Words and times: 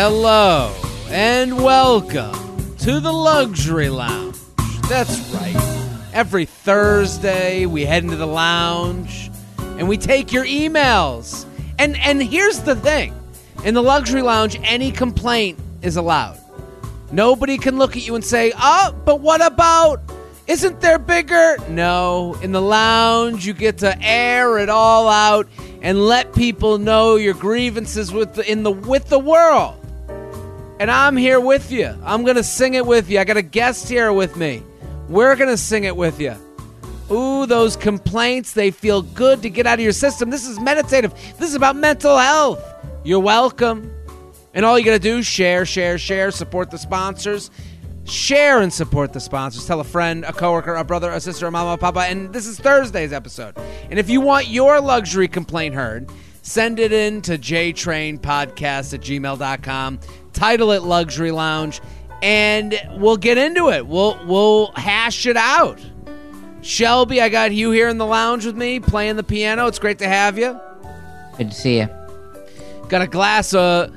Hello 0.00 0.72
and 1.08 1.60
welcome 1.60 2.76
to 2.76 3.00
the 3.00 3.12
Luxury 3.12 3.88
Lounge. 3.88 4.36
That's 4.88 5.18
right. 5.34 6.06
Every 6.12 6.44
Thursday 6.44 7.66
we 7.66 7.84
head 7.84 8.04
into 8.04 8.14
the 8.14 8.24
lounge 8.24 9.28
and 9.58 9.88
we 9.88 9.96
take 9.96 10.32
your 10.32 10.44
emails. 10.44 11.46
And 11.80 11.96
and 11.96 12.22
here's 12.22 12.60
the 12.60 12.76
thing. 12.76 13.12
In 13.64 13.74
the 13.74 13.82
Luxury 13.82 14.22
Lounge 14.22 14.56
any 14.62 14.92
complaint 14.92 15.58
is 15.82 15.96
allowed. 15.96 16.38
Nobody 17.10 17.58
can 17.58 17.76
look 17.76 17.96
at 17.96 18.06
you 18.06 18.14
and 18.14 18.24
say, 18.24 18.52
"Oh, 18.56 18.94
but 19.04 19.18
what 19.18 19.44
about 19.44 20.00
isn't 20.46 20.80
there 20.80 21.00
bigger?" 21.00 21.56
No, 21.68 22.38
in 22.40 22.52
the 22.52 22.62
lounge 22.62 23.48
you 23.48 23.52
get 23.52 23.78
to 23.78 24.00
air 24.00 24.58
it 24.58 24.68
all 24.68 25.08
out 25.08 25.48
and 25.82 26.06
let 26.06 26.32
people 26.36 26.78
know 26.78 27.16
your 27.16 27.34
grievances 27.34 28.12
with 28.12 28.34
the, 28.34 28.48
in 28.48 28.62
the 28.62 28.70
with 28.70 29.08
the 29.08 29.18
world. 29.18 29.74
And 30.80 30.90
I'm 30.90 31.16
here 31.16 31.40
with 31.40 31.72
you. 31.72 31.92
I'm 32.04 32.22
going 32.22 32.36
to 32.36 32.44
sing 32.44 32.74
it 32.74 32.86
with 32.86 33.10
you. 33.10 33.18
I 33.18 33.24
got 33.24 33.36
a 33.36 33.42
guest 33.42 33.88
here 33.88 34.12
with 34.12 34.36
me. 34.36 34.62
We're 35.08 35.34
going 35.34 35.50
to 35.50 35.56
sing 35.56 35.84
it 35.84 35.96
with 35.96 36.20
you. 36.20 36.36
Ooh, 37.10 37.46
those 37.46 37.74
complaints, 37.74 38.52
they 38.52 38.70
feel 38.70 39.02
good 39.02 39.42
to 39.42 39.50
get 39.50 39.66
out 39.66 39.78
of 39.78 39.82
your 39.82 39.92
system. 39.92 40.30
This 40.30 40.46
is 40.46 40.60
meditative. 40.60 41.12
This 41.38 41.48
is 41.48 41.54
about 41.54 41.74
mental 41.74 42.16
health. 42.16 42.62
You're 43.02 43.18
welcome. 43.18 43.90
And 44.54 44.64
all 44.64 44.78
you 44.78 44.84
got 44.84 44.92
to 44.92 44.98
do, 44.98 45.22
share, 45.22 45.64
share, 45.66 45.98
share, 45.98 46.30
support 46.30 46.70
the 46.70 46.78
sponsors. 46.78 47.50
Share 48.04 48.60
and 48.60 48.72
support 48.72 49.12
the 49.12 49.20
sponsors. 49.20 49.66
Tell 49.66 49.80
a 49.80 49.84
friend, 49.84 50.24
a 50.24 50.32
coworker, 50.32 50.74
a 50.74 50.84
brother, 50.84 51.10
a 51.10 51.20
sister, 51.20 51.46
a 51.46 51.50
mama, 51.50 51.72
a 51.72 51.78
papa. 51.78 52.00
And 52.00 52.32
this 52.32 52.46
is 52.46 52.58
Thursday's 52.60 53.12
episode. 53.12 53.56
And 53.90 53.98
if 53.98 54.08
you 54.08 54.20
want 54.20 54.48
your 54.48 54.80
luxury 54.80 55.28
complaint 55.28 55.74
heard, 55.74 56.10
send 56.42 56.78
it 56.78 56.92
in 56.92 57.20
to 57.22 57.36
jtrainpodcast 57.36 58.94
at 58.94 59.00
gmail.com 59.00 60.00
title 60.38 60.70
it 60.72 60.82
Luxury 60.82 61.30
Lounge, 61.32 61.80
and 62.22 62.80
we'll 62.96 63.16
get 63.16 63.38
into 63.38 63.70
it. 63.70 63.86
We'll 63.86 64.18
we'll 64.26 64.72
hash 64.72 65.26
it 65.26 65.36
out. 65.36 65.80
Shelby, 66.62 67.20
I 67.20 67.28
got 67.28 67.52
you 67.52 67.70
here 67.70 67.88
in 67.88 67.98
the 67.98 68.06
lounge 68.06 68.44
with 68.46 68.56
me 68.56 68.80
playing 68.80 69.16
the 69.16 69.22
piano. 69.22 69.66
It's 69.66 69.78
great 69.78 69.98
to 69.98 70.08
have 70.08 70.38
you. 70.38 70.58
Good 71.36 71.50
to 71.50 71.56
see 71.56 71.78
you. 71.78 71.88
Got 72.88 73.02
a 73.02 73.06
glass 73.06 73.54
of 73.54 73.92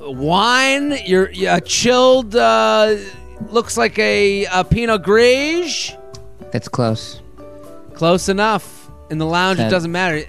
wine. 0.00 0.98
You're, 1.06 1.30
you're 1.30 1.60
chilled. 1.60 2.36
Uh, 2.36 2.96
looks 3.48 3.76
like 3.78 3.98
a, 3.98 4.44
a 4.46 4.64
Pinot 4.64 5.02
Gris. 5.02 5.92
That's 6.52 6.68
close. 6.68 7.20
Close 7.94 8.28
enough. 8.28 8.90
In 9.10 9.16
the 9.18 9.26
lounge, 9.26 9.58
it 9.58 9.70
doesn't 9.70 9.90
matter. 9.92 10.24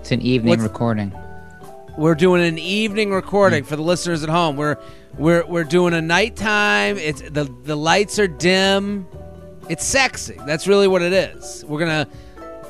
It's 0.00 0.10
an 0.10 0.22
evening 0.22 0.50
What's- 0.50 0.62
recording. 0.62 1.12
We're 1.98 2.14
doing 2.14 2.44
an 2.44 2.58
evening 2.58 3.10
recording 3.10 3.64
for 3.64 3.74
the 3.74 3.82
listeners 3.82 4.22
at 4.22 4.28
home. 4.28 4.54
We're 4.54 4.76
we're 5.16 5.44
we're 5.44 5.64
doing 5.64 5.94
a 5.94 6.00
nighttime. 6.00 6.96
It's 6.96 7.20
the 7.22 7.52
the 7.64 7.74
lights 7.74 8.20
are 8.20 8.28
dim. 8.28 9.04
It's 9.68 9.84
sexy. 9.84 10.38
That's 10.46 10.68
really 10.68 10.86
what 10.86 11.02
it 11.02 11.12
is. 11.12 11.64
We're 11.64 11.80
gonna 11.80 12.06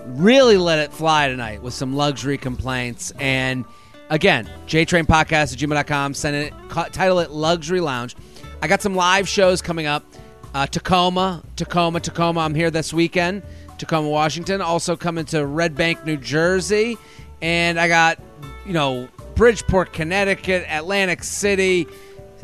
really 0.06 0.56
let 0.56 0.78
it 0.78 0.94
fly 0.94 1.28
tonight 1.28 1.60
with 1.60 1.75
some 1.75 1.94
luxury 1.94 2.38
complaints. 2.38 3.12
And 3.19 3.66
again, 4.08 4.48
jtrainpodcast 4.66 5.53
at 5.53 5.58
gmail.com. 5.58 6.14
Send 6.14 6.34
it 6.34 6.54
title 6.70 7.19
it 7.19 7.30
Luxury 7.30 7.80
Lounge. 7.82 8.16
I 8.62 8.66
got 8.66 8.80
some 8.80 8.94
live 8.94 9.28
shows 9.28 9.60
coming 9.60 9.84
up. 9.84 10.06
Uh, 10.54 10.66
Tacoma, 10.66 11.42
Tacoma, 11.54 12.00
Tacoma. 12.00 12.41
I'm 12.41 12.54
here 12.54 12.70
this 12.70 12.94
weekend. 12.94 13.42
Tacoma, 13.76 14.08
Washington. 14.08 14.62
Also 14.62 14.97
coming 14.97 15.26
to 15.26 15.44
Red 15.44 15.74
Bank, 15.74 16.06
New 16.06 16.16
Jersey. 16.16 16.97
And 17.42 17.78
I 17.78 17.88
got, 17.88 18.19
you 18.66 18.72
know, 18.72 19.06
Bridgeport, 19.38 19.93
Connecticut, 19.93 20.66
Atlantic 20.69 21.22
City, 21.22 21.87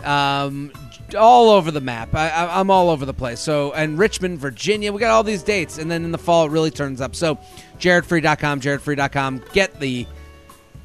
um, 0.05 0.71
all 1.19 1.50
over 1.50 1.72
the 1.72 1.81
map. 1.81 2.15
I, 2.15 2.47
I'm 2.47 2.71
all 2.71 2.88
over 2.88 3.05
the 3.05 3.12
place. 3.12 3.41
So, 3.41 3.72
and 3.72 3.99
Richmond, 3.99 4.38
Virginia. 4.38 4.93
We 4.93 5.00
got 5.00 5.10
all 5.10 5.25
these 5.25 5.43
dates. 5.43 5.78
And 5.78 5.91
then 5.91 6.04
in 6.04 6.12
the 6.12 6.19
fall, 6.19 6.47
it 6.47 6.50
really 6.50 6.71
turns 6.71 7.00
up. 7.00 7.16
So, 7.16 7.34
jaredfreid.com, 7.81 8.60
jaredfreid.com. 8.60 9.43
Get 9.53 9.81
the 9.81 10.06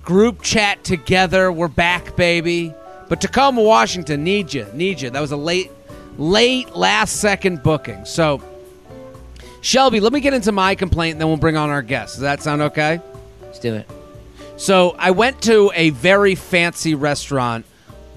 group 0.01 0.41
chat 0.41 0.83
together. 0.83 1.51
We're 1.51 1.67
back, 1.67 2.15
baby. 2.15 2.73
But 3.07 3.21
Tacoma, 3.21 3.61
Washington, 3.61 4.23
need 4.23 4.51
you, 4.51 4.65
need 4.73 5.01
you. 5.01 5.11
That 5.11 5.21
was 5.21 5.31
a 5.31 5.37
late, 5.37 5.71
late 6.17 6.75
last 6.75 7.17
second 7.17 7.61
booking. 7.61 8.03
So, 8.05 8.41
Shelby, 9.61 9.99
let 9.99 10.11
me 10.11 10.21
get 10.21 10.33
into 10.33 10.51
my 10.51 10.73
complaint, 10.73 11.13
and 11.13 11.21
then 11.21 11.27
we'll 11.27 11.37
bring 11.37 11.55
on 11.55 11.69
our 11.69 11.83
guests. 11.83 12.15
Does 12.15 12.21
that 12.21 12.41
sound 12.41 12.63
okay? 12.63 12.99
Let's 13.43 13.59
do 13.59 13.75
it. 13.75 13.98
So 14.59 14.93
I 14.99 15.11
went 15.11 15.41
to 15.43 15.71
a 15.73 15.91
very 15.91 16.35
fancy 16.35 16.93
restaurant 16.93 17.65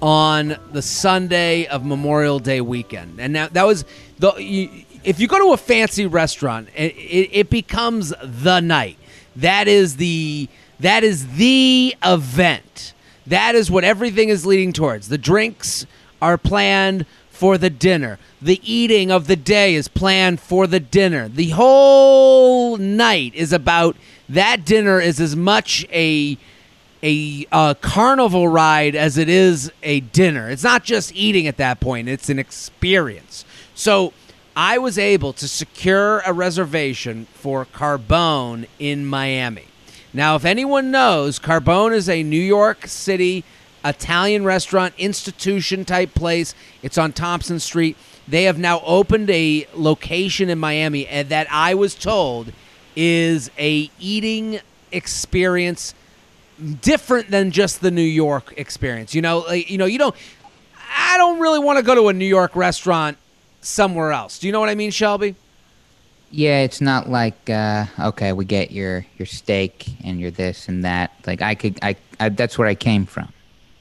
on 0.03 0.57
the 0.73 0.83
Sunday 0.83 1.67
of 1.67 1.87
Memorial 1.87 2.41
Day 2.41 2.61
weekend, 2.61 3.21
and 3.21 3.33
now 3.33 3.47
that 3.47 3.65
was 3.65 3.85
the. 4.19 4.35
You, 4.35 4.69
if 5.05 5.21
you 5.21 5.29
go 5.29 5.39
to 5.39 5.53
a 5.53 5.57
fancy 5.57 6.07
restaurant, 6.07 6.69
it, 6.75 6.97
it, 6.97 7.31
it 7.33 7.51
becomes 7.51 8.13
the 8.21 8.59
night. 8.59 8.99
That 9.37 9.69
is 9.69 9.99
the 9.99 10.49
that 10.81 11.05
is 11.05 11.37
the 11.37 11.95
event. 12.05 12.93
That 13.29 13.55
is 13.55 13.71
what 13.71 13.85
everything 13.85 14.29
is 14.29 14.45
leading 14.45 14.73
towards. 14.73 15.11
The 15.11 15.19
drinks 15.19 15.87
are 16.21 16.37
planned 16.37 17.07
for 17.31 17.57
the 17.57 17.71
dinner. 17.71 18.19
The 18.41 18.61
eating 18.65 19.13
of 19.13 19.29
the 19.29 19.37
day 19.37 19.77
is 19.77 19.87
planned 19.87 20.41
for 20.41 20.67
the 20.67 20.81
dinner. 20.81 21.29
The 21.29 21.51
whole 21.51 22.79
night 22.79 23.33
is 23.37 23.53
about 23.53 23.97
that 24.33 24.65
dinner 24.65 25.01
is 25.01 25.21
as 25.21 25.37
much 25.37 25.87
a 25.93 26.39
a 27.03 27.47
uh, 27.51 27.75
carnival 27.75 28.47
ride 28.47 28.95
as 28.95 29.19
it 29.19 29.29
is 29.29 29.73
a 29.83 30.01
dinner. 30.01 30.49
It's 30.49 30.63
not 30.63 30.85
just 30.85 31.15
eating 31.15 31.49
at 31.49 31.57
that 31.57 31.81
point, 31.81 32.09
it's 32.09 32.29
an 32.29 32.39
experience. 32.39 33.45
So 33.75 34.13
I 34.55 34.79
was 34.79 34.99
able 34.99 35.33
to 35.35 35.49
secure 35.49 36.21
a 36.21 36.33
reservation 36.33 37.27
for 37.35 37.67
Carbone 37.67 38.69
in 38.79 39.05
Miami. 39.05 39.65
Now, 40.15 40.37
if 40.37 40.45
anyone 40.45 40.91
knows, 40.91 41.41
Carbone 41.41 41.93
is 41.93 42.09
a 42.09 42.23
New 42.23 42.41
York 42.41 42.87
City 42.87 43.45
Italian 43.85 44.45
restaurant, 44.45 44.95
institution 44.97 45.85
type 45.85 46.15
place. 46.15 46.55
It's 46.83 46.99
on 46.99 47.13
Thompson 47.13 47.59
Street. 47.59 47.97
They 48.29 48.45
have 48.45 48.59
now 48.59 48.81
opened 48.85 49.31
a 49.31 49.67
location 49.75 50.49
in 50.49 50.59
Miami 50.59 51.07
and 51.09 51.29
that 51.31 51.49
I 51.51 51.75
was 51.75 51.95
told 51.97 52.53
is 52.97 53.51
a 53.59 53.91
eating 53.99 54.61
experience 54.91 55.95
different 56.81 57.31
than 57.31 57.51
just 57.51 57.81
the 57.81 57.91
New 57.91 58.03
York 58.03 58.55
experience. 58.57 59.15
You 59.15 59.23
know, 59.23 59.41
like, 59.41 59.71
you 59.71 59.79
know, 59.79 59.87
you 59.87 59.99
don't. 59.99 60.15
I 60.95 61.17
don't 61.17 61.41
really 61.41 61.59
want 61.59 61.79
to 61.79 61.83
go 61.83 61.95
to 61.95 62.09
a 62.09 62.13
New 62.13 62.27
York 62.27 62.55
restaurant 62.55 63.17
somewhere 63.63 64.13
else. 64.13 64.39
Do 64.39 64.47
you 64.47 64.53
know 64.53 64.61
what 64.61 64.69
I 64.69 64.75
mean, 64.75 64.91
Shelby? 64.91 65.35
Yeah, 66.31 66.61
it's 66.61 66.81
not 66.81 67.11
like 67.11 67.51
uh, 67.51 67.87
okay, 68.01 68.33
we 68.33 68.45
get 68.45 68.73
your 68.73 69.05
your 69.19 69.27
steak 69.27 69.87
and 70.03 70.21
your 70.21 70.31
this 70.31 70.69
and 70.69 70.85
that. 70.85 71.13
Like 71.27 71.43
I 71.43 71.55
could, 71.55 71.79
I, 71.83 71.97
I 72.19 72.31
that's 72.31 72.57
where 72.57 72.69
I 72.69 72.75
came 72.75 73.05
from. 73.07 73.33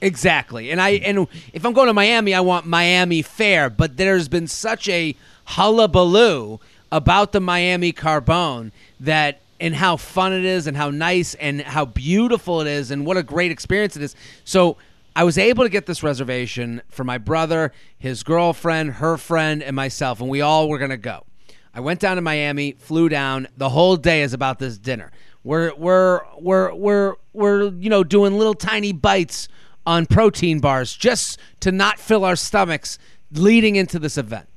Exactly. 0.01 0.71
And 0.71 0.81
I 0.81 0.89
and 0.91 1.27
if 1.53 1.65
I'm 1.65 1.73
going 1.73 1.87
to 1.87 1.93
Miami, 1.93 2.33
I 2.33 2.41
want 2.41 2.65
Miami 2.65 3.21
fare. 3.21 3.69
But 3.69 3.97
there's 3.97 4.27
been 4.27 4.47
such 4.47 4.89
a 4.89 5.15
hullabaloo 5.45 6.59
about 6.91 7.31
the 7.31 7.39
Miami 7.39 7.93
Carbone 7.93 8.71
that 8.99 9.41
and 9.59 9.75
how 9.75 9.95
fun 9.95 10.33
it 10.33 10.43
is 10.43 10.65
and 10.67 10.75
how 10.75 10.89
nice 10.89 11.35
and 11.35 11.61
how 11.61 11.85
beautiful 11.85 12.61
it 12.61 12.67
is 12.67 12.91
and 12.91 13.05
what 13.05 13.15
a 13.15 13.23
great 13.23 13.51
experience 13.51 13.95
it 13.95 14.01
is. 14.01 14.15
So 14.43 14.77
I 15.15 15.23
was 15.23 15.37
able 15.37 15.63
to 15.63 15.69
get 15.69 15.85
this 15.85 16.03
reservation 16.03 16.81
for 16.89 17.03
my 17.03 17.17
brother, 17.17 17.71
his 17.97 18.23
girlfriend, 18.23 18.93
her 18.93 19.17
friend, 19.17 19.61
and 19.61 19.75
myself, 19.75 20.19
and 20.19 20.29
we 20.29 20.41
all 20.41 20.67
were 20.67 20.79
gonna 20.79 20.97
go. 20.97 21.25
I 21.73 21.79
went 21.79 21.99
down 21.99 22.15
to 22.15 22.21
Miami, 22.21 22.73
flew 22.73 23.07
down. 23.07 23.47
The 23.55 23.69
whole 23.69 23.95
day 23.97 24.23
is 24.23 24.33
about 24.33 24.59
this 24.59 24.77
dinner. 24.77 25.11
We're 25.43 25.73
we're 25.75 26.21
we're 26.39 26.73
we're 26.73 27.15
we're 27.33 27.71
you 27.73 27.89
know 27.89 28.03
doing 28.03 28.37
little 28.37 28.53
tiny 28.53 28.93
bites 28.93 29.47
on 29.85 30.05
protein 30.05 30.59
bars 30.59 30.95
just 30.95 31.39
to 31.61 31.71
not 31.71 31.99
fill 31.99 32.25
our 32.25 32.35
stomachs 32.35 32.97
leading 33.31 33.75
into 33.75 33.99
this 33.99 34.17
event. 34.17 34.47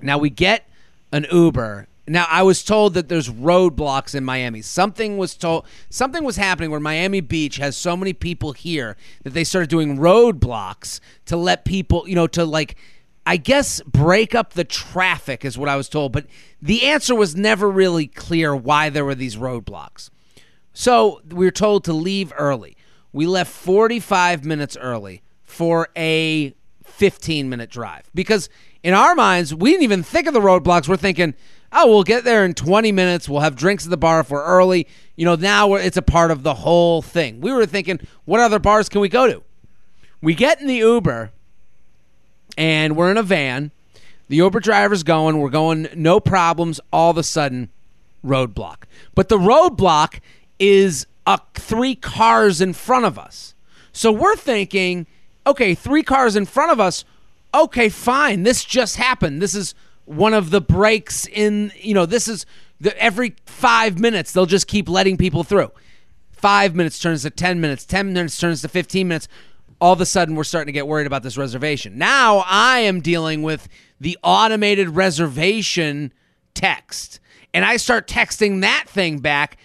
Now 0.00 0.18
we 0.18 0.30
get 0.30 0.68
an 1.12 1.26
Uber. 1.30 1.88
Now 2.06 2.26
I 2.28 2.42
was 2.42 2.64
told 2.64 2.94
that 2.94 3.08
there's 3.08 3.28
roadblocks 3.28 4.14
in 4.14 4.24
Miami. 4.24 4.62
Something 4.62 5.18
was 5.18 5.34
told 5.34 5.66
something 5.90 6.24
was 6.24 6.36
happening 6.36 6.70
where 6.70 6.80
Miami 6.80 7.20
Beach 7.20 7.56
has 7.56 7.76
so 7.76 7.96
many 7.96 8.12
people 8.12 8.52
here 8.52 8.96
that 9.24 9.30
they 9.30 9.44
started 9.44 9.68
doing 9.68 9.98
roadblocks 9.98 11.00
to 11.26 11.36
let 11.36 11.64
people, 11.64 12.08
you 12.08 12.14
know, 12.14 12.26
to 12.28 12.44
like 12.44 12.76
I 13.26 13.36
guess 13.36 13.82
break 13.82 14.34
up 14.34 14.54
the 14.54 14.64
traffic 14.64 15.44
is 15.44 15.58
what 15.58 15.68
I 15.68 15.76
was 15.76 15.90
told, 15.90 16.12
but 16.12 16.26
the 16.62 16.84
answer 16.84 17.14
was 17.14 17.36
never 17.36 17.70
really 17.70 18.06
clear 18.06 18.56
why 18.56 18.88
there 18.88 19.04
were 19.04 19.14
these 19.14 19.36
roadblocks. 19.36 20.08
So 20.72 21.20
we 21.28 21.44
were 21.44 21.50
told 21.50 21.84
to 21.84 21.92
leave 21.92 22.32
early. 22.38 22.74
We 23.12 23.26
left 23.26 23.52
45 23.52 24.46
minutes 24.46 24.78
early 24.78 25.22
for 25.42 25.88
a 25.94 26.54
15 26.84 27.48
minute 27.50 27.68
drive 27.70 28.10
because 28.14 28.48
in 28.82 28.94
our 28.94 29.14
minds, 29.14 29.54
we 29.54 29.70
didn't 29.70 29.84
even 29.84 30.02
think 30.02 30.26
of 30.26 30.34
the 30.34 30.40
roadblocks. 30.40 30.88
We're 30.88 30.96
thinking, 30.96 31.34
oh, 31.72 31.86
we'll 31.88 32.04
get 32.04 32.24
there 32.24 32.44
in 32.44 32.54
20 32.54 32.92
minutes. 32.92 33.28
We'll 33.28 33.40
have 33.40 33.56
drinks 33.56 33.84
at 33.84 33.90
the 33.90 33.96
bar 33.96 34.20
if 34.20 34.30
we're 34.30 34.44
early. 34.44 34.86
You 35.16 35.24
know, 35.24 35.34
now 35.34 35.74
it's 35.74 35.96
a 35.96 36.02
part 36.02 36.30
of 36.30 36.42
the 36.42 36.54
whole 36.54 37.02
thing. 37.02 37.40
We 37.40 37.52
were 37.52 37.66
thinking, 37.66 38.00
what 38.24 38.40
other 38.40 38.58
bars 38.58 38.88
can 38.88 39.00
we 39.00 39.08
go 39.08 39.26
to? 39.26 39.42
We 40.22 40.34
get 40.34 40.60
in 40.60 40.66
the 40.66 40.76
Uber 40.76 41.30
and 42.56 42.96
we're 42.96 43.10
in 43.10 43.16
a 43.16 43.22
van. 43.22 43.70
The 44.28 44.36
Uber 44.36 44.60
driver's 44.60 45.02
going. 45.02 45.38
We're 45.38 45.48
going, 45.48 45.88
no 45.94 46.20
problems. 46.20 46.80
All 46.92 47.10
of 47.10 47.18
a 47.18 47.22
sudden, 47.22 47.70
roadblock. 48.24 48.84
But 49.14 49.28
the 49.28 49.38
roadblock 49.38 50.20
is 50.58 51.06
uh, 51.26 51.38
three 51.54 51.94
cars 51.94 52.60
in 52.60 52.72
front 52.72 53.04
of 53.04 53.18
us. 53.18 53.54
So 53.92 54.12
we're 54.12 54.36
thinking, 54.36 55.06
okay, 55.46 55.74
three 55.74 56.02
cars 56.02 56.36
in 56.36 56.44
front 56.44 56.72
of 56.72 56.80
us. 56.80 57.04
Okay, 57.54 57.88
fine. 57.88 58.42
This 58.42 58.64
just 58.64 58.96
happened. 58.96 59.40
This 59.40 59.54
is 59.54 59.74
one 60.04 60.34
of 60.34 60.50
the 60.50 60.60
breaks 60.60 61.26
in, 61.26 61.72
you 61.76 61.94
know, 61.94 62.06
this 62.06 62.28
is 62.28 62.46
the, 62.80 62.96
every 63.02 63.34
five 63.46 63.98
minutes, 63.98 64.32
they'll 64.32 64.46
just 64.46 64.66
keep 64.66 64.88
letting 64.88 65.16
people 65.16 65.44
through. 65.44 65.70
Five 66.30 66.74
minutes 66.74 66.98
turns 66.98 67.22
to 67.22 67.30
10 67.30 67.60
minutes, 67.60 67.84
10 67.84 68.12
minutes 68.12 68.38
turns 68.38 68.62
to 68.62 68.68
15 68.68 69.08
minutes. 69.08 69.28
All 69.80 69.92
of 69.92 70.00
a 70.00 70.06
sudden, 70.06 70.34
we're 70.34 70.44
starting 70.44 70.66
to 70.66 70.72
get 70.72 70.86
worried 70.86 71.06
about 71.06 71.22
this 71.22 71.36
reservation. 71.36 71.98
Now 71.98 72.44
I 72.46 72.80
am 72.80 73.00
dealing 73.00 73.42
with 73.42 73.68
the 74.00 74.16
automated 74.22 74.90
reservation 74.90 76.12
text. 76.54 77.20
And 77.54 77.64
I 77.64 77.76
start 77.76 78.06
texting 78.06 78.60
that 78.60 78.84
thing 78.88 79.18
back, 79.18 79.56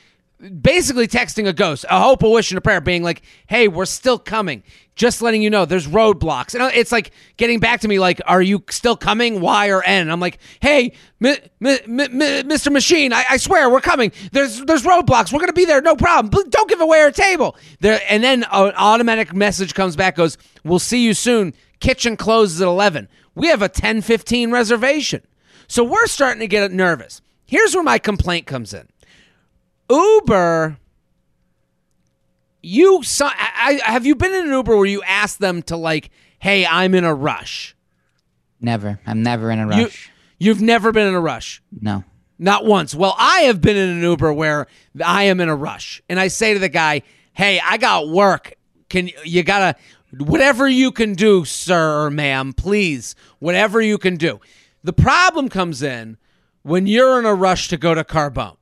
basically 0.61 1.07
texting 1.07 1.47
a 1.47 1.53
ghost, 1.53 1.85
a 1.89 2.01
hope, 2.01 2.23
a 2.23 2.29
wish, 2.29 2.51
and 2.51 2.57
a 2.57 2.61
prayer, 2.61 2.81
being 2.81 3.03
like, 3.03 3.21
hey, 3.47 3.67
we're 3.67 3.85
still 3.85 4.19
coming. 4.19 4.63
Just 4.95 5.21
letting 5.21 5.41
you 5.41 5.49
know 5.49 5.65
there's 5.65 5.87
roadblocks. 5.87 6.53
And 6.53 6.63
it's 6.75 6.91
like 6.91 7.11
getting 7.37 7.59
back 7.59 7.81
to 7.81 7.87
me, 7.87 7.99
like, 7.99 8.21
are 8.27 8.41
you 8.41 8.63
still 8.69 8.95
coming? 8.95 9.41
Y 9.41 9.69
or 9.69 9.81
N? 9.81 10.09
I'm 10.09 10.19
like, 10.19 10.37
hey, 10.61 10.93
Mr. 11.21 12.71
Machine, 12.71 13.13
I-, 13.13 13.25
I 13.31 13.37
swear 13.37 13.69
we're 13.69 13.81
coming. 13.81 14.11
There's 14.31 14.61
there's 14.65 14.83
roadblocks. 14.83 15.33
We're 15.33 15.39
gonna 15.39 15.53
be 15.53 15.65
there, 15.65 15.81
no 15.81 15.95
problem. 15.95 16.29
But 16.29 16.51
don't 16.51 16.69
give 16.69 16.81
away 16.81 16.99
our 16.99 17.11
table. 17.11 17.55
There, 17.79 18.01
and 18.07 18.23
then 18.23 18.43
an 18.51 18.73
automatic 18.75 19.33
message 19.33 19.73
comes 19.73 19.95
back, 19.95 20.15
goes, 20.15 20.37
we'll 20.63 20.79
see 20.79 21.03
you 21.03 21.13
soon. 21.13 21.53
Kitchen 21.79 22.15
closes 22.15 22.61
at 22.61 22.67
11. 22.67 23.07
We 23.35 23.47
have 23.47 23.61
a 23.61 23.69
10:15 23.69 24.51
reservation. 24.51 25.23
So 25.67 25.83
we're 25.83 26.07
starting 26.07 26.41
to 26.41 26.47
get 26.47 26.71
nervous. 26.71 27.21
Here's 27.45 27.73
where 27.73 27.83
my 27.83 27.97
complaint 27.97 28.45
comes 28.45 28.73
in. 28.73 28.87
Uber 29.93 30.77
you 32.63 33.03
saw 33.03 33.27
I, 33.27 33.81
I, 33.85 33.91
have 33.91 34.05
you 34.05 34.15
been 34.15 34.33
in 34.33 34.47
an 34.47 34.51
Uber 34.51 34.75
where 34.75 34.85
you 34.85 35.03
ask 35.03 35.37
them 35.37 35.61
to 35.63 35.77
like, 35.77 36.09
"Hey, 36.39 36.65
I'm 36.65 36.95
in 36.95 37.03
a 37.03 37.13
rush." 37.13 37.75
Never. 38.59 38.99
I'm 39.05 39.21
never 39.21 39.51
in 39.51 39.59
a 39.59 39.67
rush. 39.67 39.77
You, 39.77 40.47
you've 40.47 40.61
never 40.61 40.93
been 40.93 41.07
in 41.07 41.13
a 41.13 41.19
rush. 41.19 41.61
No. 41.81 42.05
Not 42.39 42.65
once. 42.65 42.95
Well, 42.95 43.13
I 43.17 43.41
have 43.41 43.59
been 43.61 43.75
in 43.75 43.89
an 43.89 44.01
Uber 44.01 44.33
where 44.33 44.67
I 45.03 45.23
am 45.23 45.41
in 45.41 45.49
a 45.49 45.55
rush, 45.55 46.01
and 46.09 46.19
I 46.19 46.29
say 46.29 46.53
to 46.53 46.59
the 46.59 46.69
guy, 46.69 47.03
"Hey, 47.33 47.59
I 47.59 47.77
got 47.77 48.07
work. 48.07 48.53
Can 48.89 49.11
you 49.25 49.43
gotta 49.43 49.75
whatever 50.17 50.67
you 50.67 50.91
can 50.91 51.13
do, 51.13 51.43
sir 51.43 52.05
or 52.05 52.09
ma'am, 52.09 52.53
please, 52.53 53.15
whatever 53.39 53.81
you 53.81 53.97
can 53.97 54.15
do." 54.15 54.39
The 54.83 54.93
problem 54.93 55.49
comes 55.49 55.83
in 55.83 56.17
when 56.61 56.87
you're 56.87 57.19
in 57.19 57.25
a 57.25 57.35
rush 57.35 57.67
to 57.69 57.77
go 57.77 57.93
to 57.93 58.03
Carbone. 58.03 58.57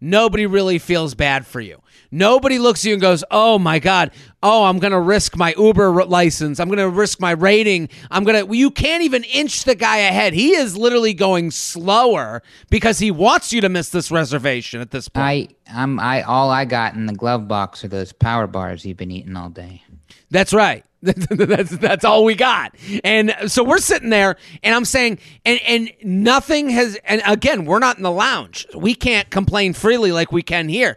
Nobody 0.00 0.46
really 0.46 0.78
feels 0.78 1.14
bad 1.14 1.46
for 1.46 1.60
you. 1.60 1.80
Nobody 2.10 2.58
looks 2.58 2.80
at 2.80 2.88
you 2.88 2.92
and 2.94 3.00
goes, 3.00 3.24
"Oh 3.30 3.58
my 3.58 3.78
god, 3.78 4.10
oh 4.42 4.64
I'm 4.64 4.78
going 4.78 4.92
to 4.92 5.00
risk 5.00 5.36
my 5.36 5.54
Uber 5.58 6.04
license. 6.04 6.60
I'm 6.60 6.68
going 6.68 6.78
to 6.78 6.88
risk 6.88 7.20
my 7.20 7.32
rating. 7.32 7.88
I'm 8.10 8.24
going 8.24 8.46
to." 8.46 8.56
You 8.56 8.70
can't 8.70 9.02
even 9.02 9.24
inch 9.24 9.64
the 9.64 9.74
guy 9.74 9.98
ahead. 9.98 10.32
He 10.32 10.54
is 10.54 10.76
literally 10.76 11.14
going 11.14 11.50
slower 11.50 12.42
because 12.70 12.98
he 12.98 13.10
wants 13.10 13.52
you 13.52 13.60
to 13.60 13.68
miss 13.68 13.88
this 13.90 14.10
reservation 14.10 14.80
at 14.80 14.90
this 14.90 15.08
point. 15.08 15.56
I 15.68 15.82
I'm 15.82 15.98
I 15.98 16.22
all 16.22 16.50
I 16.50 16.64
got 16.64 16.94
in 16.94 17.06
the 17.06 17.14
glove 17.14 17.48
box 17.48 17.84
are 17.84 17.88
those 17.88 18.12
power 18.12 18.46
bars 18.46 18.84
you've 18.84 18.96
been 18.96 19.10
eating 19.10 19.36
all 19.36 19.50
day. 19.50 19.82
That's 20.30 20.52
right. 20.52 20.84
that's 21.30 21.70
that's 21.70 22.04
all 22.04 22.24
we 22.24 22.34
got. 22.34 22.74
And 23.04 23.34
so 23.46 23.62
we're 23.64 23.78
sitting 23.78 24.10
there 24.10 24.36
and 24.62 24.74
I'm 24.74 24.84
saying 24.84 25.18
and 25.44 25.60
and 25.66 25.92
nothing 26.02 26.68
has 26.70 26.98
and 27.04 27.22
again, 27.26 27.64
we're 27.64 27.78
not 27.78 27.96
in 27.96 28.02
the 28.02 28.10
lounge. 28.10 28.66
We 28.74 28.94
can't 28.94 29.30
complain 29.30 29.72
freely 29.72 30.12
like 30.12 30.32
we 30.32 30.42
can 30.42 30.68
here. 30.68 30.96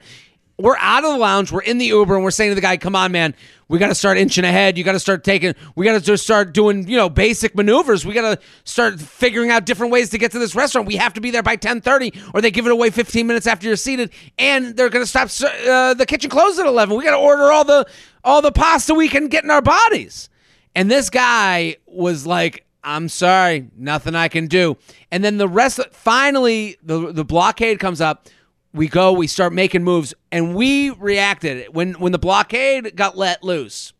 We're 0.59 0.77
out 0.77 1.05
of 1.05 1.13
the 1.13 1.17
lounge, 1.17 1.51
we're 1.51 1.61
in 1.61 1.77
the 1.77 1.85
Uber 1.85 2.15
and 2.15 2.23
we're 2.23 2.31
saying 2.31 2.51
to 2.51 2.55
the 2.55 2.61
guy, 2.61 2.75
"Come 2.77 2.95
on, 2.95 3.11
man. 3.13 3.33
We 3.69 3.79
got 3.79 3.87
to 3.87 3.95
start 3.95 4.17
inching 4.17 4.43
ahead. 4.43 4.77
You 4.77 4.83
got 4.83 4.91
to 4.91 4.99
start 4.99 5.23
taking 5.23 5.55
we 5.75 5.85
got 5.85 5.93
to 5.93 6.01
just 6.01 6.23
start 6.23 6.53
doing, 6.53 6.87
you 6.87 6.97
know, 6.97 7.07
basic 7.07 7.55
maneuvers. 7.55 8.05
We 8.05 8.13
got 8.13 8.35
to 8.35 8.45
start 8.65 8.99
figuring 8.99 9.51
out 9.51 9.65
different 9.65 9.93
ways 9.93 10.09
to 10.09 10.17
get 10.17 10.31
to 10.33 10.39
this 10.39 10.55
restaurant. 10.55 10.87
We 10.87 10.97
have 10.97 11.13
to 11.13 11.21
be 11.21 11.31
there 11.31 11.43
by 11.43 11.55
10:30 11.55 12.33
or 12.33 12.41
they 12.41 12.51
give 12.51 12.65
it 12.65 12.71
away 12.71 12.89
15 12.89 13.25
minutes 13.25 13.47
after 13.47 13.67
you're 13.67 13.77
seated 13.77 14.11
and 14.37 14.75
they're 14.75 14.89
going 14.89 15.05
to 15.05 15.09
stop 15.09 15.29
uh, 15.67 15.93
the 15.93 16.05
kitchen 16.05 16.29
closes 16.29 16.59
at 16.59 16.65
11. 16.65 16.97
We 16.97 17.05
got 17.05 17.11
to 17.11 17.17
order 17.17 17.51
all 17.51 17.63
the 17.63 17.87
all 18.23 18.41
the 18.41 18.51
pasta 18.51 18.93
we 18.93 19.07
can 19.07 19.27
get 19.27 19.43
in 19.43 19.51
our 19.51 19.61
bodies. 19.61 20.29
And 20.75 20.89
this 20.89 21.09
guy 21.09 21.77
was 21.85 22.25
like, 22.25 22.65
I'm 22.83 23.09
sorry, 23.09 23.69
nothing 23.75 24.15
I 24.15 24.27
can 24.27 24.47
do. 24.47 24.77
And 25.11 25.23
then 25.23 25.37
the 25.37 25.47
rest, 25.47 25.79
finally, 25.91 26.77
the, 26.81 27.11
the 27.11 27.25
blockade 27.25 27.79
comes 27.79 28.01
up. 28.01 28.27
We 28.73 28.87
go, 28.87 29.11
we 29.11 29.27
start 29.27 29.51
making 29.51 29.83
moves, 29.83 30.13
and 30.31 30.55
we 30.55 30.91
reacted. 30.91 31.73
When, 31.73 31.93
when 31.93 32.11
the 32.11 32.19
blockade 32.19 32.95
got 32.95 33.17
let 33.17 33.43
loose, 33.43 33.93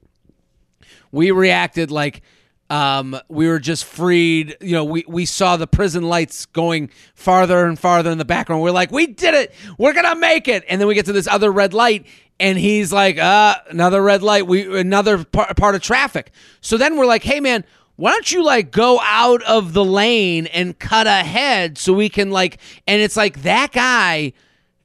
we 1.12 1.32
reacted 1.32 1.90
like 1.90 2.22
um, 2.70 3.20
we 3.30 3.48
were 3.48 3.60
just 3.60 3.86
freed. 3.86 4.56
You 4.62 4.74
know, 4.74 4.86
we, 4.86 5.04
we 5.08 5.26
saw 5.26 5.58
the 5.58 5.66
prison 5.66 6.04
lights 6.04 6.46
going 6.46 6.92
farther 7.16 7.66
and 7.66 7.80
farther 7.80 8.12
in 8.12 8.20
the 8.20 8.26
background. 8.26 8.62
We're 8.62 8.72
like, 8.72 8.92
we 8.92 9.08
did 9.08 9.34
it. 9.34 9.54
We're 9.80 9.94
to 9.94 10.16
make 10.16 10.48
it. 10.48 10.64
And 10.70 10.80
then 10.80 10.88
we 10.88 10.94
get 10.94 11.06
to 11.08 11.14
this 11.14 11.28
other 11.28 11.52
red 11.52 11.74
light, 11.74 12.06
and 12.40 12.58
he's 12.58 12.94
like, 12.94 13.18
uh, 13.18 13.56
another 13.70 14.04
red 14.04 14.22
light, 14.22 14.46
we 14.46 14.80
another 14.80 15.24
part, 15.24 15.56
part 15.58 15.76
of 15.76 15.82
traffic. 15.82 16.32
So 16.62 16.78
then 16.78 16.96
we're 16.96 17.08
like, 17.08 17.24
hey 17.24 17.40
man, 17.40 17.66
why 17.96 18.12
don't 18.12 18.32
you 18.32 18.46
like 18.46 18.72
go 18.72 19.00
out 19.04 19.44
of 19.44 19.74
the 19.74 19.84
lane 19.84 20.46
and 20.48 20.78
cut 20.78 21.06
ahead 21.06 21.78
so 21.78 21.92
we 21.92 22.08
can 22.08 22.32
like 22.32 22.58
and 22.88 23.02
it's 23.02 23.18
like 23.18 23.42
that 23.42 23.74
guy 23.74 24.32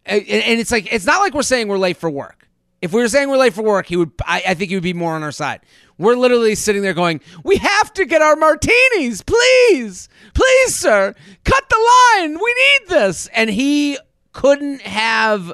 and 0.06 0.60
it's 0.60 0.70
like 0.70 0.92
it's 0.92 1.06
not 1.06 1.20
like 1.20 1.34
we're 1.34 1.42
saying 1.42 1.68
we're 1.68 1.78
late 1.78 1.96
for 1.96 2.10
work. 2.10 2.48
If 2.82 2.92
we 2.92 3.00
were 3.00 3.08
saying 3.08 3.30
we're 3.30 3.38
late 3.38 3.54
for 3.54 3.62
work, 3.62 3.86
he 3.86 3.96
would 3.96 4.12
I, 4.24 4.42
I 4.48 4.54
think 4.54 4.68
he 4.70 4.76
would 4.76 4.82
be 4.82 4.92
more 4.92 5.14
on 5.14 5.22
our 5.22 5.32
side. 5.32 5.60
We're 5.96 6.16
literally 6.16 6.54
sitting 6.54 6.82
there 6.82 6.94
going, 6.94 7.20
We 7.44 7.56
have 7.56 7.92
to 7.94 8.04
get 8.04 8.20
our 8.20 8.36
martinis, 8.36 9.22
please. 9.22 10.08
Please, 10.34 10.74
sir. 10.74 11.14
Cut 11.44 11.68
the 11.68 11.90
line. 12.16 12.34
We 12.34 12.54
need 12.54 12.88
this. 12.88 13.28
And 13.28 13.48
he 13.48 13.98
couldn't 14.32 14.82
have 14.82 15.52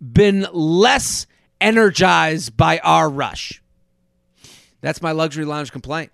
been 0.00 0.46
less 0.52 1.26
energized 1.60 2.56
by 2.56 2.78
our 2.80 3.08
rush. 3.08 3.62
That's 4.80 5.02
my 5.02 5.12
luxury 5.12 5.44
lounge 5.44 5.72
complaint. 5.72 6.12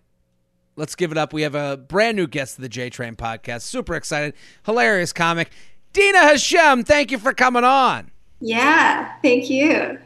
Let's 0.77 0.95
give 0.95 1.11
it 1.11 1.19
up. 1.19 1.33
We 1.33 1.43
have 1.43 1.55
a 1.55 1.77
brand 1.77 2.17
new 2.17 2.27
guest 2.27 2.59
of 2.59 2.63
the 2.63 2.69
J 2.69 2.91
Train 2.91 3.17
podcast. 3.17 3.63
Super 3.63 3.95
excited. 3.95 4.35
Hilarious 4.65 5.13
comic. 5.13 5.51
Dina 5.97 6.19
Hashem, 6.19 6.85
thank 6.85 7.11
you 7.11 7.17
for 7.17 7.33
coming 7.33 7.65
on. 7.65 8.11
Yeah, 8.41 9.15
thank 9.23 9.49
you. 9.49 9.99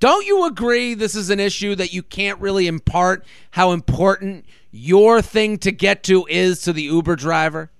Don't 0.00 0.24
you 0.24 0.46
agree 0.46 0.94
this 0.94 1.14
is 1.14 1.28
an 1.28 1.40
issue 1.40 1.74
that 1.74 1.92
you 1.92 2.02
can't 2.02 2.40
really 2.40 2.66
impart 2.66 3.22
how 3.50 3.72
important 3.72 4.46
your 4.70 5.20
thing 5.20 5.58
to 5.58 5.70
get 5.70 6.02
to 6.04 6.24
is 6.30 6.62
to 6.62 6.72
the 6.72 6.84
Uber 6.84 7.16
driver? 7.16 7.70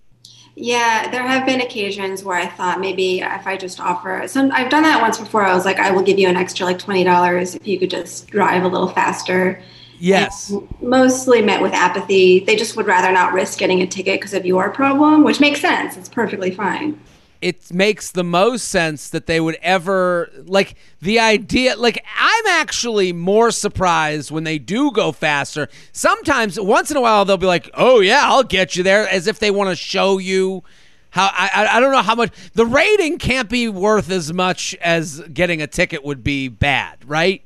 Yeah, 0.55 1.11
there 1.11 1.27
have 1.27 1.47
been 1.47 1.63
occasions 1.63 2.23
where 2.23 2.37
I 2.37 2.45
thought 2.47 2.79
maybe 2.79 3.21
if 3.21 3.47
I 3.47 3.57
just 3.57 3.81
offer 3.81 4.25
some 4.27 4.53
I've 4.53 4.71
done 4.71 4.83
that 4.83 5.01
once 5.01 5.17
before. 5.17 5.43
I 5.43 5.55
was 5.55 5.65
like, 5.65 5.79
I 5.79 5.91
will 5.91 6.03
give 6.03 6.19
you 6.19 6.29
an 6.29 6.37
extra 6.37 6.67
like 6.67 6.79
twenty 6.79 7.05
dollars 7.05 7.55
if 7.55 7.67
you 7.67 7.79
could 7.79 7.91
just 7.91 8.27
drive 8.27 8.65
a 8.65 8.69
little 8.69 8.89
faster. 8.89 9.63
Yes. 9.99 10.51
And 10.51 10.69
mostly 10.83 11.41
met 11.41 11.63
with 11.63 11.73
apathy. 11.73 12.41
They 12.41 12.55
just 12.55 12.77
would 12.77 12.87
rather 12.87 13.11
not 13.13 13.33
risk 13.33 13.59
getting 13.59 13.81
a 13.81 13.87
ticket 13.87 14.21
because 14.21 14.35
of 14.35 14.45
your 14.45 14.69
problem, 14.69 15.25
which 15.25 15.41
makes 15.41 15.63
sense. 15.63 15.97
It's 15.97 16.11
perfectly 16.11 16.51
fine 16.51 17.01
it 17.41 17.73
makes 17.73 18.11
the 18.11 18.25
most 18.25 18.69
sense 18.69 19.09
that 19.11 19.27
they 19.27 19.41
would 19.41 19.57
ever 19.63 20.31
like 20.45 20.77
the 21.01 21.19
idea 21.21 21.77
like 21.77 22.05
i'm 22.19 22.47
actually 22.49 23.13
more 23.13 23.51
surprised 23.51 24.31
when 24.31 24.45
they 24.45 24.59
do 24.59 24.91
go 24.91 25.13
faster. 25.13 25.69
Sometimes 25.93 26.59
once 26.59 26.91
in 26.91 26.97
a 26.97 27.01
while 27.01 27.25
they'll 27.25 27.37
be 27.37 27.47
like 27.47 27.71
oh 27.75 28.01
yeah 28.01 28.23
i'll 28.25 28.43
get 28.43 28.77
you 28.77 28.83
there 28.83 29.09
as 29.09 29.27
if 29.27 29.39
they 29.39 29.51
want 29.51 29.71
to 29.71 29.77
show 29.77 30.19
you 30.19 30.63
how 31.11 31.31
I, 31.33 31.69
I 31.73 31.81
don't 31.81 31.93
know 31.93 32.03
how 32.03 32.15
much 32.15 32.33
the 32.53 32.67
rating 32.67 33.19
can't 33.19 33.49
be 33.49 33.69
worth 33.69 34.11
as 34.11 34.33
much 34.33 34.75
as 34.83 35.21
getting 35.33 35.63
a 35.63 35.67
ticket 35.67 36.05
would 36.05 36.23
be 36.23 36.49
bad 36.49 36.99
right 37.07 37.43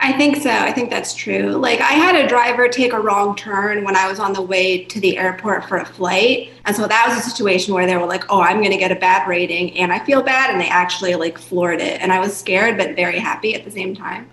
I 0.00 0.12
think 0.12 0.36
so. 0.36 0.50
I 0.50 0.72
think 0.72 0.90
that's 0.90 1.12
true. 1.12 1.50
Like 1.56 1.80
I 1.80 1.92
had 1.92 2.14
a 2.14 2.28
driver 2.28 2.68
take 2.68 2.92
a 2.92 3.00
wrong 3.00 3.34
turn 3.34 3.82
when 3.84 3.96
I 3.96 4.08
was 4.08 4.20
on 4.20 4.32
the 4.32 4.42
way 4.42 4.84
to 4.84 5.00
the 5.00 5.18
airport 5.18 5.64
for 5.64 5.78
a 5.78 5.84
flight. 5.84 6.50
And 6.66 6.76
so 6.76 6.86
that 6.86 7.06
was 7.08 7.18
a 7.18 7.28
situation 7.28 7.74
where 7.74 7.84
they 7.84 7.96
were 7.96 8.06
like, 8.06 8.24
"Oh, 8.30 8.40
I'm 8.40 8.58
going 8.58 8.70
to 8.70 8.76
get 8.76 8.92
a 8.92 8.96
bad 8.96 9.26
rating." 9.26 9.76
And 9.76 9.92
I 9.92 9.98
feel 9.98 10.22
bad 10.22 10.50
and 10.50 10.60
they 10.60 10.68
actually 10.68 11.16
like 11.16 11.36
floored 11.36 11.80
it. 11.80 12.00
And 12.00 12.12
I 12.12 12.20
was 12.20 12.36
scared 12.36 12.78
but 12.78 12.94
very 12.94 13.18
happy 13.18 13.54
at 13.54 13.64
the 13.64 13.72
same 13.72 13.94
time. 13.94 14.30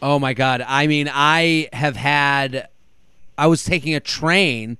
Oh 0.00 0.20
my 0.20 0.34
god. 0.34 0.64
I 0.66 0.86
mean, 0.86 1.10
I 1.12 1.68
have 1.72 1.96
had 1.96 2.68
I 3.36 3.48
was 3.48 3.64
taking 3.64 3.94
a 3.94 4.00
train 4.00 4.78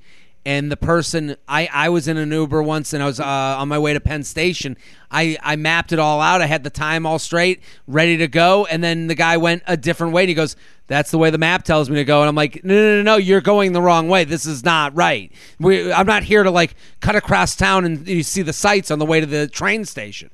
and 0.48 0.72
the 0.72 0.78
person 0.78 1.36
I, 1.46 1.68
I 1.70 1.90
was 1.90 2.08
in 2.08 2.16
an 2.16 2.32
Uber 2.32 2.62
once 2.62 2.94
and 2.94 3.02
I 3.02 3.06
was 3.06 3.20
uh, 3.20 3.24
on 3.26 3.68
my 3.68 3.78
way 3.78 3.92
to 3.92 4.00
Penn 4.00 4.24
Station. 4.24 4.78
I, 5.10 5.36
I 5.42 5.56
mapped 5.56 5.92
it 5.92 5.98
all 5.98 6.22
out. 6.22 6.40
I 6.40 6.46
had 6.46 6.64
the 6.64 6.70
time 6.70 7.04
all 7.04 7.18
straight, 7.18 7.60
ready 7.86 8.16
to 8.16 8.28
go, 8.28 8.64
and 8.64 8.82
then 8.82 9.08
the 9.08 9.14
guy 9.14 9.36
went 9.36 9.62
a 9.66 9.76
different 9.76 10.14
way. 10.14 10.22
And 10.22 10.30
he 10.30 10.34
goes, 10.34 10.56
That's 10.86 11.10
the 11.10 11.18
way 11.18 11.28
the 11.28 11.36
map 11.36 11.64
tells 11.64 11.90
me 11.90 11.96
to 11.96 12.04
go, 12.04 12.20
and 12.22 12.30
I'm 12.30 12.34
like, 12.34 12.64
no, 12.64 12.74
no, 12.74 12.96
no, 12.96 13.02
no, 13.02 13.16
you're 13.18 13.42
going 13.42 13.72
the 13.72 13.82
wrong 13.82 14.08
way. 14.08 14.24
This 14.24 14.46
is 14.46 14.64
not 14.64 14.96
right. 14.96 15.30
We, 15.60 15.92
I'm 15.92 16.06
not 16.06 16.22
here 16.22 16.42
to 16.42 16.50
like 16.50 16.74
cut 17.00 17.14
across 17.14 17.54
town 17.54 17.84
and 17.84 18.08
you 18.08 18.22
see 18.22 18.40
the 18.40 18.54
sights 18.54 18.90
on 18.90 18.98
the 18.98 19.04
way 19.04 19.20
to 19.20 19.26
the 19.26 19.48
train 19.48 19.84
station. 19.84 20.30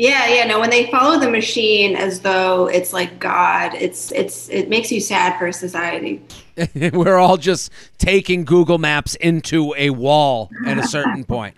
Yeah, 0.00 0.28
yeah, 0.28 0.46
no. 0.46 0.58
When 0.58 0.70
they 0.70 0.90
follow 0.90 1.20
the 1.20 1.30
machine 1.30 1.94
as 1.94 2.20
though 2.20 2.68
it's 2.68 2.94
like 2.94 3.18
God, 3.18 3.74
it's 3.74 4.10
it's 4.12 4.48
it 4.48 4.70
makes 4.70 4.90
you 4.90 4.98
sad 4.98 5.38
for 5.38 5.52
society. 5.52 6.22
We're 6.94 7.18
all 7.18 7.36
just 7.36 7.70
taking 7.98 8.46
Google 8.46 8.78
Maps 8.78 9.14
into 9.16 9.74
a 9.76 9.90
wall 9.90 10.48
at 10.66 10.78
a 10.78 10.84
certain 10.84 11.22
point. 11.28 11.54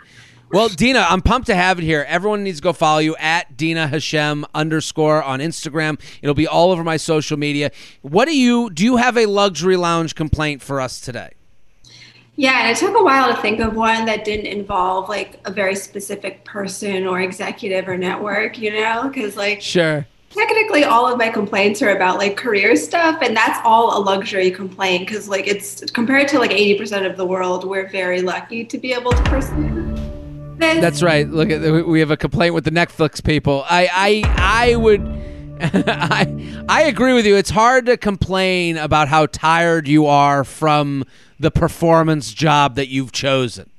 Well, 0.50 0.68
Dina, 0.68 1.06
I'm 1.08 1.22
pumped 1.22 1.46
to 1.46 1.54
have 1.54 1.78
it 1.78 1.84
here. 1.84 2.04
Everyone 2.08 2.42
needs 2.42 2.58
to 2.58 2.64
go 2.64 2.72
follow 2.72 2.98
you 2.98 3.14
at 3.14 3.56
Dina 3.56 3.86
Hashem 3.86 4.44
underscore 4.52 5.22
on 5.22 5.38
Instagram. 5.38 6.00
It'll 6.20 6.34
be 6.34 6.48
all 6.48 6.72
over 6.72 6.82
my 6.82 6.96
social 6.96 7.36
media. 7.36 7.70
What 8.00 8.24
do 8.24 8.36
you 8.36 8.70
do? 8.70 8.82
You 8.82 8.96
have 8.96 9.16
a 9.16 9.26
luxury 9.26 9.76
lounge 9.76 10.16
complaint 10.16 10.62
for 10.62 10.80
us 10.80 11.00
today? 11.00 11.34
Yeah, 12.36 12.62
and 12.62 12.70
it 12.70 12.80
took 12.80 12.98
a 12.98 13.02
while 13.02 13.34
to 13.34 13.40
think 13.42 13.60
of 13.60 13.76
one 13.76 14.06
that 14.06 14.24
didn't 14.24 14.46
involve 14.46 15.08
like 15.08 15.38
a 15.44 15.50
very 15.50 15.74
specific 15.74 16.44
person 16.44 17.06
or 17.06 17.20
executive 17.20 17.86
or 17.88 17.98
network, 17.98 18.58
you 18.58 18.72
know? 18.72 19.08
Because, 19.08 19.36
like, 19.36 19.60
sure. 19.60 20.06
Technically, 20.30 20.84
all 20.84 21.12
of 21.12 21.18
my 21.18 21.28
complaints 21.28 21.82
are 21.82 21.94
about 21.94 22.16
like 22.16 22.38
career 22.38 22.74
stuff, 22.74 23.20
and 23.20 23.36
that's 23.36 23.58
all 23.64 23.98
a 23.98 24.00
luxury 24.00 24.50
complaint 24.50 25.06
because, 25.06 25.28
like, 25.28 25.46
it's 25.46 25.90
compared 25.90 26.26
to 26.28 26.38
like 26.38 26.52
80% 26.52 27.04
of 27.08 27.18
the 27.18 27.26
world, 27.26 27.64
we're 27.64 27.88
very 27.90 28.22
lucky 28.22 28.64
to 28.64 28.78
be 28.78 28.94
able 28.94 29.12
to 29.12 29.22
pursue 29.24 29.94
this. 30.56 30.80
That's 30.80 31.02
right. 31.02 31.28
Look 31.28 31.50
at 31.50 31.86
we 31.86 32.00
have 32.00 32.10
a 32.10 32.16
complaint 32.16 32.54
with 32.54 32.64
the 32.64 32.70
Netflix 32.70 33.22
people. 33.22 33.64
I 33.68 33.88
I 33.92 34.70
I 34.70 34.76
would 34.76 35.02
I 35.86 36.64
I 36.68 36.82
agree 36.84 37.12
with 37.12 37.26
you. 37.26 37.36
It's 37.36 37.50
hard 37.50 37.86
to 37.86 37.96
complain 37.96 38.76
about 38.76 39.08
how 39.08 39.26
tired 39.26 39.86
you 39.86 40.06
are 40.06 40.44
from 40.44 41.04
the 41.38 41.50
performance 41.50 42.32
job 42.32 42.76
that 42.76 42.88
you've 42.88 43.12
chosen. 43.12 43.70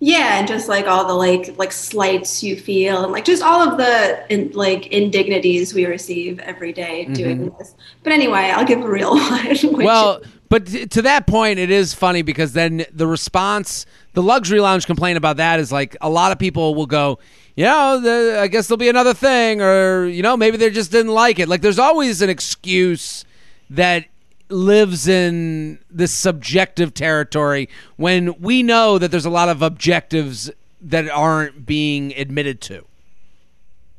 Yeah, 0.00 0.38
and 0.38 0.46
just 0.46 0.68
like 0.68 0.86
all 0.86 1.06
the 1.06 1.14
like 1.14 1.56
like 1.56 1.72
slights 1.72 2.42
you 2.42 2.56
feel, 2.56 3.04
and 3.04 3.12
like 3.12 3.24
just 3.24 3.42
all 3.42 3.66
of 3.66 3.78
the 3.78 4.22
in, 4.28 4.50
like 4.52 4.88
indignities 4.88 5.72
we 5.72 5.86
receive 5.86 6.38
every 6.40 6.74
day 6.74 7.06
doing 7.06 7.46
mm-hmm. 7.46 7.58
this. 7.58 7.74
But 8.02 8.12
anyway, 8.12 8.52
I'll 8.54 8.66
give 8.66 8.82
a 8.82 8.88
real 8.88 9.10
one. 9.14 9.56
well, 9.72 10.20
but 10.50 10.66
to 10.66 11.02
that 11.02 11.26
point, 11.26 11.58
it 11.58 11.70
is 11.70 11.94
funny 11.94 12.20
because 12.20 12.52
then 12.52 12.84
the 12.92 13.06
response, 13.06 13.86
the 14.12 14.22
luxury 14.22 14.60
lounge 14.60 14.84
complaint 14.84 15.16
about 15.16 15.38
that 15.38 15.58
is 15.58 15.72
like 15.72 15.96
a 16.02 16.10
lot 16.10 16.32
of 16.32 16.38
people 16.38 16.74
will 16.74 16.86
go, 16.86 17.18
you 17.56 17.64
know, 17.64 18.00
the, 18.00 18.38
I 18.40 18.48
guess 18.48 18.66
there'll 18.66 18.78
be 18.78 18.88
another 18.88 19.14
thing, 19.14 19.60
or 19.60 20.06
you 20.06 20.22
know, 20.22 20.36
maybe 20.36 20.56
they 20.56 20.70
just 20.70 20.90
didn't 20.90 21.12
like 21.12 21.38
it. 21.38 21.48
Like 21.48 21.62
there's 21.62 21.78
always 21.78 22.22
an 22.22 22.30
excuse 22.30 23.24
that 23.70 24.06
lives 24.48 25.08
in 25.08 25.78
this 25.90 26.12
subjective 26.12 26.94
territory 26.94 27.68
when 27.96 28.38
we 28.40 28.62
know 28.62 28.98
that 28.98 29.10
there's 29.10 29.24
a 29.24 29.30
lot 29.30 29.48
of 29.48 29.62
objectives 29.62 30.50
that 30.80 31.08
aren't 31.08 31.64
being 31.64 32.12
admitted 32.14 32.60
to. 32.60 32.84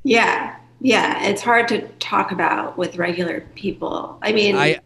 Yeah. 0.04 0.56
Yeah, 0.82 1.24
it's 1.24 1.42
hard 1.42 1.68
to 1.70 1.88
talk 2.00 2.32
about 2.32 2.78
with 2.78 2.98
regular 2.98 3.42
people. 3.56 4.20
I 4.22 4.34
mean, 4.34 4.56
I 4.56 4.80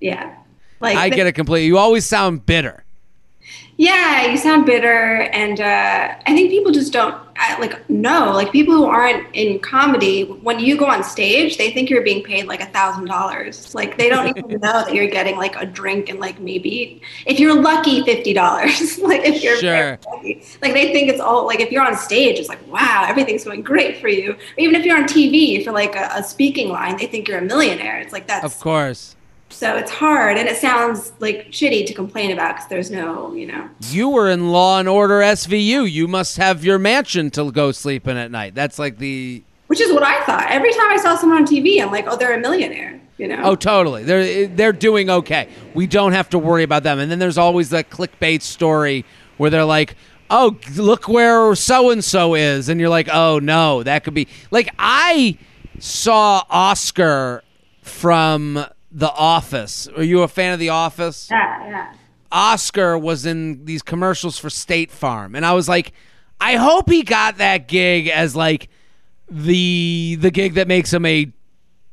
yeah. 0.00 0.36
Like 0.80 0.96
I 0.96 1.08
get 1.10 1.26
it 1.26 1.32
completely. 1.32 1.66
You 1.66 1.76
always 1.76 2.06
sound 2.06 2.46
bitter. 2.46 2.83
Yeah, 3.76 4.26
you 4.26 4.36
sound 4.38 4.66
bitter, 4.66 5.22
and 5.32 5.60
uh, 5.60 6.14
I 6.26 6.34
think 6.34 6.50
people 6.50 6.70
just 6.70 6.92
don't 6.92 7.16
like 7.58 7.88
know. 7.90 8.32
Like 8.32 8.52
people 8.52 8.74
who 8.74 8.84
aren't 8.84 9.26
in 9.34 9.58
comedy, 9.58 10.24
when 10.24 10.60
you 10.60 10.76
go 10.76 10.86
on 10.86 11.02
stage, 11.02 11.56
they 11.56 11.72
think 11.72 11.90
you're 11.90 12.02
being 12.02 12.22
paid 12.22 12.46
like 12.46 12.60
a 12.60 12.66
thousand 12.66 13.06
dollars. 13.06 13.74
Like 13.74 13.98
they 13.98 14.08
don't 14.08 14.28
even 14.28 14.48
know 14.60 14.84
that 14.84 14.94
you're 14.94 15.08
getting 15.08 15.36
like 15.36 15.56
a 15.56 15.66
drink 15.66 16.08
and 16.08 16.20
like 16.20 16.38
maybe 16.38 17.02
if 17.26 17.40
you're 17.40 17.60
lucky, 17.60 18.04
fifty 18.04 18.32
dollars. 18.32 18.98
like 19.02 19.22
if 19.24 19.42
you're 19.42 19.56
sure. 19.56 19.98
lucky, 20.06 20.44
like 20.62 20.72
they 20.72 20.92
think 20.92 21.08
it's 21.08 21.20
all 21.20 21.44
like 21.44 21.58
if 21.58 21.72
you're 21.72 21.84
on 21.84 21.96
stage, 21.96 22.38
it's 22.38 22.48
like 22.48 22.64
wow, 22.68 23.04
everything's 23.08 23.44
going 23.44 23.62
great 23.62 24.00
for 24.00 24.08
you. 24.08 24.32
Or 24.32 24.58
even 24.58 24.76
if 24.76 24.84
you're 24.84 24.96
on 24.96 25.04
TV 25.04 25.64
for 25.64 25.72
like 25.72 25.96
a, 25.96 26.10
a 26.14 26.22
speaking 26.22 26.68
line, 26.68 26.96
they 26.96 27.06
think 27.06 27.26
you're 27.26 27.38
a 27.38 27.42
millionaire. 27.42 27.98
It's 27.98 28.12
like 28.12 28.28
that's 28.28 28.44
of 28.44 28.58
course 28.60 29.13
so 29.50 29.76
it's 29.76 29.90
hard 29.90 30.36
and 30.36 30.48
it 30.48 30.56
sounds 30.56 31.12
like 31.20 31.48
shitty 31.50 31.86
to 31.86 31.94
complain 31.94 32.30
about 32.32 32.56
because 32.56 32.68
there's 32.68 32.90
no, 32.90 33.32
you 33.34 33.46
know. 33.46 33.68
You 33.90 34.08
were 34.08 34.28
in 34.28 34.50
Law 34.50 34.78
and 34.78 34.88
Order 34.88 35.20
SVU. 35.20 35.90
You 35.90 36.08
must 36.08 36.36
have 36.36 36.64
your 36.64 36.78
mansion 36.78 37.30
to 37.32 37.52
go 37.52 37.70
sleep 37.72 38.08
in 38.08 38.16
at 38.16 38.30
night. 38.30 38.54
That's 38.54 38.78
like 38.78 38.98
the. 38.98 39.42
Which 39.68 39.80
is 39.80 39.92
what 39.92 40.02
I 40.02 40.22
thought. 40.24 40.50
Every 40.50 40.72
time 40.72 40.90
I 40.90 40.96
saw 40.96 41.16
someone 41.16 41.38
on 41.38 41.46
TV, 41.46 41.80
I'm 41.80 41.90
like, 41.90 42.06
oh, 42.08 42.16
they're 42.16 42.34
a 42.34 42.40
millionaire. 42.40 43.00
You 43.16 43.28
know? 43.28 43.40
Oh, 43.44 43.54
totally. 43.54 44.02
They're 44.02 44.48
they're 44.48 44.72
doing 44.72 45.08
okay. 45.08 45.48
We 45.72 45.86
don't 45.86 46.12
have 46.12 46.28
to 46.30 46.38
worry 46.38 46.64
about 46.64 46.82
them. 46.82 46.98
And 46.98 47.10
then 47.10 47.20
there's 47.20 47.38
always 47.38 47.70
that 47.70 47.88
clickbait 47.88 48.42
story 48.42 49.04
where 49.36 49.50
they're 49.50 49.64
like, 49.64 49.94
"Oh, 50.30 50.58
look 50.74 51.06
where 51.06 51.54
so 51.54 51.90
and 51.90 52.02
so 52.02 52.34
is," 52.34 52.68
and 52.68 52.80
you're 52.80 52.88
like, 52.88 53.08
"Oh 53.12 53.38
no, 53.38 53.84
that 53.84 54.02
could 54.02 54.14
be." 54.14 54.26
Like 54.50 54.68
I 54.80 55.38
saw 55.78 56.42
Oscar 56.50 57.44
from 57.82 58.66
the 58.94 59.12
Office. 59.12 59.88
Are 59.88 60.04
you 60.04 60.22
a 60.22 60.28
fan 60.28 60.52
of 60.52 60.60
The 60.60 60.70
Office? 60.70 61.28
Yeah, 61.30 61.68
yeah. 61.68 61.94
Oscar 62.30 62.96
was 62.96 63.26
in 63.26 63.64
these 63.64 63.82
commercials 63.82 64.38
for 64.38 64.48
State 64.48 64.90
Farm, 64.90 65.34
and 65.34 65.44
I 65.44 65.52
was 65.52 65.68
like, 65.68 65.92
I 66.40 66.56
hope 66.56 66.88
he 66.88 67.02
got 67.02 67.38
that 67.38 67.68
gig 67.68 68.08
as 68.08 68.34
like 68.34 68.68
the 69.28 70.16
the 70.20 70.30
gig 70.30 70.54
that 70.54 70.68
makes 70.68 70.92
him 70.92 71.04
a 71.06 71.32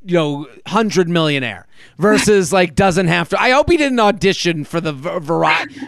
you 0.04 0.16
know 0.16 0.48
hundred 0.68 1.08
millionaire 1.08 1.68
versus 1.98 2.52
like 2.54 2.76
doesn't 2.76 3.08
have 3.08 3.30
to. 3.30 3.42
I 3.42 3.52
hope 3.52 3.70
he 3.70 3.78
didn't 3.78 4.00
audition 4.00 4.64
for 4.64 4.80
the 4.80 4.94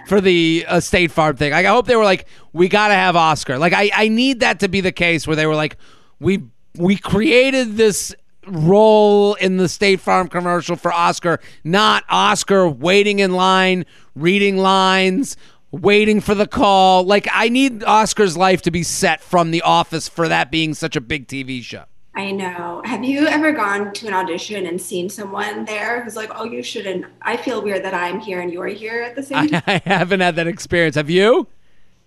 for 0.07 0.19
the 0.19 0.65
uh, 0.67 0.79
State 0.79 1.11
Farm 1.11 1.35
thing. 1.35 1.53
I 1.53 1.63
hope 1.63 1.87
they 1.87 1.95
were 1.95 2.03
like, 2.03 2.27
we 2.53 2.67
got 2.67 2.89
to 2.89 2.95
have 2.95 3.15
Oscar. 3.15 3.57
Like 3.57 3.73
I 3.73 3.91
I 3.93 4.07
need 4.07 4.41
that 4.41 4.59
to 4.61 4.67
be 4.67 4.81
the 4.81 4.91
case 4.91 5.27
where 5.27 5.35
they 5.35 5.45
were 5.45 5.55
like, 5.55 5.77
we 6.19 6.43
we 6.75 6.95
created 6.95 7.75
this 7.75 8.15
role 8.47 9.35
in 9.35 9.57
the 9.57 9.69
State 9.69 9.99
Farm 9.99 10.27
commercial 10.27 10.75
for 10.75 10.91
Oscar, 10.91 11.39
not 11.63 12.03
Oscar 12.09 12.67
waiting 12.67 13.19
in 13.19 13.31
line, 13.31 13.85
reading 14.15 14.57
lines, 14.57 15.37
waiting 15.71 16.21
for 16.21 16.35
the 16.35 16.47
call. 16.47 17.03
Like 17.03 17.27
I 17.31 17.49
need 17.49 17.83
Oscar's 17.83 18.37
life 18.37 18.61
to 18.63 18.71
be 18.71 18.83
set 18.83 19.21
from 19.21 19.51
The 19.51 19.61
Office 19.61 20.07
for 20.07 20.27
that 20.27 20.51
being 20.51 20.73
such 20.73 20.95
a 20.95 21.01
big 21.01 21.27
TV 21.27 21.61
show. 21.61 21.85
I 22.15 22.29
know. 22.31 22.83
Have 22.85 23.03
you 23.03 23.25
ever 23.25 23.51
gone 23.51 23.91
to 23.93 24.07
an 24.07 24.13
audition 24.13 24.67
and 24.67 24.79
seen 24.79 25.09
someone 25.09 25.65
there 25.65 26.03
who's 26.03 26.15
like, 26.15 26.29
"Oh, 26.35 26.43
you 26.43 26.61
shouldn't." 26.61 27.05
I 27.23 27.37
feel 27.37 27.63
weird 27.63 27.83
that 27.85 27.95
I'm 27.95 28.19
here 28.19 28.39
and 28.39 28.53
you're 28.53 28.67
here 28.67 29.01
at 29.01 29.15
the 29.15 29.23
same 29.23 29.49
time. 29.49 29.63
I, 29.65 29.81
haven't 29.83 30.19
had 30.19 30.35
that 30.35 30.45
experience. 30.45 30.95
Have 30.95 31.09
you? 31.09 31.47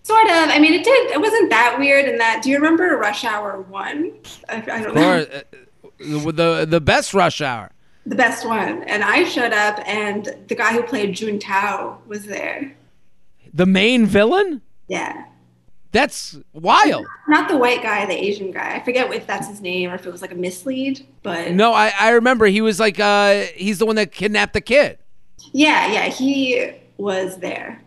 Sort 0.05 0.27
of. 0.27 0.49
I 0.49 0.61
mean, 0.61 0.75
it 0.75 0.85
did. 0.85 1.11
It 1.11 1.21
wasn't 1.21 1.51
that 1.51 1.77
weird. 1.81 2.09
In 2.09 2.19
that, 2.19 2.41
do 2.45 2.51
you 2.51 2.57
remember 2.57 2.97
Rush 2.97 3.25
Hour 3.25 3.63
One? 3.63 4.13
I, 4.49 4.59
I 4.71 4.83
don't 4.83 4.95
know 4.95 5.27
the, 5.99 6.33
the 6.33 6.67
the 6.69 6.81
best 6.81 7.15
Rush 7.15 7.41
Hour. 7.41 7.71
The 8.05 8.15
best 8.15 8.47
one, 8.47 8.85
and 8.85 9.03
I 9.03 9.25
showed 9.25 9.53
up, 9.53 9.81
and 9.87 10.29
the 10.47 10.55
guy 10.55 10.73
who 10.73 10.83
played 10.83 11.17
Juntao 11.17 12.07
was 12.07 12.27
there. 12.27 12.77
The 13.53 13.67
main 13.67 14.07
villain. 14.07 14.63
Yeah. 14.87 15.25
That's 15.93 16.39
wild. 16.53 17.07
Not 17.27 17.49
the 17.49 17.57
white 17.57 17.83
guy, 17.83 18.05
the 18.05 18.13
Asian 18.13 18.51
guy. 18.51 18.77
I 18.77 18.85
forget 18.85 19.11
if 19.15 19.27
that's 19.27 19.49
his 19.49 19.61
name 19.63 19.91
or 19.91 19.95
if 19.95 20.07
it 20.07 20.13
was 20.13 20.21
like 20.21 20.33
a 20.33 20.37
mislead, 20.37 21.07
but 21.23 21.53
no, 21.53 21.73
I, 21.73 21.91
I 21.99 22.11
remember 22.11 22.47
he 22.47 22.61
was 22.61 22.79
like 22.79 23.01
uh 23.01 23.45
he's 23.55 23.79
the 23.79 23.87
one 23.87 23.97
that 23.97 24.13
kidnapped 24.13 24.53
the 24.53 24.61
kid. 24.61 24.99
Yeah, 25.53 25.91
yeah, 25.91 26.09
he 26.09 26.71
was 26.99 27.39
there. 27.39 27.83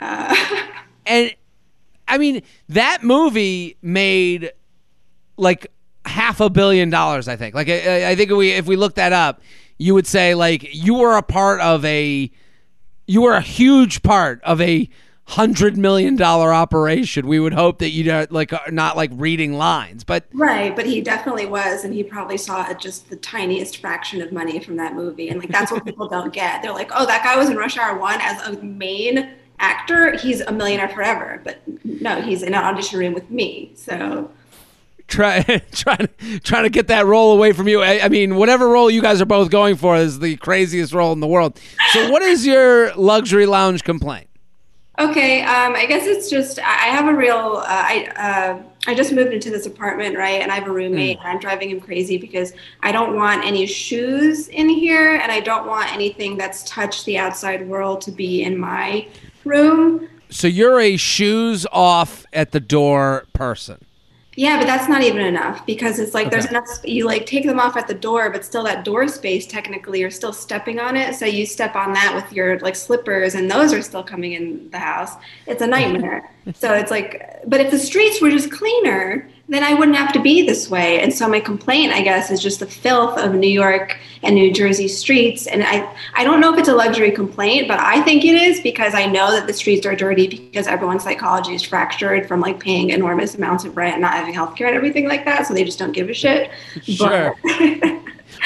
Uh, 0.00 0.34
and 1.06 1.34
I 2.08 2.18
mean, 2.18 2.42
that 2.68 3.04
movie 3.04 3.76
made 3.80 4.52
like 5.36 5.70
half 6.06 6.40
a 6.40 6.50
billion 6.50 6.90
dollars. 6.90 7.28
I 7.28 7.36
think. 7.36 7.54
Like 7.54 7.68
I, 7.68 8.10
I 8.10 8.16
think 8.16 8.30
if 8.30 8.36
we 8.36 8.50
if 8.52 8.66
we 8.66 8.76
look 8.76 8.94
that 8.94 9.12
up, 9.12 9.40
you 9.78 9.94
would 9.94 10.06
say 10.06 10.34
like 10.34 10.74
you 10.74 10.94
were 10.94 11.16
a 11.16 11.22
part 11.22 11.60
of 11.60 11.84
a, 11.84 12.30
you 13.06 13.22
were 13.22 13.34
a 13.34 13.40
huge 13.40 14.02
part 14.02 14.42
of 14.42 14.60
a 14.60 14.88
hundred 15.28 15.76
million 15.76 16.16
dollar 16.16 16.52
operation. 16.54 17.26
We 17.26 17.40
would 17.40 17.52
hope 17.52 17.78
that 17.80 17.90
you 17.90 18.10
uh, 18.10 18.26
like 18.30 18.52
not 18.72 18.96
like 18.96 19.10
reading 19.12 19.54
lines, 19.54 20.04
but 20.04 20.24
right. 20.32 20.74
But 20.74 20.86
he 20.86 21.00
definitely 21.00 21.46
was, 21.46 21.84
and 21.84 21.92
he 21.92 22.02
probably 22.02 22.38
saw 22.38 22.72
just 22.74 23.10
the 23.10 23.16
tiniest 23.16 23.78
fraction 23.78 24.22
of 24.22 24.32
money 24.32 24.60
from 24.60 24.76
that 24.76 24.94
movie, 24.94 25.28
and 25.28 25.40
like 25.40 25.50
that's 25.50 25.70
what 25.70 25.84
people 25.84 26.08
don't 26.10 26.32
get. 26.32 26.62
They're 26.62 26.72
like, 26.72 26.90
oh, 26.94 27.06
that 27.06 27.24
guy 27.24 27.36
was 27.36 27.50
in 27.50 27.56
Rush 27.56 27.76
Hour 27.76 27.98
One 27.98 28.20
as 28.20 28.40
a 28.46 28.62
main 28.62 29.30
actor. 29.58 30.16
He's 30.16 30.40
a 30.42 30.52
millionaire 30.52 30.88
forever, 30.88 31.40
but 31.44 31.60
no, 31.84 32.20
he's 32.22 32.42
in 32.42 32.54
an 32.54 32.62
audition 32.62 32.98
room 32.98 33.14
with 33.14 33.30
me. 33.30 33.72
So 33.74 34.30
try 35.08 35.42
trying 35.72 36.08
trying 36.42 36.64
to 36.64 36.70
get 36.70 36.88
that 36.88 37.06
role 37.06 37.32
away 37.32 37.52
from 37.52 37.68
you. 37.68 37.82
I, 37.82 38.04
I, 38.04 38.08
mean, 38.08 38.36
whatever 38.36 38.68
role 38.68 38.90
you 38.90 39.02
guys 39.02 39.20
are 39.20 39.26
both 39.26 39.50
going 39.50 39.76
for 39.76 39.96
is 39.96 40.18
the 40.18 40.36
craziest 40.36 40.92
role 40.92 41.12
in 41.12 41.20
the 41.20 41.26
world. 41.26 41.58
So, 41.92 42.10
what 42.10 42.22
is 42.22 42.46
your 42.46 42.94
luxury 42.94 43.46
lounge 43.46 43.84
complaint? 43.84 44.28
Okay, 44.98 45.42
um, 45.42 45.74
I 45.74 45.84
guess 45.84 46.06
it's 46.06 46.30
just 46.30 46.58
I 46.58 46.88
have 46.88 47.06
a 47.06 47.14
real 47.14 47.62
uh, 47.62 47.64
I 47.66 48.06
uh, 48.16 48.62
I 48.88 48.94
just 48.94 49.12
moved 49.12 49.32
into 49.32 49.50
this 49.50 49.66
apartment, 49.66 50.16
right? 50.16 50.40
And 50.40 50.50
I 50.50 50.54
have 50.54 50.68
a 50.68 50.72
roommate, 50.72 51.18
Mm. 51.18 51.20
and 51.20 51.28
I'm 51.32 51.38
driving 51.38 51.70
him 51.70 51.80
crazy 51.80 52.16
because 52.16 52.52
I 52.82 52.92
don't 52.92 53.14
want 53.14 53.44
any 53.44 53.66
shoes 53.66 54.48
in 54.48 54.68
here, 54.68 55.16
and 55.16 55.30
I 55.30 55.40
don't 55.40 55.66
want 55.66 55.92
anything 55.92 56.36
that's 56.36 56.62
touched 56.62 57.04
the 57.04 57.18
outside 57.18 57.68
world 57.68 58.00
to 58.02 58.10
be 58.10 58.42
in 58.42 58.56
my 58.56 59.06
room. 59.44 60.08
So 60.30 60.46
you're 60.46 60.80
a 60.80 60.96
shoes 60.96 61.66
off 61.72 62.24
at 62.32 62.52
the 62.52 62.60
door 62.60 63.26
person. 63.32 63.84
Yeah, 64.36 64.58
but 64.58 64.66
that's 64.66 64.86
not 64.86 65.02
even 65.02 65.24
enough 65.24 65.64
because 65.64 65.98
it's 65.98 66.12
like 66.12 66.30
there's 66.30 66.44
enough. 66.44 66.68
You 66.84 67.06
like 67.06 67.24
take 67.24 67.46
them 67.46 67.58
off 67.58 67.74
at 67.74 67.88
the 67.88 67.94
door, 67.94 68.28
but 68.28 68.44
still 68.44 68.62
that 68.64 68.84
door 68.84 69.08
space 69.08 69.46
technically 69.46 70.00
you're 70.00 70.10
still 70.10 70.32
stepping 70.34 70.78
on 70.78 70.94
it. 70.94 71.14
So 71.14 71.24
you 71.24 71.46
step 71.46 71.74
on 71.74 71.94
that 71.94 72.12
with 72.14 72.30
your 72.34 72.58
like 72.60 72.76
slippers, 72.76 73.34
and 73.34 73.50
those 73.50 73.72
are 73.72 73.80
still 73.80 74.04
coming 74.04 74.34
in 74.34 74.70
the 74.70 74.78
house. 74.78 75.12
It's 75.46 75.62
a 75.62 75.66
nightmare. 75.66 76.30
so 76.54 76.74
it's 76.74 76.90
like, 76.90 77.40
but 77.46 77.62
if 77.62 77.70
the 77.70 77.78
streets 77.78 78.20
were 78.20 78.30
just 78.30 78.52
cleaner, 78.52 79.26
then 79.48 79.62
I 79.62 79.74
wouldn't 79.74 79.96
have 79.96 80.12
to 80.12 80.20
be 80.20 80.44
this 80.44 80.68
way. 80.68 81.00
And 81.00 81.14
so 81.14 81.28
my 81.28 81.38
complaint, 81.38 81.92
I 81.92 82.02
guess, 82.02 82.30
is 82.30 82.42
just 82.42 82.60
the 82.60 82.66
filth 82.66 83.16
of 83.18 83.34
New 83.34 83.48
York 83.48 83.96
and 84.22 84.34
New 84.34 84.52
Jersey 84.52 84.88
streets. 84.88 85.46
And 85.46 85.62
I, 85.62 85.94
I 86.14 86.24
don't 86.24 86.40
know 86.40 86.52
if 86.52 86.58
it's 86.58 86.68
a 86.68 86.74
luxury 86.74 87.12
complaint, 87.12 87.68
but 87.68 87.78
I 87.78 88.02
think 88.02 88.24
it 88.24 88.34
is 88.34 88.60
because 88.60 88.94
I 88.94 89.06
know 89.06 89.30
that 89.30 89.46
the 89.46 89.52
streets 89.52 89.86
are 89.86 89.94
dirty 89.94 90.26
because 90.26 90.66
everyone's 90.66 91.04
psychology 91.04 91.54
is 91.54 91.62
fractured 91.62 92.26
from 92.26 92.40
like 92.40 92.58
paying 92.58 92.90
enormous 92.90 93.36
amounts 93.36 93.64
of 93.64 93.76
rent 93.76 93.94
and 93.94 94.02
not 94.02 94.14
having 94.14 94.34
healthcare 94.34 94.66
and 94.66 94.76
everything 94.76 95.06
like 95.06 95.24
that. 95.24 95.46
So 95.46 95.54
they 95.54 95.64
just 95.64 95.78
don't 95.78 95.92
give 95.92 96.08
a 96.08 96.14
shit. 96.14 96.50
Sure. 96.82 97.34
But, 97.42 98.02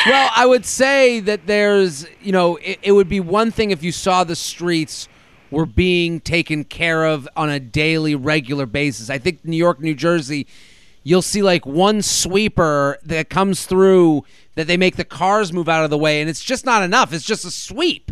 Well, 0.07 0.31
I 0.35 0.47
would 0.47 0.65
say 0.65 1.21
that 1.21 1.47
there's, 1.47 2.07
you 2.23 2.33
know, 2.33 2.57
it, 2.57 2.79
it 2.83 2.93
would 2.93 3.09
be 3.09 3.21
one 3.21 3.51
thing 3.51 3.71
if 3.71 3.83
you 3.83 3.93
saw 3.93 4.25
the 4.25 4.37
streets 4.37 5.09
were 5.51 5.67
being 5.67 6.21
taken 6.21 6.65
care 6.65 7.05
of 7.05 7.29
on 7.37 7.51
a 7.51 7.59
daily, 7.59 8.15
regular 8.15 8.67
basis. 8.67 9.11
I 9.11 9.19
think 9.19 9.45
New 9.45 9.57
York, 9.57 9.81
New 9.81 9.95
Jersey, 9.95 10.47
you'll 11.03 11.23
see 11.23 11.43
like 11.43 11.65
one 11.67 12.03
sweeper 12.03 12.99
that 13.05 13.31
comes 13.31 13.67
through 13.67 14.25
that 14.55 14.67
they 14.67 14.77
make 14.77 14.97
the 14.97 15.05
cars 15.05 15.53
move 15.53 15.69
out 15.69 15.85
of 15.85 15.91
the 15.91 15.99
way, 15.99 16.21
and 16.21 16.29
it's 16.29 16.43
just 16.43 16.65
not 16.67 16.83
enough. 16.83 17.13
It's 17.13 17.25
just 17.25 17.45
a 17.45 17.51
sweep. 17.51 18.11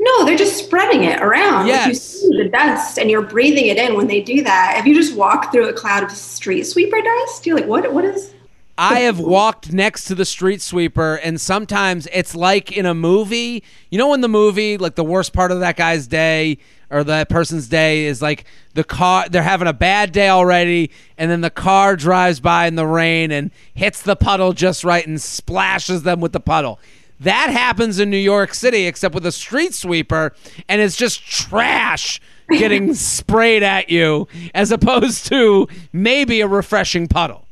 no, 0.00 0.24
they're 0.24 0.36
just 0.36 0.64
spreading 0.64 1.04
it 1.04 1.20
around. 1.22 1.66
Like, 1.68 1.88
you 1.88 1.94
see 1.94 2.36
the 2.36 2.48
dust 2.48 2.98
and 2.98 3.10
you're 3.10 3.22
breathing 3.22 3.66
it 3.66 3.76
in 3.78 3.94
when 3.94 4.06
they 4.06 4.20
do 4.20 4.42
that. 4.42 4.76
If 4.78 4.86
you 4.86 4.94
just 4.94 5.16
walk 5.16 5.50
through 5.52 5.68
a 5.68 5.72
cloud 5.72 6.02
of 6.02 6.10
street 6.10 6.64
sweeper 6.64 7.00
dust, 7.00 7.46
you're 7.46 7.56
like, 7.56 7.66
what? 7.66 7.90
What 7.92 8.04
is? 8.04 8.33
I 8.76 9.00
have 9.00 9.20
walked 9.20 9.72
next 9.72 10.04
to 10.06 10.14
the 10.14 10.24
street 10.24 10.60
sweeper, 10.60 11.14
and 11.16 11.40
sometimes 11.40 12.08
it's 12.12 12.34
like 12.34 12.72
in 12.72 12.86
a 12.86 12.94
movie. 12.94 13.62
You 13.90 13.98
know, 13.98 14.12
in 14.14 14.20
the 14.20 14.28
movie, 14.28 14.78
like 14.78 14.96
the 14.96 15.04
worst 15.04 15.32
part 15.32 15.52
of 15.52 15.60
that 15.60 15.76
guy's 15.76 16.06
day 16.08 16.58
or 16.90 17.04
that 17.04 17.28
person's 17.28 17.68
day 17.68 18.06
is 18.06 18.20
like 18.20 18.44
the 18.74 18.84
car, 18.84 19.28
they're 19.28 19.42
having 19.42 19.68
a 19.68 19.72
bad 19.72 20.12
day 20.12 20.28
already, 20.28 20.90
and 21.16 21.30
then 21.30 21.40
the 21.40 21.50
car 21.50 21.96
drives 21.96 22.40
by 22.40 22.66
in 22.66 22.74
the 22.74 22.86
rain 22.86 23.30
and 23.30 23.52
hits 23.74 24.02
the 24.02 24.16
puddle 24.16 24.52
just 24.52 24.84
right 24.84 25.06
and 25.06 25.20
splashes 25.20 26.02
them 26.02 26.20
with 26.20 26.32
the 26.32 26.40
puddle. 26.40 26.80
That 27.20 27.50
happens 27.50 28.00
in 28.00 28.10
New 28.10 28.16
York 28.16 28.54
City, 28.54 28.86
except 28.86 29.14
with 29.14 29.24
a 29.24 29.32
street 29.32 29.72
sweeper, 29.72 30.34
and 30.68 30.80
it's 30.80 30.96
just 30.96 31.24
trash 31.24 32.20
getting 32.50 32.92
sprayed 32.94 33.62
at 33.62 33.88
you 33.88 34.26
as 34.52 34.72
opposed 34.72 35.26
to 35.28 35.68
maybe 35.92 36.40
a 36.40 36.48
refreshing 36.48 37.06
puddle. 37.06 37.43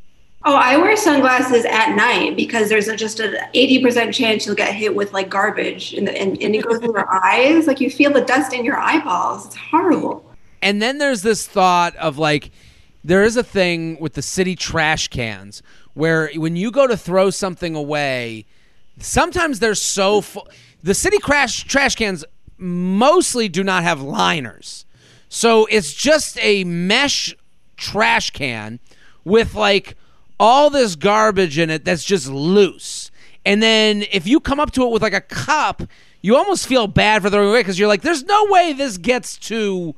Oh, 0.44 0.57
I 0.57 0.76
wear 0.76 0.96
sunglasses 0.96 1.64
at 1.64 1.94
night 1.94 2.37
because 2.37 2.68
there's 2.68 2.88
a, 2.88 2.96
just 2.96 3.20
an 3.20 3.37
80% 3.55 4.12
chance 4.12 4.44
you'll 4.44 4.57
get 4.57 4.74
hit 4.74 4.94
with 4.94 5.12
like 5.12 5.31
garbage 5.31 5.92
and, 5.92 6.09
and, 6.09 6.40
and 6.42 6.55
it 6.57 6.64
goes 6.64 6.78
in 6.78 6.92
your 6.92 7.09
eyes. 7.24 7.66
Like 7.66 7.81
you 7.81 7.90
feel 7.90 8.12
the 8.12 8.22
dust 8.22 8.52
in 8.52 8.64
your 8.64 8.76
eyeballs. 8.76 9.46
It's 9.46 9.57
horrible. 9.57 10.28
And 10.61 10.83
then 10.83 10.98
there's 10.98 11.22
this 11.22 11.46
thought 11.46 11.94
of 11.96 12.18
like, 12.18 12.50
there 13.05 13.22
is 13.22 13.37
a 13.37 13.42
thing 13.42 13.98
with 14.00 14.14
the 14.14 14.22
city 14.22 14.57
trash 14.57 15.09
cans 15.09 15.62
where 15.94 16.31
when 16.35 16.57
you 16.57 16.70
go 16.70 16.87
to 16.87 16.96
throw 16.96 17.31
something 17.31 17.74
away, 17.74 18.44
sometimes 18.98 19.59
they're 19.61 19.74
so 19.74 20.20
full. 20.20 20.48
The 20.83 20.94
city 20.94 21.18
crash 21.18 21.64
trash 21.64 21.94
cans 21.94 22.24
mostly 22.59 23.48
do 23.48 23.62
not 23.62 23.83
have 23.83 24.00
liners. 24.02 24.87
So 25.28 25.66
it's 25.66 25.92
just 25.92 26.38
a 26.40 26.64
mesh 26.64 27.35
trash 27.76 28.31
can 28.31 28.81
with 29.24 29.55
like 29.55 29.96
all 30.42 30.70
this 30.70 30.96
garbage 30.96 31.57
in 31.57 31.70
it 31.70 31.85
that's 31.85 32.02
just 32.02 32.26
loose. 32.26 33.12
And 33.46 33.62
then 33.62 34.02
if 34.11 34.26
you 34.26 34.40
come 34.40 34.59
up 34.59 34.72
to 34.72 34.83
it 34.83 34.90
with 34.90 35.00
like 35.00 35.12
a 35.12 35.20
cup, 35.20 35.85
you 36.20 36.35
almost 36.35 36.66
feel 36.66 36.88
bad 36.88 37.22
for 37.22 37.31
throwing 37.31 37.48
away 37.48 37.61
because 37.61 37.78
you're 37.78 37.87
like, 37.87 38.02
there's 38.02 38.24
no 38.24 38.46
way 38.46 38.72
this 38.72 38.98
gets 38.98 39.38
to 39.38 39.94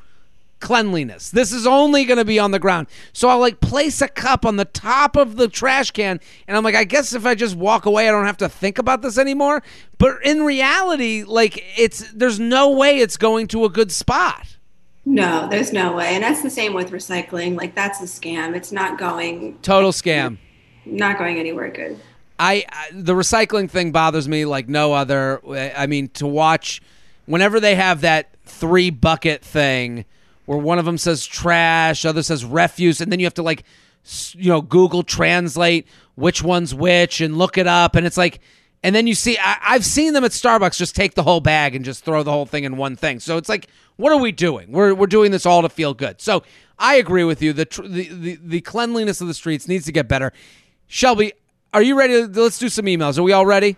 cleanliness. 0.61 1.30
This 1.30 1.50
is 1.50 1.66
only 1.66 2.04
going 2.04 2.18
to 2.18 2.26
be 2.26 2.38
on 2.38 2.50
the 2.50 2.59
ground. 2.59 2.88
So 3.14 3.30
I'll 3.30 3.38
like 3.38 3.61
place 3.62 4.02
a 4.02 4.09
cup 4.09 4.44
on 4.44 4.57
the 4.57 4.66
top 4.66 5.16
of 5.16 5.37
the 5.37 5.48
trash 5.48 5.90
can 5.92 6.20
and 6.46 6.57
I'm 6.57 6.62
like 6.62 6.74
I 6.74 6.85
guess 6.85 7.14
if 7.14 7.24
I 7.24 7.35
just 7.35 7.57
walk 7.57 7.87
away 7.87 8.07
I 8.07 8.11
don't 8.11 8.26
have 8.26 8.37
to 8.38 8.48
think 8.50 8.78
about 8.78 9.00
this 9.00 9.16
anymore. 9.16 9.62
But 9.96 10.22
in 10.24 10.42
reality 10.42 11.24
like 11.24 11.64
it's 11.78 12.12
there's 12.12 12.38
no 12.38 12.70
way 12.70 12.98
it's 12.98 13.16
going 13.16 13.46
to 13.48 13.64
a 13.64 13.70
good 13.70 13.90
spot. 13.90 14.53
No, 15.06 15.48
there's 15.48 15.72
no 15.72 15.94
way. 15.94 16.14
And 16.14 16.24
that's 16.24 16.42
the 16.42 16.50
same 16.50 16.72
with 16.72 16.90
recycling. 16.90 17.56
Like 17.56 17.74
that's 17.74 18.00
a 18.00 18.04
scam. 18.04 18.56
It's 18.56 18.72
not 18.72 18.98
going 18.98 19.58
Total 19.60 19.92
scam. 19.92 20.38
not 20.86 21.18
going 21.18 21.38
anywhere 21.38 21.70
good. 21.70 22.00
I, 22.38 22.64
I 22.68 22.88
the 22.92 23.14
recycling 23.14 23.70
thing 23.70 23.92
bothers 23.92 24.28
me 24.28 24.44
like 24.44 24.68
no 24.68 24.92
other. 24.92 25.40
I 25.76 25.86
mean, 25.86 26.08
to 26.10 26.26
watch 26.26 26.80
whenever 27.26 27.60
they 27.60 27.74
have 27.74 28.00
that 28.00 28.30
three 28.44 28.90
bucket 28.90 29.42
thing 29.44 30.04
where 30.46 30.58
one 30.58 30.78
of 30.78 30.84
them 30.84 30.98
says 30.98 31.24
trash, 31.26 32.04
other 32.04 32.22
says 32.22 32.44
refuse, 32.44 33.00
and 33.00 33.12
then 33.12 33.20
you 33.20 33.26
have 33.26 33.34
to 33.34 33.42
like 33.42 33.64
you 34.32 34.48
know 34.48 34.60
Google 34.60 35.02
Translate 35.02 35.86
which 36.16 36.42
one's 36.42 36.74
which 36.74 37.20
and 37.20 37.36
look 37.36 37.58
it 37.58 37.66
up, 37.66 37.94
and 37.94 38.06
it's 38.06 38.16
like. 38.16 38.40
And 38.82 38.94
then 38.94 39.06
you 39.06 39.14
see, 39.14 39.38
I, 39.38 39.56
I've 39.62 39.84
seen 39.86 40.12
them 40.12 40.24
at 40.24 40.32
Starbucks 40.32 40.76
just 40.76 40.94
take 40.94 41.14
the 41.14 41.22
whole 41.22 41.40
bag 41.40 41.74
and 41.74 41.86
just 41.86 42.04
throw 42.04 42.22
the 42.22 42.30
whole 42.30 42.44
thing 42.44 42.64
in 42.64 42.76
one 42.76 42.96
thing. 42.96 43.18
So 43.18 43.38
it's 43.38 43.48
like, 43.48 43.68
what 43.96 44.12
are 44.12 44.18
we 44.18 44.33
doing? 44.33 44.72
We're, 44.72 44.94
we're 44.94 45.07
doing 45.07 45.30
this 45.30 45.46
all 45.46 45.62
to 45.62 45.68
feel 45.68 45.94
good. 45.94 46.20
So 46.20 46.42
I 46.78 46.96
agree 46.96 47.24
with 47.24 47.42
you. 47.42 47.52
The, 47.52 47.64
tr- 47.64 47.87
the, 47.87 48.09
the, 48.09 48.38
the 48.42 48.61
cleanliness 48.61 49.20
of 49.20 49.28
the 49.28 49.35
streets 49.35 49.68
needs 49.68 49.85
to 49.87 49.92
get 49.92 50.09
better. 50.09 50.33
Shelby, 50.87 51.33
are 51.72 51.83
you 51.83 51.96
ready? 51.96 52.26
To, 52.26 52.42
let's 52.42 52.59
do 52.59 52.68
some 52.68 52.87
emails. 52.87 53.18
Are 53.18 53.22
we 53.22 53.33
all 53.33 53.46
ready? 53.46 53.76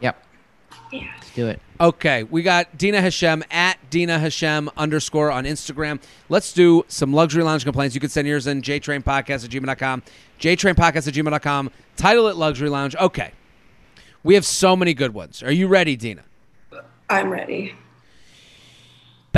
Yep. 0.00 0.22
Yeah. 0.92 1.12
Let's 1.16 1.34
do 1.34 1.48
it. 1.48 1.60
Okay, 1.80 2.24
we 2.24 2.42
got 2.42 2.76
Dina 2.76 3.00
Hashem 3.00 3.44
at 3.50 3.78
Dina 3.88 4.18
Hashem 4.18 4.68
underscore 4.76 5.30
on 5.30 5.44
Instagram. 5.44 6.00
Let's 6.28 6.52
do 6.52 6.84
some 6.88 7.12
luxury 7.12 7.44
lounge 7.44 7.62
complaints. 7.64 7.94
You 7.94 8.00
can 8.00 8.10
send 8.10 8.26
yours 8.26 8.48
in 8.48 8.62
jtrainpodcast 8.62 9.44
at 9.44 9.50
gmail.com, 9.50 10.02
jtrainpodcast 10.40 11.08
at 11.08 11.14
gmail.com, 11.14 11.70
title 11.96 12.26
it 12.26 12.36
luxury 12.36 12.68
lounge. 12.68 12.96
Okay, 12.96 13.30
we 14.24 14.34
have 14.34 14.44
so 14.44 14.74
many 14.74 14.92
good 14.92 15.14
ones. 15.14 15.40
Are 15.42 15.52
you 15.52 15.68
ready, 15.68 15.94
Dina? 15.94 16.24
I'm 17.08 17.30
ready. 17.30 17.74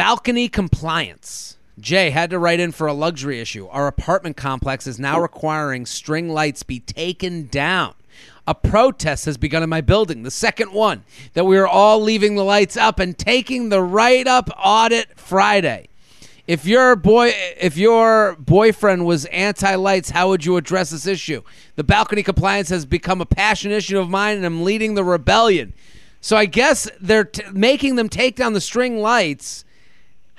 Balcony 0.00 0.48
compliance. 0.48 1.58
Jay 1.78 2.08
had 2.08 2.30
to 2.30 2.38
write 2.38 2.58
in 2.58 2.72
for 2.72 2.86
a 2.86 2.94
luxury 2.94 3.38
issue. 3.38 3.66
Our 3.66 3.86
apartment 3.86 4.34
complex 4.34 4.86
is 4.86 4.98
now 4.98 5.20
requiring 5.20 5.84
string 5.84 6.30
lights 6.30 6.62
be 6.62 6.80
taken 6.80 7.48
down. 7.48 7.92
A 8.46 8.54
protest 8.54 9.26
has 9.26 9.36
begun 9.36 9.62
in 9.62 9.68
my 9.68 9.82
building, 9.82 10.22
the 10.22 10.30
second 10.30 10.72
one, 10.72 11.04
that 11.34 11.44
we 11.44 11.58
are 11.58 11.66
all 11.66 12.00
leaving 12.00 12.34
the 12.34 12.44
lights 12.44 12.78
up 12.78 12.98
and 12.98 13.18
taking 13.18 13.68
the 13.68 13.82
write 13.82 14.26
up 14.26 14.48
audit 14.56 15.18
Friday. 15.18 15.90
If 16.46 16.64
your 16.64 16.96
boy 16.96 17.34
if 17.60 17.76
your 17.76 18.36
boyfriend 18.36 19.04
was 19.04 19.26
anti-lights, 19.26 20.08
how 20.08 20.30
would 20.30 20.46
you 20.46 20.56
address 20.56 20.88
this 20.88 21.06
issue? 21.06 21.42
The 21.76 21.84
balcony 21.84 22.22
compliance 22.22 22.70
has 22.70 22.86
become 22.86 23.20
a 23.20 23.26
passion 23.26 23.70
issue 23.70 23.98
of 23.98 24.08
mine 24.08 24.38
and 24.38 24.46
I'm 24.46 24.64
leading 24.64 24.94
the 24.94 25.04
rebellion. 25.04 25.74
So 26.22 26.38
I 26.38 26.46
guess 26.46 26.88
they're 27.02 27.24
t- 27.24 27.42
making 27.52 27.96
them 27.96 28.08
take 28.08 28.36
down 28.36 28.54
the 28.54 28.62
string 28.62 29.02
lights. 29.02 29.66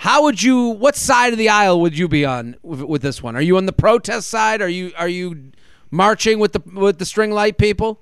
How 0.01 0.23
would 0.23 0.41
you? 0.41 0.69
What 0.69 0.95
side 0.95 1.31
of 1.31 1.37
the 1.37 1.49
aisle 1.49 1.79
would 1.81 1.95
you 1.95 2.07
be 2.07 2.25
on 2.25 2.55
with, 2.63 2.81
with 2.81 3.01
this 3.03 3.21
one? 3.21 3.35
Are 3.35 3.41
you 3.41 3.55
on 3.57 3.67
the 3.67 3.71
protest 3.71 4.29
side? 4.29 4.59
Are 4.59 4.67
you 4.67 4.91
are 4.97 5.07
you 5.07 5.51
marching 5.91 6.39
with 6.39 6.53
the 6.53 6.61
with 6.73 6.97
the 6.97 7.05
string 7.05 7.29
light 7.29 7.59
people? 7.59 8.01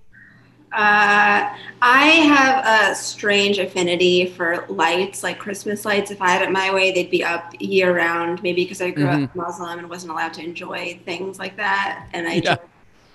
Uh, 0.71 1.53
I 1.81 2.05
have 2.05 2.91
a 2.93 2.95
strange 2.95 3.57
affinity 3.57 4.27
for 4.27 4.65
lights, 4.69 5.23
like 5.23 5.39
Christmas 5.39 5.83
lights. 5.83 6.09
If 6.09 6.21
I 6.21 6.29
had 6.29 6.41
it 6.41 6.51
my 6.51 6.73
way, 6.73 6.93
they'd 6.93 7.11
be 7.11 7.21
up 7.21 7.53
year 7.59 7.93
round. 7.93 8.41
Maybe 8.43 8.63
because 8.63 8.81
I 8.81 8.91
grew 8.91 9.07
up 9.07 9.35
Muslim 9.35 9.79
and 9.79 9.89
wasn't 9.89 10.13
allowed 10.13 10.33
to 10.35 10.43
enjoy 10.43 11.01
things 11.03 11.37
like 11.37 11.57
that. 11.57 12.07
And 12.13 12.27
I, 12.27 12.35
Yeah. 12.35 12.41
just, 12.41 12.61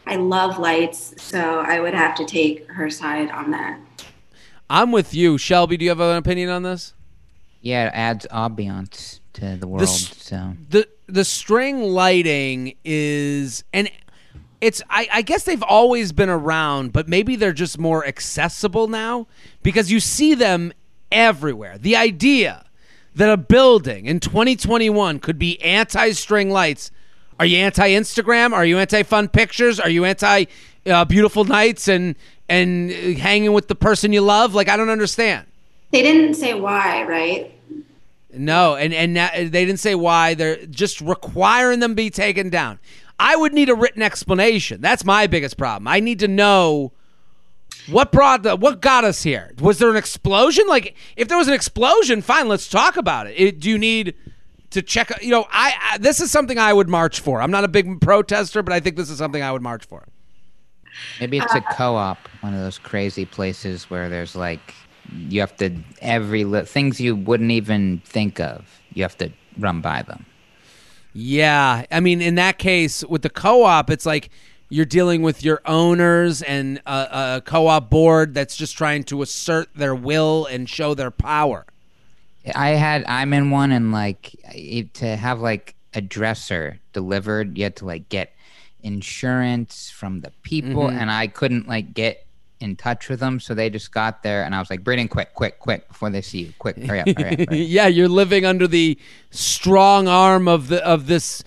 I 0.06 0.16
love 0.16 0.58
lights, 0.58 1.14
so 1.22 1.60
I 1.60 1.80
would 1.80 1.94
have 1.94 2.14
to 2.16 2.26
take 2.26 2.68
her 2.70 2.90
side 2.90 3.30
on 3.30 3.50
that. 3.52 3.78
I'm 4.68 4.92
with 4.92 5.14
you, 5.14 5.38
Shelby. 5.38 5.76
Do 5.76 5.84
you 5.84 5.90
have 5.90 6.00
an 6.00 6.16
opinion 6.16 6.50
on 6.50 6.64
this? 6.64 6.93
Yeah, 7.64 7.86
it 7.88 7.92
adds 7.94 8.26
ambiance 8.30 9.20
to 9.34 9.56
the 9.56 9.66
world. 9.66 9.82
This- 9.82 10.08
so 10.18 10.52
the 10.70 10.86
the 11.06 11.24
string 11.24 11.82
lighting 11.82 12.76
is 12.84 13.64
and 13.72 13.90
it's 14.60 14.80
I, 14.88 15.08
I 15.12 15.22
guess 15.22 15.44
they've 15.44 15.62
always 15.62 16.12
been 16.12 16.30
around 16.30 16.92
but 16.92 17.08
maybe 17.08 17.36
they're 17.36 17.52
just 17.52 17.78
more 17.78 18.06
accessible 18.06 18.86
now 18.88 19.26
because 19.62 19.90
you 19.90 20.00
see 20.00 20.34
them 20.34 20.72
everywhere 21.12 21.76
the 21.76 21.94
idea 21.96 22.64
that 23.14 23.28
a 23.28 23.36
building 23.36 24.06
in 24.06 24.18
2021 24.20 25.18
could 25.20 25.38
be 25.38 25.60
anti-string 25.62 26.50
lights 26.50 26.90
Are 27.38 27.46
you 27.46 27.58
anti 27.58 27.90
Instagram? 27.90 28.52
Are 28.52 28.64
you 28.64 28.78
anti 28.78 29.02
fun 29.02 29.28
pictures? 29.28 29.78
Are 29.80 29.90
you 29.90 30.04
anti 30.06 30.44
uh, 30.86 31.04
beautiful 31.04 31.44
nights 31.44 31.88
and 31.88 32.14
and 32.48 32.90
hanging 33.18 33.52
with 33.52 33.68
the 33.68 33.74
person 33.74 34.12
you 34.12 34.20
love? 34.22 34.54
Like 34.54 34.68
I 34.68 34.76
don't 34.76 34.90
understand. 34.90 35.46
They 35.90 36.02
didn't 36.02 36.34
say 36.34 36.54
why, 36.54 37.04
right? 37.04 37.53
No, 38.36 38.76
and 38.76 38.92
and 38.92 39.16
they 39.16 39.64
didn't 39.64 39.80
say 39.80 39.94
why. 39.94 40.34
They're 40.34 40.64
just 40.66 41.00
requiring 41.00 41.80
them 41.80 41.94
be 41.94 42.10
taken 42.10 42.50
down. 42.50 42.78
I 43.18 43.36
would 43.36 43.52
need 43.52 43.68
a 43.68 43.74
written 43.74 44.02
explanation. 44.02 44.80
That's 44.80 45.04
my 45.04 45.26
biggest 45.26 45.56
problem. 45.56 45.86
I 45.86 46.00
need 46.00 46.18
to 46.20 46.28
know 46.28 46.92
what 47.88 48.12
brought 48.12 48.42
the 48.42 48.56
what 48.56 48.80
got 48.80 49.04
us 49.04 49.22
here. 49.22 49.52
Was 49.60 49.78
there 49.78 49.90
an 49.90 49.96
explosion? 49.96 50.66
Like, 50.66 50.96
if 51.16 51.28
there 51.28 51.38
was 51.38 51.48
an 51.48 51.54
explosion, 51.54 52.22
fine, 52.22 52.48
let's 52.48 52.68
talk 52.68 52.96
about 52.96 53.26
it. 53.26 53.34
it 53.36 53.60
do 53.60 53.70
you 53.70 53.78
need 53.78 54.14
to 54.70 54.82
check? 54.82 55.22
You 55.22 55.30
know, 55.30 55.46
I, 55.50 55.74
I 55.92 55.98
this 55.98 56.20
is 56.20 56.30
something 56.30 56.58
I 56.58 56.72
would 56.72 56.88
march 56.88 57.20
for. 57.20 57.40
I'm 57.40 57.50
not 57.50 57.64
a 57.64 57.68
big 57.68 58.00
protester, 58.00 58.62
but 58.62 58.72
I 58.72 58.80
think 58.80 58.96
this 58.96 59.10
is 59.10 59.18
something 59.18 59.42
I 59.42 59.52
would 59.52 59.62
march 59.62 59.84
for. 59.84 60.06
Maybe 61.20 61.38
it's 61.38 61.54
a 61.54 61.58
uh, 61.58 61.72
co-op, 61.72 62.18
one 62.40 62.54
of 62.54 62.60
those 62.60 62.78
crazy 62.78 63.24
places 63.24 63.90
where 63.90 64.08
there's 64.08 64.36
like 64.36 64.74
you 65.14 65.40
have 65.40 65.56
to 65.58 65.76
every 66.00 66.44
li- 66.44 66.64
things 66.64 67.00
you 67.00 67.16
wouldn't 67.16 67.50
even 67.50 68.02
think 68.04 68.40
of. 68.40 68.80
You 68.92 69.02
have 69.02 69.16
to 69.18 69.30
run 69.58 69.80
by 69.80 70.02
them. 70.02 70.26
Yeah, 71.12 71.84
I 71.90 72.00
mean, 72.00 72.20
in 72.20 72.34
that 72.36 72.58
case, 72.58 73.04
with 73.04 73.22
the 73.22 73.30
co-op, 73.30 73.88
it's 73.88 74.04
like 74.04 74.30
you're 74.68 74.84
dealing 74.84 75.22
with 75.22 75.44
your 75.44 75.60
owners 75.66 76.42
and 76.42 76.80
a, 76.86 77.36
a 77.36 77.42
co-op 77.44 77.88
board 77.90 78.34
that's 78.34 78.56
just 78.56 78.76
trying 78.76 79.04
to 79.04 79.22
assert 79.22 79.68
their 79.74 79.94
will 79.94 80.46
and 80.46 80.68
show 80.68 80.94
their 80.94 81.12
power. 81.12 81.66
I 82.54 82.70
had 82.70 83.04
I'm 83.06 83.32
in 83.32 83.50
one 83.50 83.70
and 83.70 83.92
like 83.92 84.34
to 84.94 85.16
have 85.16 85.40
like 85.40 85.76
a 85.94 86.00
dresser 86.00 86.80
delivered, 86.92 87.56
you 87.56 87.64
had 87.64 87.76
to 87.76 87.86
like 87.86 88.08
get 88.08 88.34
insurance 88.82 89.90
from 89.90 90.20
the 90.20 90.32
people, 90.42 90.84
mm-hmm. 90.84 90.98
and 90.98 91.10
I 91.10 91.28
couldn't 91.28 91.68
like 91.68 91.94
get 91.94 92.26
in 92.60 92.76
touch 92.76 93.08
with 93.08 93.20
them, 93.20 93.40
so 93.40 93.54
they 93.54 93.70
just 93.70 93.92
got 93.92 94.22
there, 94.22 94.44
and 94.44 94.54
I 94.54 94.58
was 94.58 94.70
like, 94.70 94.84
"Braden, 94.84 95.08
quick, 95.08 95.34
quick, 95.34 95.58
quick, 95.58 95.88
before 95.88 96.10
they 96.10 96.22
see 96.22 96.42
you, 96.42 96.52
quick, 96.58 96.76
hurry 96.76 97.00
up, 97.00 97.08
hurry 97.08 97.32
up." 97.32 97.38
Hurry 97.38 97.42
up. 97.42 97.48
yeah, 97.52 97.86
you're 97.86 98.08
living 98.08 98.44
under 98.44 98.66
the 98.66 98.98
strong 99.30 100.08
arm 100.08 100.48
of 100.48 100.68
the 100.68 100.84
of 100.84 101.06
this, 101.06 101.44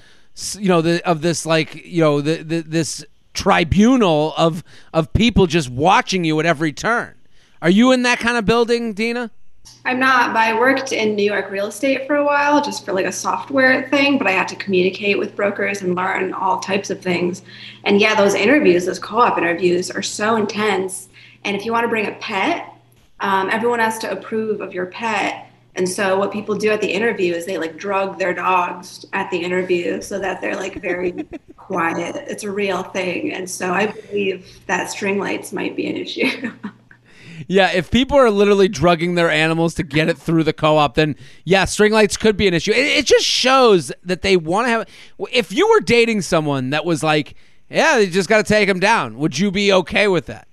you 0.57 0.67
know, 0.67 0.81
the 0.81 1.05
of 1.07 1.21
this 1.21 1.45
like 1.45 1.75
you 1.85 2.01
know 2.01 2.21
the, 2.21 2.43
the 2.43 2.61
this 2.61 3.05
tribunal 3.33 4.33
of 4.37 4.63
of 4.93 5.13
people 5.13 5.47
just 5.47 5.69
watching 5.69 6.23
you 6.23 6.39
at 6.39 6.45
every 6.45 6.73
turn. 6.73 7.15
Are 7.61 7.69
you 7.69 7.91
in 7.91 8.03
that 8.03 8.19
kind 8.19 8.37
of 8.37 8.45
building, 8.45 8.93
Dina? 8.93 9.31
I'm 9.85 9.99
not, 9.99 10.33
but 10.33 10.39
I 10.39 10.59
worked 10.59 10.91
in 10.91 11.15
New 11.15 11.23
York 11.23 11.49
real 11.49 11.67
estate 11.67 12.07
for 12.07 12.17
a 12.17 12.25
while, 12.25 12.61
just 12.61 12.83
for 12.83 12.91
like 12.91 13.05
a 13.05 13.11
software 13.11 13.87
thing. 13.89 14.17
But 14.17 14.27
I 14.27 14.31
had 14.31 14.47
to 14.49 14.55
communicate 14.57 15.17
with 15.17 15.35
brokers 15.35 15.81
and 15.81 15.95
learn 15.95 16.33
all 16.33 16.59
types 16.59 16.89
of 16.89 17.01
things. 17.01 17.41
And 17.85 18.01
yeah, 18.01 18.13
those 18.13 18.33
interviews, 18.33 18.85
those 18.85 18.99
co-op 18.99 19.37
interviews, 19.37 19.89
are 19.89 20.01
so 20.01 20.35
intense. 20.35 21.07
And 21.45 21.55
if 21.55 21.65
you 21.65 21.71
want 21.71 21.85
to 21.85 21.87
bring 21.87 22.07
a 22.07 22.11
pet, 22.15 22.73
um, 23.21 23.49
everyone 23.49 23.79
has 23.79 23.97
to 23.99 24.11
approve 24.11 24.59
of 24.59 24.73
your 24.73 24.87
pet. 24.87 25.49
And 25.75 25.87
so 25.87 26.17
what 26.17 26.31
people 26.31 26.55
do 26.55 26.69
at 26.71 26.81
the 26.81 26.91
interview 26.91 27.33
is 27.33 27.45
they 27.45 27.57
like 27.57 27.77
drug 27.77 28.19
their 28.19 28.33
dogs 28.33 29.05
at 29.13 29.29
the 29.31 29.37
interview 29.37 30.01
so 30.01 30.19
that 30.19 30.41
they're 30.41 30.55
like 30.55 30.81
very 30.81 31.13
quiet. 31.55 32.15
It's 32.27 32.43
a 32.43 32.51
real 32.51 32.83
thing. 32.83 33.31
And 33.31 33.49
so 33.49 33.71
I 33.71 33.87
believe 33.87 34.59
that 34.65 34.89
string 34.89 35.19
lights 35.19 35.53
might 35.53 35.75
be 35.75 35.87
an 35.87 35.95
issue. 35.95 36.51
Yeah, 37.47 37.71
if 37.71 37.91
people 37.91 38.17
are 38.17 38.31
literally 38.31 38.67
drugging 38.67 39.15
their 39.15 39.29
animals 39.29 39.73
to 39.75 39.83
get 39.83 40.09
it 40.09 40.17
through 40.17 40.43
the 40.43 40.53
co-op, 40.53 40.95
then 40.95 41.15
yeah, 41.45 41.65
string 41.65 41.91
lights 41.91 42.17
could 42.17 42.37
be 42.37 42.47
an 42.47 42.53
issue. 42.53 42.71
It, 42.71 42.85
it 42.85 43.05
just 43.05 43.25
shows 43.25 43.91
that 44.03 44.21
they 44.21 44.37
want 44.37 44.67
to 44.67 44.71
have. 44.71 44.87
If 45.31 45.51
you 45.51 45.67
were 45.69 45.81
dating 45.81 46.21
someone 46.21 46.71
that 46.71 46.85
was 46.85 47.03
like, 47.03 47.35
yeah, 47.69 47.97
they 47.97 48.07
just 48.07 48.29
got 48.29 48.37
to 48.37 48.43
take 48.43 48.67
them 48.67 48.79
down, 48.79 49.17
would 49.17 49.37
you 49.37 49.51
be 49.51 49.71
okay 49.73 50.07
with 50.07 50.25
that? 50.27 50.47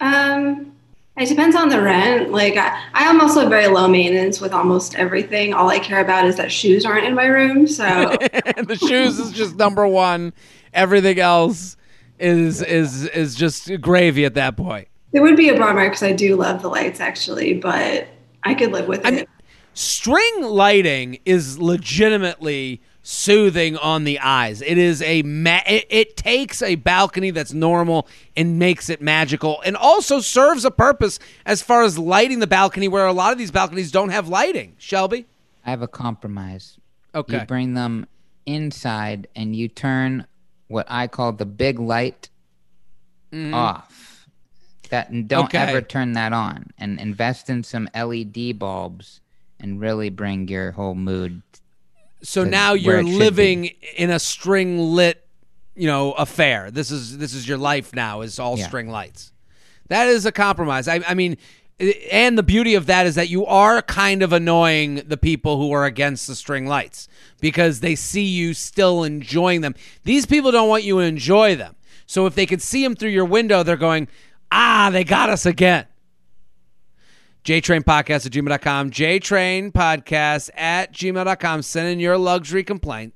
Um, 0.00 0.72
it 1.16 1.28
depends 1.28 1.54
on 1.54 1.68
the 1.68 1.82
rent. 1.82 2.32
Like 2.32 2.56
I, 2.56 2.82
I 2.94 3.04
am 3.04 3.20
also 3.20 3.48
very 3.48 3.66
low 3.66 3.86
maintenance 3.86 4.40
with 4.40 4.52
almost 4.52 4.94
everything. 4.94 5.52
All 5.52 5.68
I 5.68 5.78
care 5.78 6.00
about 6.00 6.26
is 6.26 6.36
that 6.36 6.50
shoes 6.50 6.86
aren't 6.86 7.04
in 7.04 7.14
my 7.14 7.26
room. 7.26 7.66
So 7.66 7.84
the 8.24 8.78
shoes 8.80 9.18
is 9.18 9.32
just 9.32 9.56
number 9.56 9.86
one. 9.86 10.32
Everything 10.72 11.18
else 11.18 11.76
is 12.18 12.62
is 12.62 13.04
is 13.06 13.34
just 13.34 13.70
gravy 13.80 14.24
at 14.24 14.34
that 14.34 14.56
point. 14.56 14.88
It 15.12 15.20
would 15.20 15.36
be 15.36 15.48
a 15.48 15.58
bummer 15.58 15.86
because 15.86 16.02
I 16.02 16.12
do 16.12 16.36
love 16.36 16.62
the 16.62 16.68
lights 16.68 17.00
actually, 17.00 17.54
but 17.54 18.06
I 18.42 18.54
could 18.54 18.72
live 18.72 18.86
with 18.86 19.04
I 19.04 19.08
it. 19.08 19.14
Mean, 19.14 19.26
string 19.74 20.42
lighting 20.42 21.18
is 21.24 21.58
legitimately 21.58 22.80
soothing 23.02 23.76
on 23.78 24.04
the 24.04 24.18
eyes. 24.20 24.62
It 24.62 24.78
is 24.78 25.02
a 25.02 25.22
ma- 25.22 25.62
it, 25.66 25.86
it, 25.88 26.16
takes 26.16 26.62
a 26.62 26.74
balcony 26.76 27.30
that's 27.30 27.52
normal 27.52 28.06
and 28.36 28.58
makes 28.58 28.88
it 28.90 29.00
magical 29.00 29.60
and 29.64 29.76
also 29.76 30.20
serves 30.20 30.64
a 30.64 30.70
purpose 30.70 31.18
as 31.46 31.62
far 31.62 31.82
as 31.82 31.98
lighting 31.98 32.40
the 32.40 32.46
balcony 32.46 32.88
where 32.88 33.06
a 33.06 33.12
lot 33.12 33.32
of 33.32 33.38
these 33.38 33.50
balconies 33.50 33.90
don't 33.90 34.10
have 34.10 34.28
lighting. 34.28 34.76
Shelby? 34.78 35.26
I 35.64 35.70
have 35.70 35.82
a 35.82 35.88
compromise. 35.88 36.78
Okay. 37.14 37.40
You 37.40 37.46
bring 37.46 37.74
them 37.74 38.06
inside 38.46 39.28
and 39.34 39.56
you 39.56 39.68
turn 39.68 40.26
what 40.68 40.86
I 40.88 41.06
call 41.06 41.32
the 41.32 41.46
big 41.46 41.78
light 41.78 42.28
mm. 43.32 43.52
off 43.54 43.89
that 44.90 45.10
and 45.10 45.28
don't 45.28 45.46
okay. 45.46 45.58
ever 45.58 45.80
turn 45.80 46.12
that 46.12 46.32
on 46.32 46.70
and 46.78 47.00
invest 47.00 47.50
in 47.50 47.62
some 47.64 47.88
LED 47.94 48.58
bulbs 48.58 49.20
and 49.58 49.80
really 49.80 50.10
bring 50.10 50.48
your 50.48 50.72
whole 50.72 50.94
mood. 50.94 51.42
So 52.22 52.44
now 52.44 52.74
you're 52.74 53.02
living 53.02 53.70
in 53.96 54.10
a 54.10 54.18
string 54.18 54.78
lit, 54.78 55.24
you 55.74 55.86
know, 55.86 56.12
affair. 56.12 56.70
This 56.70 56.90
is 56.90 57.18
this 57.18 57.32
is 57.32 57.48
your 57.48 57.58
life 57.58 57.94
now. 57.94 58.20
Is 58.20 58.38
all 58.38 58.58
yeah. 58.58 58.66
string 58.66 58.90
lights. 58.90 59.32
That 59.88 60.06
is 60.06 60.26
a 60.26 60.32
compromise. 60.32 60.86
I, 60.86 61.00
I 61.06 61.14
mean, 61.14 61.36
and 62.12 62.36
the 62.36 62.42
beauty 62.42 62.74
of 62.74 62.86
that 62.86 63.06
is 63.06 63.14
that 63.14 63.28
you 63.28 63.46
are 63.46 63.80
kind 63.82 64.22
of 64.22 64.32
annoying 64.32 64.96
the 65.06 65.16
people 65.16 65.56
who 65.56 65.72
are 65.72 65.84
against 65.84 66.26
the 66.26 66.34
string 66.34 66.66
lights 66.66 67.08
because 67.40 67.80
they 67.80 67.94
see 67.94 68.24
you 68.24 68.52
still 68.52 69.02
enjoying 69.02 69.62
them. 69.62 69.74
These 70.04 70.26
people 70.26 70.52
don't 70.52 70.68
want 70.68 70.84
you 70.84 70.96
to 70.96 71.00
enjoy 71.00 71.56
them. 71.56 71.74
So 72.06 72.26
if 72.26 72.34
they 72.34 72.44
can 72.44 72.60
see 72.60 72.82
them 72.82 72.94
through 72.94 73.10
your 73.10 73.24
window, 73.24 73.62
they're 73.62 73.76
going, 73.76 74.08
Ah, 74.52 74.90
they 74.92 75.04
got 75.04 75.30
us 75.30 75.46
again. 75.46 75.86
JTrain 77.44 77.82
Podcast 77.82 78.26
at 78.26 78.32
gmail.com. 78.32 78.90
JTrain 78.90 79.72
Podcast 79.72 80.50
at 80.54 80.92
gmail.com. 80.92 81.62
Send 81.62 81.88
in 81.88 82.00
your 82.00 82.18
luxury 82.18 82.64
complaint. 82.64 83.14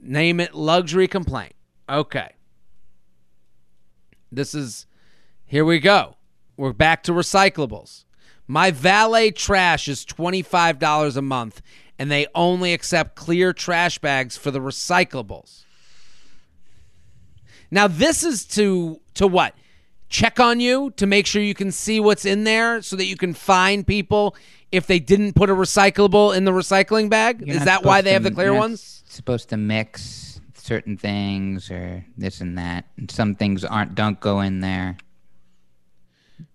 Name 0.00 0.40
it 0.40 0.54
luxury 0.54 1.06
complaint. 1.06 1.54
Okay. 1.88 2.30
This 4.30 4.54
is, 4.54 4.86
here 5.44 5.64
we 5.64 5.78
go. 5.78 6.16
We're 6.56 6.72
back 6.72 7.02
to 7.04 7.12
recyclables. 7.12 8.04
My 8.48 8.70
valet 8.70 9.30
trash 9.30 9.88
is 9.88 10.04
$25 10.04 11.16
a 11.16 11.22
month, 11.22 11.62
and 11.98 12.10
they 12.10 12.26
only 12.34 12.72
accept 12.72 13.14
clear 13.14 13.52
trash 13.52 13.98
bags 13.98 14.36
for 14.36 14.50
the 14.50 14.58
recyclables. 14.60 15.64
Now, 17.70 17.88
this 17.88 18.22
is 18.22 18.44
to 18.48 19.00
to 19.14 19.26
what? 19.26 19.54
Check 20.12 20.38
on 20.38 20.60
you 20.60 20.92
to 20.96 21.06
make 21.06 21.26
sure 21.26 21.42
you 21.42 21.54
can 21.54 21.72
see 21.72 21.98
what's 21.98 22.24
in 22.24 22.44
there 22.44 22.82
so 22.82 22.94
that 22.96 23.06
you 23.06 23.16
can 23.16 23.34
find 23.34 23.86
people 23.86 24.36
if 24.70 24.86
they 24.86 25.00
didn't 25.00 25.34
put 25.34 25.50
a 25.50 25.54
recyclable 25.54 26.36
in 26.36 26.44
the 26.44 26.52
recycling 26.52 27.10
bag? 27.10 27.42
You're 27.44 27.56
Is 27.56 27.64
that 27.64 27.84
why 27.84 28.02
they 28.02 28.12
have 28.12 28.22
the 28.22 28.30
clear 28.30 28.54
ones? 28.54 29.02
Supposed 29.06 29.48
to 29.48 29.56
mix 29.56 30.40
certain 30.54 30.96
things 30.96 31.70
or 31.70 32.04
this 32.16 32.40
and 32.40 32.56
that. 32.58 32.84
And 32.96 33.10
some 33.10 33.34
things 33.34 33.64
aren't 33.64 33.94
don't 33.94 34.20
go 34.20 34.40
in 34.40 34.60
there. 34.60 34.96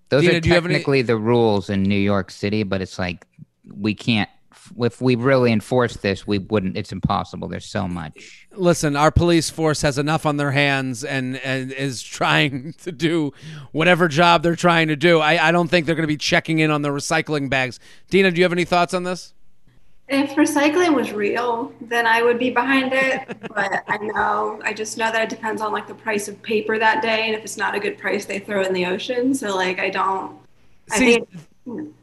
Those 0.10 0.22
Dina, 0.22 0.38
are 0.38 0.42
technically 0.42 1.00
any- 1.00 1.08
the 1.08 1.18
rules 1.18 1.70
in 1.70 1.84
New 1.84 2.00
York 2.00 2.32
City, 2.32 2.64
but 2.64 2.82
it's 2.82 2.98
like 2.98 3.26
we 3.76 3.94
can't 3.94 4.30
if 4.80 5.02
we 5.02 5.16
really 5.16 5.52
enforce 5.52 5.98
this, 5.98 6.28
we 6.28 6.40
wouldn't. 6.40 6.78
It's 6.78 6.92
impossible. 6.92 7.48
There's 7.48 7.66
so 7.66 7.88
much. 7.88 8.47
Listen, 8.58 8.96
our 8.96 9.12
police 9.12 9.50
force 9.50 9.82
has 9.82 9.98
enough 9.98 10.26
on 10.26 10.38
their 10.38 10.52
hands 10.52 11.04
and, 11.04 11.38
and 11.38 11.72
is 11.72 12.02
trying 12.02 12.74
to 12.84 12.92
do 12.92 13.34
whatever 13.72 14.08
job 14.08 14.44
they're 14.44 14.56
trying 14.56 14.88
to 14.88 14.96
do. 14.96 15.20
I, 15.20 15.50
I 15.50 15.52
don't 15.52 15.68
think 15.68 15.86
they're 15.86 15.96
going 15.96 16.04
to 16.04 16.08
be 16.08 16.18
checking 16.18 16.60
in 16.60 16.72
on 16.72 16.82
the 16.82 16.90
recycling 16.90 17.50
bags. 17.50 17.80
Dina, 18.10 18.32
do 18.32 18.38
you 18.38 18.44
have 18.44 18.52
any 18.52 18.66
thoughts 18.66 18.94
on 18.94 19.04
this? 19.04 19.34
If 20.10 20.32
recycling 20.36 20.96
was 20.96 21.12
real, 21.12 21.74
then 21.82 22.08
I 22.08 22.24
would 22.24 22.40
be 22.40 22.50
behind 22.50 22.94
it. 22.94 23.28
but 23.56 23.84
I 23.88 23.98
know, 23.98 24.62
I 24.64 24.74
just 24.74 24.98
know 24.98 25.12
that 25.12 25.22
it 25.22 25.30
depends 25.30 25.62
on 25.62 25.74
like 25.74 25.88
the 25.88 25.96
price 25.96 26.28
of 26.28 26.42
paper 26.42 26.80
that 26.80 27.02
day, 27.02 27.28
and 27.28 27.36
if 27.36 27.44
it's 27.44 27.58
not 27.58 27.76
a 27.76 27.80
good 27.80 27.98
price, 27.98 28.26
they 28.26 28.40
throw 28.40 28.62
it 28.62 28.68
in 28.68 28.74
the 28.74 28.86
ocean. 28.86 29.34
So 29.36 29.56
like, 29.56 29.80
I 29.80 29.90
don't. 29.90 30.38
See, 30.92 31.18
I 31.18 31.20
think, 31.66 31.94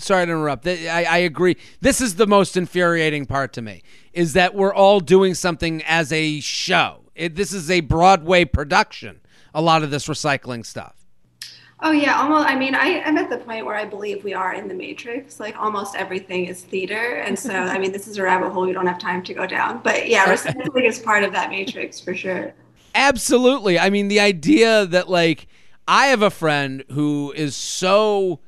sorry 0.00 0.26
to 0.26 0.32
interrupt. 0.32 0.66
I, 0.66 1.04
I 1.04 1.18
agree. 1.18 1.56
This 1.80 2.00
is 2.00 2.16
the 2.16 2.26
most 2.26 2.56
infuriating 2.56 3.26
part 3.26 3.52
to 3.54 3.62
me 3.62 3.82
is 4.12 4.32
that 4.34 4.54
we're 4.54 4.74
all 4.74 5.00
doing 5.00 5.34
something 5.34 5.82
as 5.84 6.12
a 6.12 6.40
show. 6.40 7.00
It, 7.14 7.34
this 7.34 7.52
is 7.52 7.70
a 7.70 7.80
Broadway 7.80 8.44
production. 8.44 9.20
A 9.54 9.60
lot 9.60 9.82
of 9.82 9.90
this 9.90 10.06
recycling 10.06 10.64
stuff. 10.64 11.04
Oh 11.80 11.90
yeah, 11.90 12.20
almost. 12.20 12.48
I 12.48 12.56
mean, 12.56 12.74
I, 12.74 13.02
I'm 13.04 13.18
at 13.18 13.28
the 13.28 13.38
point 13.38 13.66
where 13.66 13.74
I 13.74 13.84
believe 13.84 14.24
we 14.24 14.32
are 14.32 14.54
in 14.54 14.68
the 14.68 14.74
Matrix. 14.74 15.38
Like 15.38 15.56
almost 15.58 15.94
everything 15.96 16.46
is 16.46 16.62
theater, 16.62 17.16
and 17.16 17.38
so 17.38 17.52
I 17.52 17.78
mean, 17.78 17.92
this 17.92 18.08
is 18.08 18.16
a 18.16 18.22
rabbit 18.22 18.50
hole 18.50 18.64
we 18.64 18.72
don't 18.72 18.86
have 18.86 18.98
time 18.98 19.22
to 19.24 19.34
go 19.34 19.46
down. 19.46 19.80
But 19.82 20.08
yeah, 20.08 20.24
recycling 20.34 20.88
is 20.88 20.98
part 20.98 21.24
of 21.24 21.32
that 21.32 21.50
Matrix 21.50 22.00
for 22.00 22.14
sure. 22.14 22.54
Absolutely. 22.94 23.78
I 23.78 23.90
mean, 23.90 24.08
the 24.08 24.20
idea 24.20 24.86
that 24.86 25.10
like 25.10 25.46
I 25.86 26.06
have 26.06 26.22
a 26.22 26.30
friend 26.30 26.84
who 26.92 27.32
is 27.36 27.54
so 27.54 28.40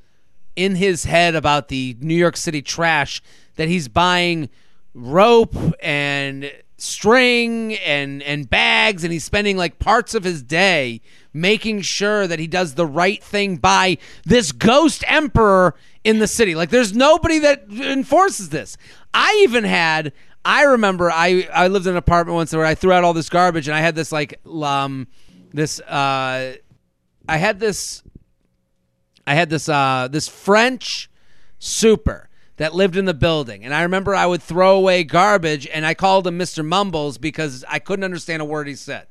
in 0.56 0.74
his 0.74 1.04
head 1.04 1.34
about 1.34 1.68
the 1.68 1.96
New 2.00 2.14
York 2.14 2.36
City 2.36 2.62
trash 2.62 3.22
that 3.56 3.68
he's 3.68 3.88
buying 3.88 4.48
rope 4.94 5.54
and 5.80 6.50
string 6.78 7.74
and 7.76 8.22
and 8.22 8.50
bags 8.50 9.02
and 9.02 9.12
he's 9.12 9.24
spending 9.24 9.56
like 9.56 9.78
parts 9.78 10.14
of 10.14 10.24
his 10.24 10.42
day 10.42 11.00
making 11.32 11.80
sure 11.80 12.26
that 12.26 12.38
he 12.38 12.46
does 12.46 12.74
the 12.74 12.86
right 12.86 13.22
thing 13.22 13.56
by 13.56 13.96
this 14.24 14.52
ghost 14.52 15.02
emperor 15.06 15.74
in 16.04 16.18
the 16.18 16.26
city. 16.26 16.54
Like 16.54 16.70
there's 16.70 16.94
nobody 16.94 17.38
that 17.40 17.64
enforces 17.70 18.50
this. 18.50 18.76
I 19.14 19.40
even 19.42 19.64
had 19.64 20.12
i 20.46 20.62
remember 20.62 21.10
i 21.10 21.48
i 21.52 21.66
lived 21.66 21.86
in 21.86 21.90
an 21.92 21.96
apartment 21.96 22.36
once 22.36 22.54
where 22.54 22.64
i 22.64 22.74
threw 22.74 22.92
out 22.92 23.02
all 23.02 23.12
this 23.12 23.28
garbage 23.28 23.66
and 23.66 23.76
i 23.76 23.80
had 23.80 23.96
this 23.96 24.12
like 24.12 24.38
um 24.62 25.08
this 25.52 25.80
uh 25.80 26.54
i 27.28 27.36
had 27.36 27.58
this 27.58 28.04
i 29.26 29.34
had 29.34 29.50
this 29.50 29.68
uh 29.68 30.08
this 30.10 30.28
french 30.28 31.10
super 31.58 32.28
that 32.56 32.74
lived 32.74 32.96
in 32.96 33.04
the 33.04 33.14
building. 33.14 33.64
And 33.64 33.74
I 33.74 33.82
remember 33.82 34.14
I 34.14 34.26
would 34.26 34.42
throw 34.42 34.76
away 34.76 35.04
garbage 35.04 35.66
and 35.66 35.84
I 35.84 35.94
called 35.94 36.26
him 36.26 36.38
Mr. 36.38 36.64
Mumbles 36.64 37.18
because 37.18 37.64
I 37.68 37.78
couldn't 37.78 38.04
understand 38.04 38.42
a 38.42 38.44
word 38.44 38.66
he 38.66 38.74
said. 38.74 39.06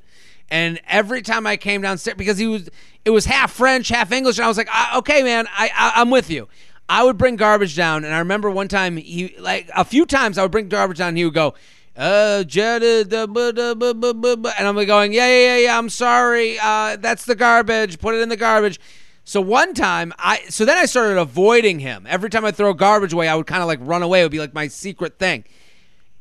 And 0.49 0.79
every 0.87 1.21
time 1.21 1.47
I 1.47 1.57
came 1.57 1.81
downstairs, 1.81 2.17
because 2.17 2.37
he 2.37 2.47
was, 2.47 2.69
it 3.03 3.09
was 3.09 3.25
half 3.25 3.51
French, 3.51 3.89
half 3.89 4.11
English, 4.11 4.37
and 4.37 4.45
I 4.45 4.47
was 4.47 4.57
like, 4.57 4.69
ah, 4.69 4.99
okay, 4.99 5.23
man, 5.23 5.47
I, 5.47 5.71
I 5.75 5.93
I'm 6.01 6.11
with 6.11 6.29
you. 6.29 6.47
I 6.87 7.03
would 7.03 7.17
bring 7.17 7.35
garbage 7.35 7.75
down, 7.75 8.05
and 8.05 8.13
I 8.13 8.19
remember 8.19 8.51
one 8.51 8.67
time 8.67 8.97
he, 8.97 9.35
like 9.39 9.71
a 9.75 9.83
few 9.83 10.05
times, 10.05 10.37
I 10.37 10.43
would 10.43 10.51
bring 10.51 10.69
garbage 10.69 10.99
down. 10.99 11.09
And 11.09 11.17
he 11.17 11.25
would 11.25 11.33
go, 11.33 11.55
uh, 11.97 12.43
and 12.47 13.13
I'm 13.15 14.85
going, 14.85 15.13
yeah, 15.13 15.27
yeah, 15.27 15.39
yeah, 15.39 15.57
yeah. 15.57 15.77
I'm 15.79 15.89
sorry. 15.89 16.59
Uh, 16.61 16.97
that's 16.97 17.25
the 17.25 17.33
garbage. 17.33 17.97
Put 17.97 18.13
it 18.13 18.21
in 18.21 18.29
the 18.29 18.37
garbage. 18.37 18.79
So 19.27 19.41
one 19.41 19.73
time, 19.73 20.13
I 20.19 20.43
so 20.49 20.65
then 20.65 20.77
I 20.77 20.85
started 20.85 21.17
avoiding 21.17 21.79
him. 21.79 22.05
Every 22.07 22.29
time 22.29 22.45
I 22.45 22.51
throw 22.51 22.73
garbage 22.73 23.11
away, 23.11 23.27
I 23.27 23.35
would 23.35 23.47
kind 23.47 23.61
of 23.61 23.67
like 23.67 23.79
run 23.81 24.03
away. 24.03 24.21
It 24.21 24.25
would 24.25 24.31
be 24.31 24.39
like 24.39 24.53
my 24.53 24.67
secret 24.67 25.17
thing. 25.17 25.43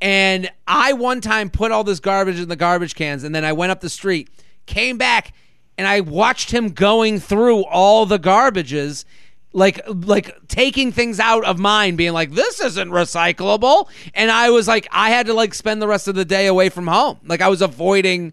And 0.01 0.51
I 0.67 0.95
one 0.95 1.21
time 1.21 1.51
put 1.51 1.71
all 1.71 1.85
this 1.85 2.01
garbage 2.01 2.41
in 2.41 2.49
the 2.49 2.57
garbage 2.57 2.95
cans, 2.95 3.23
and 3.23 3.35
then 3.35 3.45
I 3.45 3.53
went 3.53 3.73
up 3.73 3.81
the 3.81 3.91
street, 3.91 4.31
came 4.65 4.97
back, 4.97 5.35
and 5.77 5.87
I 5.87 6.01
watched 6.01 6.51
him 6.51 6.71
going 6.71 7.21
through 7.21 7.65
all 7.65 8.07
the 8.07 8.19
garbages, 8.19 9.05
like 9.53 9.83
like 9.87 10.49
taking 10.49 10.91
things 10.91 11.21
out 11.21 11.45
of 11.45 11.59
mine, 11.59 11.97
being 11.97 12.15
like, 12.15 12.33
"This 12.33 12.59
isn't 12.59 12.89
recyclable." 12.89 13.87
And 14.15 14.31
I 14.31 14.49
was 14.49 14.67
like, 14.67 14.89
I 14.91 15.11
had 15.11 15.27
to 15.27 15.35
like 15.35 15.53
spend 15.53 15.83
the 15.83 15.89
rest 15.89 16.09
of 16.09 16.15
the 16.15 16.25
day 16.25 16.47
away 16.47 16.71
from 16.71 16.87
home. 16.87 17.19
Like 17.27 17.43
I 17.43 17.49
was 17.49 17.61
avoiding, 17.61 18.33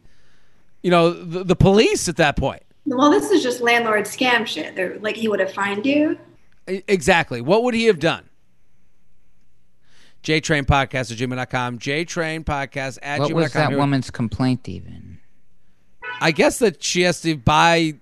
you 0.82 0.92
know, 0.92 1.12
the, 1.12 1.44
the 1.44 1.58
police 1.58 2.08
at 2.08 2.16
that 2.18 2.38
point. 2.38 2.64
Well, 2.86 3.12
this 3.12 3.30
is 3.32 3.44
just 3.44 3.62
landlord 3.62 4.06
scam 4.06 4.46
shit. 4.46 4.76
They're, 4.76 4.98
like 5.00 5.16
he 5.16 5.28
would 5.28 5.40
have 5.40 5.54
fined 5.54 5.86
you. 5.86 6.18
Exactly. 6.68 7.42
What 7.42 7.64
would 7.64 7.74
he 7.74 7.86
have 7.86 8.00
done? 8.00 8.30
JTrain 10.24 10.64
Podcast 10.66 11.12
at 11.12 11.18
gmail.com. 11.18 11.80
JTrain 11.80 12.44
Podcast 12.46 13.00
at 13.02 13.20
what 13.20 13.30
gmail.com. 13.30 13.36
was 13.42 13.54
that 13.54 13.72
woman's 13.78 14.12
complaint 14.12 14.70
even? 14.70 15.20
I 16.20 16.32
guess 16.32 16.60
that 16.60 16.84
she 16.84 17.02
has 17.02 17.22
to 17.22 17.36
buy 17.36 17.96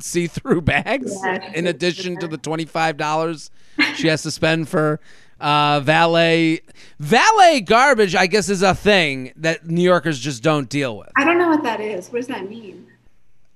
see 0.00 0.26
through 0.26 0.60
bags 0.62 1.14
Yeah. 1.22 1.52
in 1.54 1.66
addition 1.66 2.18
to 2.20 2.26
the 2.26 2.38
$25 2.38 3.50
she 3.96 4.08
has 4.08 4.22
to 4.22 4.30
spend 4.30 4.68
for 4.68 5.00
uh, 5.40 5.80
valet. 5.80 6.60
Valet 6.98 7.60
garbage, 7.60 8.14
I 8.14 8.26
guess, 8.26 8.48
is 8.48 8.62
a 8.62 8.74
thing 8.74 9.32
that 9.36 9.66
New 9.66 9.82
Yorkers 9.82 10.18
just 10.18 10.42
don't 10.42 10.68
deal 10.68 10.96
with. 10.98 11.10
I 11.16 11.24
don't 11.24 11.38
know 11.38 11.48
what 11.48 11.62
that 11.64 11.80
is. 11.80 12.08
What 12.10 12.18
does 12.18 12.28
that 12.28 12.48
mean? 12.48 12.86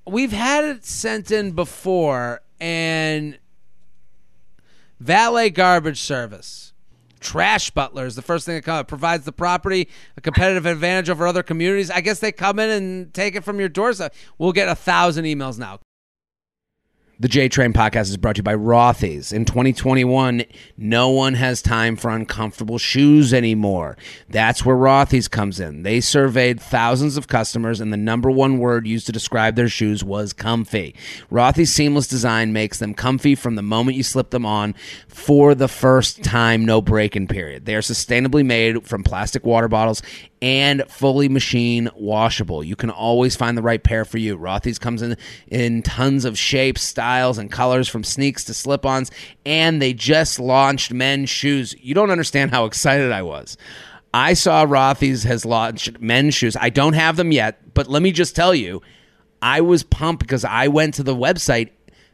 We've 0.07 0.33
had 0.33 0.65
it 0.65 0.85
sent 0.85 1.31
in 1.31 1.53
before 1.53 2.41
and 2.61 3.39
valet 5.01 5.51
garbage 5.51 6.01
service 6.01 6.73
trash 7.21 7.71
butler 7.71 8.07
is 8.07 8.15
the 8.15 8.23
first 8.23 8.47
thing 8.47 8.55
that 8.55 8.63
comes 8.63 8.87
provides 8.87 9.25
the 9.25 9.33
property 9.33 9.89
a 10.17 10.21
competitive 10.21 10.67
advantage 10.67 11.11
over 11.11 11.27
other 11.27 11.43
communities. 11.43 11.91
I 11.91 12.01
guess 12.01 12.21
they 12.21 12.31
come 12.31 12.59
in 12.59 12.71
and 12.71 13.13
take 13.13 13.35
it 13.35 13.43
from 13.43 13.59
your 13.59 13.69
doorstep. 13.69 14.15
We'll 14.39 14.53
get 14.53 14.69
a 14.69 14.75
thousand 14.75 15.25
emails 15.25 15.59
now 15.59 15.81
the 17.19 17.29
J 17.29 17.49
Train 17.49 17.73
podcast 17.73 18.11
is 18.11 18.19
brought 18.19 18.37
to 18.37 18.41
you 18.41 18.43
by 18.43 18.55
Rothy's. 18.55 19.33
In 19.33 19.47
2021, 19.47 20.45
no 20.77 21.09
one 21.09 21.33
has 21.33 21.63
time 21.63 21.97
for 21.97 22.11
uncomfortable 22.11 22.77
shoes 22.77 23.33
anymore. 23.33 23.97
That's 24.29 24.67
where 24.67 24.77
Rothy's 24.77 25.27
comes 25.27 25.59
in. 25.59 25.83
They 25.83 26.03
surveyed 26.03 26.61
thousands 26.61 27.17
of 27.17 27.27
customers, 27.27 27.81
and 27.81 27.91
the 27.91 27.97
number 27.97 28.31
one 28.31 28.59
word 28.59 28.87
used 28.87 29.07
to 29.07 29.13
describe 29.13 29.57
their 29.57 29.71
shoes 29.71 30.05
was 30.05 30.35
comfy. 30.35 30.95
Rothy's 31.31 31.73
seamless 31.73 32.07
design 32.07 32.53
makes 32.53 32.81
them 32.81 32.93
comfy 32.93 33.35
from 33.35 33.55
the 33.55 33.63
moment 33.63 33.97
you 33.97 34.03
slip 34.03 34.29
them 34.29 34.45
on 34.45 34.75
for 35.09 35.55
the 35.55 35.69
first 35.69 36.23
time, 36.23 36.67
no 36.67 36.83
break 36.83 37.17
in 37.17 37.27
period. 37.27 37.65
They 37.65 37.77
are 37.77 37.81
sustainably 37.81 38.45
made 38.45 38.87
from 38.87 39.03
plastic 39.03 39.47
water 39.47 39.69
bottles 39.69 40.03
and 40.43 40.85
fully 40.89 41.29
machine 41.29 41.89
washable. 41.97 42.63
You 42.63 42.77
can 42.77 42.91
always 42.91 43.35
find 43.35 43.57
the 43.57 43.63
right 43.63 43.83
pair 43.83 44.05
for 44.05 44.19
you. 44.19 44.37
Rothy's 44.37 44.79
comes 44.79 45.01
in 45.01 45.17
in 45.49 45.83
tons 45.83 46.27
of 46.27 46.39
shapes, 46.39 46.83
styles, 46.83 47.06
and 47.39 47.51
colors 47.51 47.89
from 47.89 48.05
sneaks 48.05 48.45
to 48.45 48.55
slip-ons, 48.55 49.11
and 49.45 49.81
they 49.81 49.93
just 49.93 50.39
launched 50.39 50.93
men's 50.93 51.31
shoes. 51.31 51.75
You 51.81 51.95
don't 51.95 52.11
understand 52.11 52.51
how 52.51 52.65
excited 52.65 53.13
I 53.13 53.23
was. 53.23 53.57
I 54.13 54.35
saw 54.35 54.65
Rothy's 54.65 55.25
has 55.25 55.45
launched 55.45 56.01
men's 56.01 56.35
shoes. 56.35 56.57
I 56.59 56.71
don't 56.71 56.95
have 56.95 57.17
them 57.17 57.33
yet, 57.33 57.75
but 57.75 57.87
let 57.89 58.03
me 58.03 58.13
just 58.13 58.35
tell 58.35 58.55
you, 58.55 58.83
I 59.43 59.61
was 59.61 59.83
pumped 59.83 60.21
because 60.21 60.45
I 60.45 60.69
went 60.69 60.95
to 60.95 61.03
the 61.03 61.15
website. 61.15 61.71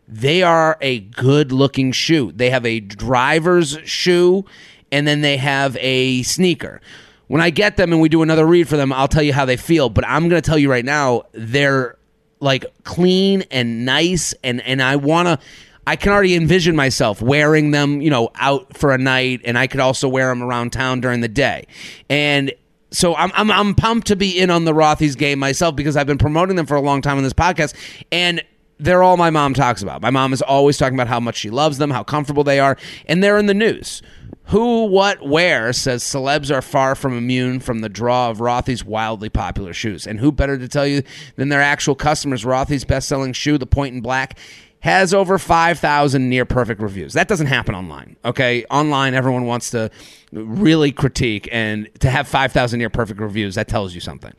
They 0.08 0.42
are 0.42 0.76
a 0.80 1.00
good 1.00 1.52
looking 1.52 1.92
shoe. 1.92 2.32
They 2.32 2.50
have 2.50 2.66
a 2.66 2.80
driver's 2.80 3.78
shoe 3.84 4.44
and 4.90 5.06
then 5.06 5.20
they 5.20 5.36
have 5.36 5.76
a 5.80 6.22
sneaker. 6.24 6.80
When 7.28 7.40
I 7.40 7.50
get 7.50 7.76
them 7.76 7.92
and 7.92 8.02
we 8.02 8.08
do 8.08 8.22
another 8.22 8.46
read 8.46 8.68
for 8.68 8.76
them, 8.76 8.92
I'll 8.92 9.08
tell 9.08 9.22
you 9.22 9.32
how 9.32 9.44
they 9.44 9.56
feel. 9.56 9.88
But 9.88 10.06
I'm 10.06 10.28
going 10.28 10.42
to 10.42 10.46
tell 10.46 10.58
you 10.58 10.70
right 10.70 10.84
now, 10.84 11.22
they're 11.32 11.96
like 12.42 12.66
clean 12.84 13.44
and 13.50 13.86
nice. 13.86 14.34
And, 14.44 14.60
and 14.62 14.82
I 14.82 14.96
want 14.96 15.28
to, 15.28 15.38
I 15.86 15.96
can 15.96 16.12
already 16.12 16.34
envision 16.34 16.76
myself 16.76 17.22
wearing 17.22 17.70
them, 17.70 18.00
you 18.00 18.10
know, 18.10 18.30
out 18.34 18.76
for 18.76 18.92
a 18.92 18.98
night. 18.98 19.40
And 19.44 19.58
I 19.58 19.66
could 19.66 19.80
also 19.80 20.08
wear 20.08 20.28
them 20.28 20.42
around 20.42 20.72
town 20.72 21.00
during 21.00 21.20
the 21.20 21.28
day. 21.28 21.66
And 22.10 22.52
so 22.90 23.16
I'm, 23.16 23.32
I'm 23.34 23.50
I'm 23.50 23.74
pumped 23.74 24.08
to 24.08 24.16
be 24.16 24.38
in 24.38 24.50
on 24.50 24.64
the 24.64 24.72
Rothy's 24.72 25.16
game 25.16 25.38
myself 25.38 25.74
because 25.74 25.96
I've 25.96 26.06
been 26.06 26.18
promoting 26.18 26.56
them 26.56 26.66
for 26.66 26.76
a 26.76 26.80
long 26.80 27.00
time 27.00 27.16
on 27.16 27.22
this 27.22 27.32
podcast, 27.32 27.74
and 28.12 28.42
they're 28.78 29.02
all 29.02 29.16
my 29.16 29.30
mom 29.30 29.54
talks 29.54 29.82
about. 29.82 30.02
My 30.02 30.10
mom 30.10 30.32
is 30.32 30.42
always 30.42 30.76
talking 30.76 30.94
about 30.94 31.08
how 31.08 31.18
much 31.18 31.36
she 31.36 31.50
loves 31.50 31.78
them, 31.78 31.90
how 31.90 32.04
comfortable 32.04 32.44
they 32.44 32.60
are, 32.60 32.76
and 33.06 33.22
they're 33.22 33.38
in 33.38 33.46
the 33.46 33.54
news. 33.54 34.02
Who 34.46 34.86
What 34.86 35.26
Wear 35.26 35.72
says 35.72 36.02
celebs 36.02 36.54
are 36.54 36.62
far 36.62 36.94
from 36.94 37.16
immune 37.16 37.60
from 37.60 37.80
the 37.80 37.88
draw 37.88 38.28
of 38.30 38.38
Rothy's 38.38 38.84
wildly 38.84 39.28
popular 39.28 39.72
shoes. 39.72 40.06
And 40.06 40.20
who 40.20 40.30
better 40.30 40.58
to 40.58 40.68
tell 40.68 40.86
you 40.86 41.02
than 41.36 41.48
their 41.48 41.62
actual 41.62 41.94
customers? 41.94 42.44
Rothy's 42.44 42.84
best 42.84 43.08
selling 43.08 43.32
shoe, 43.32 43.56
the 43.56 43.66
Point 43.66 43.94
in 43.94 44.00
Black, 44.02 44.38
has 44.80 45.14
over 45.14 45.38
5,000 45.38 46.28
near 46.28 46.44
perfect 46.44 46.82
reviews. 46.82 47.12
That 47.12 47.28
doesn't 47.28 47.46
happen 47.46 47.74
online. 47.74 48.16
Okay. 48.24 48.64
Online, 48.68 49.14
everyone 49.14 49.46
wants 49.46 49.70
to 49.70 49.90
really 50.32 50.92
critique, 50.92 51.48
and 51.52 51.88
to 52.00 52.10
have 52.10 52.26
5,000 52.26 52.78
near 52.78 52.90
perfect 52.90 53.20
reviews, 53.20 53.54
that 53.54 53.68
tells 53.68 53.94
you 53.94 54.00
something. 54.00 54.32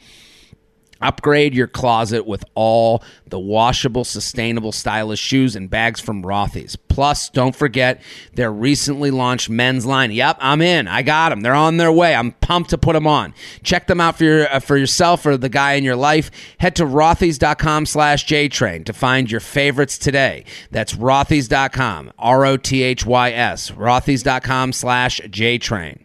Upgrade 1.04 1.54
your 1.54 1.68
closet 1.68 2.26
with 2.26 2.46
all 2.56 3.04
the 3.28 3.40
washable, 3.40 4.04
sustainable, 4.04 4.72
stylish 4.72 5.20
shoes 5.20 5.56
and 5.56 5.70
bags 5.70 6.00
from 6.00 6.24
Rothy's. 6.24 6.76
Plus, 6.76 7.30
don't 7.30 7.56
forget 7.56 8.02
their 8.34 8.52
recently 8.52 9.12
launched 9.12 9.50
men's 9.50 9.86
line. 9.86 10.12
Yep, 10.12 10.38
I'm 10.40 10.62
in. 10.62 10.88
I 10.88 11.02
got 11.02 11.30
them. 11.30 11.42
They're 11.42 11.54
on 11.54 11.78
their 11.78 11.92
way. 11.92 12.16
I'm 12.16 12.32
pumped 12.32 12.70
to 12.70 12.78
put 12.78 12.94
them 12.94 13.08
on. 13.08 13.34
Check 13.64 13.88
them 13.88 14.00
out 14.00 14.18
for 14.18 14.24
your, 14.24 14.54
uh, 14.54 14.60
for 14.60 14.78
yourself 14.78 15.26
or 15.26 15.36
the 15.36 15.50
guy 15.50 15.74
in 15.74 15.84
your 15.84 15.96
life. 15.96 16.32
Head 16.60 16.76
to 16.78 16.86
rothys.com 16.86 17.86
slash 17.86 18.26
JTrain 18.26 18.86
to 18.86 18.94
find 18.94 19.30
your 19.30 19.42
favorites 19.42 19.98
today. 19.98 20.46
That's 20.72 20.94
rothys.com, 20.94 22.14
R 22.18 22.46
O 22.46 22.58
T 22.58 22.84
H 22.84 23.06
Y 23.06 23.32
S, 23.32 23.72
rothys.com 23.72 24.72
slash 24.74 25.20
JTrain. 25.22 26.04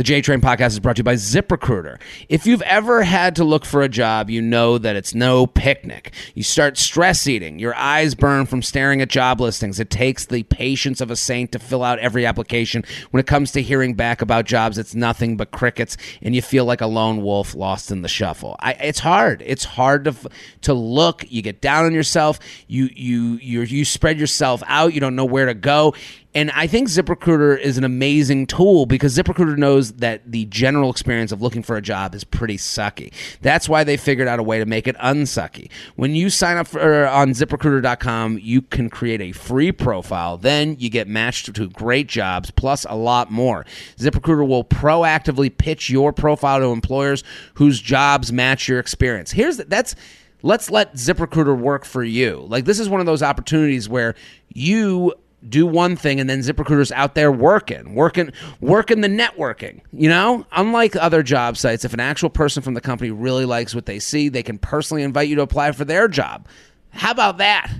The 0.00 0.04
J 0.04 0.22
Train 0.22 0.40
podcast 0.40 0.68
is 0.68 0.80
brought 0.80 0.96
to 0.96 1.00
you 1.00 1.04
by 1.04 1.16
ZipRecruiter. 1.16 2.00
If 2.30 2.46
you've 2.46 2.62
ever 2.62 3.02
had 3.02 3.36
to 3.36 3.44
look 3.44 3.66
for 3.66 3.82
a 3.82 3.88
job, 3.90 4.30
you 4.30 4.40
know 4.40 4.78
that 4.78 4.96
it's 4.96 5.14
no 5.14 5.46
picnic. 5.46 6.14
You 6.34 6.42
start 6.42 6.78
stress 6.78 7.26
eating, 7.26 7.58
your 7.58 7.74
eyes 7.74 8.14
burn 8.14 8.46
from 8.46 8.62
staring 8.62 9.02
at 9.02 9.10
job 9.10 9.42
listings. 9.42 9.78
It 9.78 9.90
takes 9.90 10.24
the 10.24 10.42
patience 10.44 11.02
of 11.02 11.10
a 11.10 11.16
saint 11.16 11.52
to 11.52 11.58
fill 11.58 11.82
out 11.82 11.98
every 11.98 12.24
application. 12.24 12.82
When 13.10 13.20
it 13.20 13.26
comes 13.26 13.52
to 13.52 13.60
hearing 13.60 13.92
back 13.92 14.22
about 14.22 14.46
jobs, 14.46 14.78
it's 14.78 14.94
nothing 14.94 15.36
but 15.36 15.50
crickets, 15.50 15.98
and 16.22 16.34
you 16.34 16.40
feel 16.40 16.64
like 16.64 16.80
a 16.80 16.86
lone 16.86 17.20
wolf 17.20 17.54
lost 17.54 17.90
in 17.90 18.00
the 18.00 18.08
shuffle. 18.08 18.56
I, 18.58 18.72
it's 18.72 19.00
hard. 19.00 19.42
It's 19.44 19.64
hard 19.64 20.06
to 20.06 20.14
to 20.62 20.72
look. 20.72 21.30
You 21.30 21.42
get 21.42 21.60
down 21.60 21.84
on 21.84 21.92
yourself. 21.92 22.38
You 22.68 22.88
you 22.94 23.34
you 23.34 23.60
you 23.64 23.84
spread 23.84 24.18
yourself 24.18 24.62
out. 24.66 24.94
You 24.94 25.00
don't 25.00 25.14
know 25.14 25.26
where 25.26 25.44
to 25.44 25.52
go. 25.52 25.94
And 26.32 26.52
I 26.52 26.68
think 26.68 26.88
ZipRecruiter 26.88 27.58
is 27.58 27.76
an 27.76 27.82
amazing 27.82 28.46
tool 28.46 28.86
because 28.86 29.16
ZipRecruiter 29.16 29.56
knows 29.56 29.94
that 29.94 30.30
the 30.30 30.44
general 30.44 30.88
experience 30.88 31.32
of 31.32 31.42
looking 31.42 31.64
for 31.64 31.76
a 31.76 31.82
job 31.82 32.14
is 32.14 32.22
pretty 32.22 32.56
sucky. 32.56 33.12
That's 33.42 33.68
why 33.68 33.82
they 33.82 33.96
figured 33.96 34.28
out 34.28 34.38
a 34.38 34.42
way 34.42 34.60
to 34.60 34.66
make 34.66 34.86
it 34.86 34.94
unsucky. 35.00 35.70
When 35.96 36.14
you 36.14 36.30
sign 36.30 36.56
up 36.56 36.68
for, 36.68 36.78
er, 36.78 37.08
on 37.08 37.30
ZipRecruiter.com, 37.30 38.38
you 38.38 38.62
can 38.62 38.88
create 38.90 39.20
a 39.20 39.32
free 39.32 39.72
profile. 39.72 40.36
Then 40.36 40.76
you 40.78 40.88
get 40.88 41.08
matched 41.08 41.52
to 41.52 41.68
great 41.68 42.06
jobs 42.06 42.52
plus 42.52 42.86
a 42.88 42.94
lot 42.94 43.32
more. 43.32 43.66
ZipRecruiter 43.96 44.46
will 44.46 44.64
proactively 44.64 45.56
pitch 45.56 45.90
your 45.90 46.12
profile 46.12 46.60
to 46.60 46.66
employers 46.66 47.24
whose 47.54 47.80
jobs 47.80 48.32
match 48.32 48.68
your 48.68 48.78
experience. 48.78 49.32
Here's 49.32 49.56
the, 49.56 49.64
that's 49.64 49.96
let's 50.42 50.70
let 50.70 50.94
ZipRecruiter 50.94 51.58
work 51.58 51.84
for 51.84 52.04
you. 52.04 52.46
Like 52.48 52.66
this 52.66 52.78
is 52.78 52.88
one 52.88 53.00
of 53.00 53.06
those 53.06 53.22
opportunities 53.22 53.88
where 53.88 54.14
you 54.54 55.12
do 55.48 55.66
one 55.66 55.96
thing 55.96 56.20
and 56.20 56.28
then 56.28 56.40
ZipRecruiter's 56.40 56.92
out 56.92 57.14
there 57.14 57.32
working, 57.32 57.94
working, 57.94 58.32
working 58.60 59.00
the 59.00 59.08
networking. 59.08 59.80
You 59.92 60.08
know, 60.08 60.46
unlike 60.52 60.96
other 60.96 61.22
job 61.22 61.56
sites, 61.56 61.84
if 61.84 61.94
an 61.94 62.00
actual 62.00 62.30
person 62.30 62.62
from 62.62 62.74
the 62.74 62.80
company 62.80 63.10
really 63.10 63.44
likes 63.44 63.74
what 63.74 63.86
they 63.86 63.98
see, 63.98 64.28
they 64.28 64.42
can 64.42 64.58
personally 64.58 65.02
invite 65.02 65.28
you 65.28 65.36
to 65.36 65.42
apply 65.42 65.72
for 65.72 65.84
their 65.84 66.08
job. 66.08 66.46
How 66.90 67.10
about 67.12 67.38
that? 67.38 67.72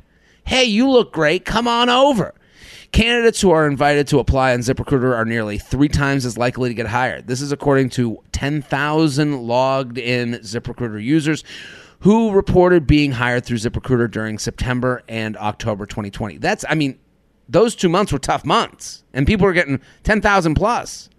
Hey, 0.44 0.64
you 0.64 0.88
look 0.88 1.12
great. 1.12 1.44
Come 1.44 1.68
on 1.68 1.88
over. 1.88 2.34
Candidates 2.92 3.40
who 3.40 3.50
are 3.50 3.68
invited 3.68 4.08
to 4.08 4.18
apply 4.18 4.52
on 4.52 4.60
ZipRecruiter 4.60 5.14
are 5.14 5.24
nearly 5.24 5.58
three 5.58 5.88
times 5.88 6.26
as 6.26 6.36
likely 6.36 6.70
to 6.70 6.74
get 6.74 6.86
hired. 6.86 7.28
This 7.28 7.40
is 7.40 7.52
according 7.52 7.90
to 7.90 8.20
10,000 8.32 9.42
logged 9.42 9.96
in 9.96 10.32
ZipRecruiter 10.38 11.02
users 11.02 11.44
who 12.00 12.32
reported 12.32 12.86
being 12.86 13.12
hired 13.12 13.44
through 13.44 13.58
ZipRecruiter 13.58 14.10
during 14.10 14.38
September 14.38 15.02
and 15.08 15.36
October 15.36 15.86
2020. 15.86 16.38
That's, 16.38 16.64
I 16.68 16.74
mean, 16.74 16.98
those 17.50 17.74
two 17.74 17.88
months 17.88 18.12
were 18.12 18.18
tough 18.18 18.44
months, 18.44 19.04
and 19.12 19.26
people 19.26 19.44
were 19.44 19.52
getting 19.52 19.80
10,000 20.04 20.54
plus. 20.54 21.10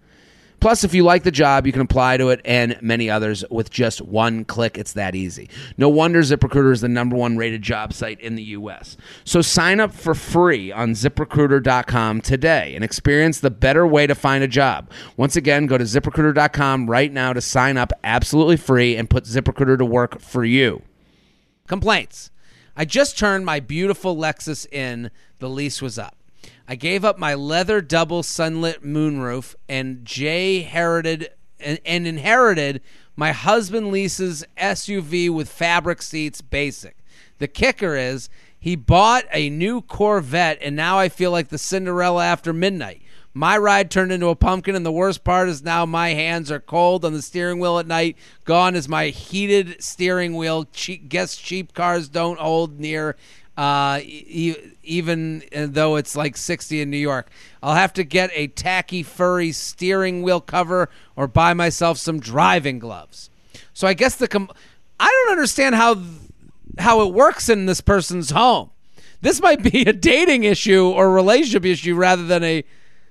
Plus, 0.60 0.84
if 0.84 0.94
you 0.94 1.02
like 1.02 1.24
the 1.24 1.32
job, 1.32 1.66
you 1.66 1.72
can 1.72 1.82
apply 1.82 2.16
to 2.16 2.28
it 2.28 2.40
and 2.44 2.80
many 2.80 3.10
others 3.10 3.44
with 3.50 3.68
just 3.68 4.00
one 4.00 4.44
click. 4.44 4.78
It's 4.78 4.92
that 4.92 5.16
easy. 5.16 5.50
No 5.76 5.88
wonder 5.88 6.20
ZipRecruiter 6.20 6.70
is 6.70 6.82
the 6.82 6.88
number 6.88 7.16
one 7.16 7.36
rated 7.36 7.62
job 7.62 7.92
site 7.92 8.20
in 8.20 8.36
the 8.36 8.44
U.S. 8.44 8.96
So 9.24 9.42
sign 9.42 9.80
up 9.80 9.92
for 9.92 10.14
free 10.14 10.70
on 10.70 10.90
ziprecruiter.com 10.90 12.20
today 12.20 12.76
and 12.76 12.84
experience 12.84 13.40
the 13.40 13.50
better 13.50 13.84
way 13.84 14.06
to 14.06 14.14
find 14.14 14.44
a 14.44 14.48
job. 14.48 14.88
Once 15.16 15.34
again, 15.34 15.66
go 15.66 15.76
to 15.76 15.84
ziprecruiter.com 15.84 16.88
right 16.88 17.12
now 17.12 17.32
to 17.32 17.40
sign 17.40 17.76
up 17.76 17.92
absolutely 18.04 18.56
free 18.56 18.94
and 18.94 19.10
put 19.10 19.24
ZipRecruiter 19.24 19.78
to 19.78 19.84
work 19.84 20.20
for 20.20 20.44
you. 20.44 20.82
Complaints. 21.66 22.30
I 22.76 22.84
just 22.84 23.18
turned 23.18 23.44
my 23.44 23.58
beautiful 23.58 24.16
Lexus 24.16 24.72
in. 24.72 25.10
The 25.40 25.50
lease 25.50 25.82
was 25.82 25.98
up. 25.98 26.21
I 26.68 26.74
gave 26.74 27.04
up 27.04 27.18
my 27.18 27.34
leather 27.34 27.80
double 27.80 28.22
sunlit 28.22 28.84
moonroof 28.84 29.54
and 29.68 30.04
Jay 30.04 30.58
inherited 30.58 31.30
and, 31.60 31.78
inherited 31.84 32.80
my 33.16 33.32
husband 33.32 33.90
leases 33.90 34.44
SUV 34.56 35.30
with 35.30 35.48
fabric 35.48 36.02
seats 36.02 36.40
basic. 36.40 36.96
The 37.38 37.48
kicker 37.48 37.96
is 37.96 38.28
he 38.58 38.76
bought 38.76 39.24
a 39.32 39.50
new 39.50 39.82
Corvette 39.82 40.58
and 40.62 40.76
now 40.76 40.98
I 40.98 41.08
feel 41.08 41.30
like 41.30 41.48
the 41.48 41.58
Cinderella 41.58 42.24
after 42.24 42.52
midnight. 42.52 43.02
My 43.34 43.56
ride 43.56 43.90
turned 43.90 44.12
into 44.12 44.28
a 44.28 44.36
pumpkin, 44.36 44.74
and 44.74 44.84
the 44.84 44.92
worst 44.92 45.24
part 45.24 45.48
is 45.48 45.62
now 45.62 45.86
my 45.86 46.10
hands 46.10 46.50
are 46.50 46.60
cold 46.60 47.02
on 47.02 47.14
the 47.14 47.22
steering 47.22 47.58
wheel 47.60 47.78
at 47.78 47.86
night. 47.86 48.18
Gone 48.44 48.74
is 48.74 48.90
my 48.90 49.06
heated 49.06 49.82
steering 49.82 50.36
wheel. 50.36 50.66
Cheap, 50.72 51.08
guess 51.08 51.36
cheap 51.36 51.72
cars 51.72 52.10
don't 52.10 52.38
hold 52.38 52.78
near 52.78 53.16
uh, 53.56 54.00
even 54.82 55.42
uh, 55.54 55.66
though 55.68 55.96
it's 55.96 56.16
like 56.16 56.36
60 56.36 56.80
in 56.80 56.90
New 56.90 56.96
York. 56.96 57.30
I'll 57.62 57.74
have 57.74 57.92
to 57.94 58.04
get 58.04 58.30
a 58.32 58.48
tacky, 58.48 59.02
furry 59.02 59.52
steering 59.52 60.22
wheel 60.22 60.40
cover 60.40 60.88
or 61.16 61.26
buy 61.26 61.54
myself 61.54 61.98
some 61.98 62.20
driving 62.20 62.78
gloves. 62.78 63.30
So 63.72 63.86
I 63.86 63.94
guess 63.94 64.16
the 64.16 64.28
com- 64.28 64.50
I 64.98 65.06
don't 65.06 65.32
understand 65.32 65.74
how 65.74 66.00
how 66.78 67.02
it 67.02 67.12
works 67.12 67.48
in 67.48 67.66
this 67.66 67.80
person's 67.80 68.30
home. 68.30 68.70
This 69.20 69.40
might 69.40 69.62
be 69.62 69.82
a 69.82 69.92
dating 69.92 70.44
issue 70.44 70.88
or 70.88 71.10
relationship 71.10 71.64
issue 71.64 71.94
rather 71.94 72.24
than 72.24 72.42
a. 72.42 72.64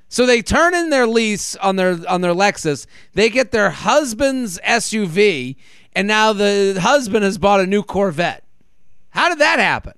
So 0.10 0.25
they 0.25 0.41
turn 0.41 0.75
in 0.75 0.89
their 0.89 1.07
lease 1.07 1.55
on 1.57 1.77
their 1.77 1.97
on 2.07 2.21
their 2.21 2.34
Lexus. 2.34 2.86
They 3.13 3.29
get 3.29 3.51
their 3.51 3.69
husband's 3.69 4.60
SUV, 4.60 5.55
and 5.93 6.07
now 6.07 6.34
the 6.34 6.79
husband 6.81 7.23
has 7.23 7.38
bought 7.38 7.62
a 7.62 7.65
new 7.67 7.81
Corvette. 7.81 8.43
How 9.12 9.29
did 9.29 9.39
that 9.39 9.60
happen? 9.60 9.93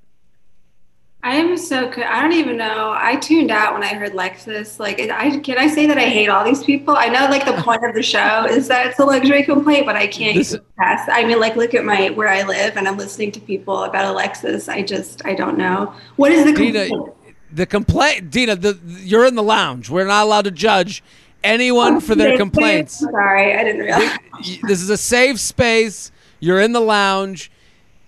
I 1.25 1.36
am 1.36 1.55
so. 1.55 1.89
I 1.89 2.21
don't 2.21 2.33
even 2.33 2.57
know. 2.57 2.93
I 2.97 3.15
tuned 3.15 3.49
out 3.49 3.73
when 3.73 3.81
I 3.81 3.93
heard 3.93 4.12
Lexus. 4.12 4.77
Like, 4.77 4.99
I 4.99 5.39
can 5.39 5.57
I 5.57 5.67
say 5.67 5.86
that 5.86 5.97
I 5.97 6.03
hate 6.09 6.27
all 6.27 6.43
these 6.43 6.65
people? 6.65 6.97
I 6.97 7.07
know, 7.07 7.27
like, 7.27 7.45
the 7.45 7.62
point 7.62 7.86
of 7.86 7.95
the 7.95 8.03
show 8.03 8.45
is 8.45 8.67
that 8.67 8.88
it's 8.88 8.99
a 8.99 9.05
luxury 9.05 9.43
complaint, 9.43 9.86
but 9.86 9.95
I 9.95 10.05
can't 10.05 10.36
this, 10.36 10.57
pass. 10.77 11.07
I 11.09 11.23
mean, 11.23 11.39
like, 11.39 11.55
look 11.55 11.73
at 11.73 11.86
my 11.86 12.09
where 12.09 12.27
I 12.27 12.43
live, 12.43 12.75
and 12.75 12.89
I'm 12.89 12.97
listening 12.97 13.31
to 13.31 13.39
people 13.39 13.86
about 13.86 14.13
a 14.13 14.19
Lexus. 14.19 14.67
I 14.67 14.83
just, 14.83 15.25
I 15.25 15.33
don't 15.33 15.57
know. 15.57 15.95
What 16.17 16.33
is 16.33 16.43
the 16.43 16.51
complaint? 16.51 16.89
Dina, 16.89 17.13
the 17.53 17.65
complaint, 17.67 18.29
Dina. 18.29 18.57
The 18.57 18.77
you're 18.83 19.25
in 19.25 19.36
the 19.36 19.43
lounge. 19.43 19.89
We're 19.89 20.05
not 20.05 20.25
allowed 20.25 20.43
to 20.43 20.51
judge 20.51 21.01
anyone 21.41 21.95
oh, 21.95 21.99
for 22.01 22.15
their 22.15 22.36
complaints. 22.36 22.99
Sorry, 22.99 23.57
I 23.57 23.63
didn't 23.63 23.79
realize. 23.79 24.17
This 24.63 24.81
is 24.81 24.89
a 24.89 24.97
safe 24.97 25.39
space. 25.39 26.12
You're 26.41 26.59
in 26.59 26.73
the 26.73 26.81
lounge. 26.81 27.49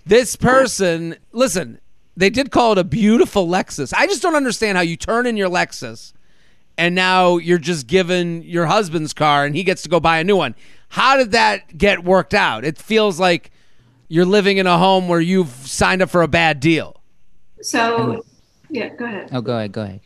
This 0.04 0.36
person, 0.36 1.16
listen 1.32 1.80
they 2.16 2.30
did 2.30 2.50
call 2.50 2.72
it 2.72 2.78
a 2.78 2.84
beautiful 2.84 3.46
Lexus. 3.46 3.92
I 3.94 4.06
just 4.06 4.22
don't 4.22 4.34
understand 4.34 4.78
how 4.78 4.82
you 4.82 4.96
turn 4.96 5.26
in 5.26 5.36
your 5.36 5.50
Lexus 5.50 6.12
and 6.78 6.94
now 6.94 7.38
you're 7.38 7.58
just 7.58 7.86
given 7.86 8.42
your 8.42 8.66
husband's 8.66 9.12
car 9.12 9.44
and 9.44 9.54
he 9.54 9.62
gets 9.62 9.82
to 9.82 9.88
go 9.88 10.00
buy 10.00 10.18
a 10.18 10.24
new 10.24 10.36
one. 10.36 10.54
How 10.88 11.16
did 11.16 11.32
that 11.32 11.76
get 11.76 12.04
worked 12.04 12.34
out? 12.34 12.64
It 12.64 12.78
feels 12.78 13.18
like 13.18 13.50
you're 14.08 14.26
living 14.26 14.58
in 14.58 14.66
a 14.66 14.78
home 14.78 15.08
where 15.08 15.20
you've 15.20 15.48
signed 15.48 16.02
up 16.02 16.10
for 16.10 16.22
a 16.22 16.28
bad 16.28 16.60
deal. 16.60 17.00
So, 17.60 18.24
yeah, 18.70 18.90
go 18.90 19.04
ahead. 19.04 19.30
Oh, 19.32 19.40
go 19.40 19.56
ahead. 19.56 19.72
Go 19.72 19.82
ahead. 19.82 20.00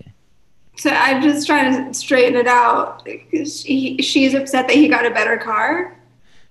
So 0.77 0.91
I'm 0.91 1.23
just 1.23 1.47
trying 1.47 1.89
to 1.89 1.95
straighten 1.95 2.37
it 2.37 2.47
out. 2.47 3.07
She, 3.33 3.99
she's 3.99 4.33
upset 4.33 4.67
that 4.69 4.77
he 4.77 4.89
got 4.89 5.05
a 5.05 5.11
better 5.11 5.37
car. 5.37 5.97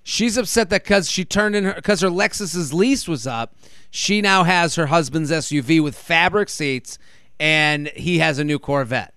She's 0.04 0.36
upset 0.36 0.70
that 0.70 0.84
because 0.84 1.10
she 1.10 1.24
turned 1.24 1.56
in 1.56 1.64
her 1.64 1.74
because 1.74 2.00
her 2.00 2.08
Lexus's 2.08 2.72
lease 2.72 3.08
was 3.08 3.26
up 3.26 3.54
she 3.90 4.22
now 4.22 4.44
has 4.44 4.76
her 4.76 4.86
husband's 4.86 5.30
SUV 5.30 5.82
with 5.82 5.96
fabric 5.96 6.48
seats, 6.48 6.98
and 7.38 7.88
he 7.88 8.18
has 8.18 8.38
a 8.38 8.44
new 8.44 8.58
Corvette. 8.58 9.14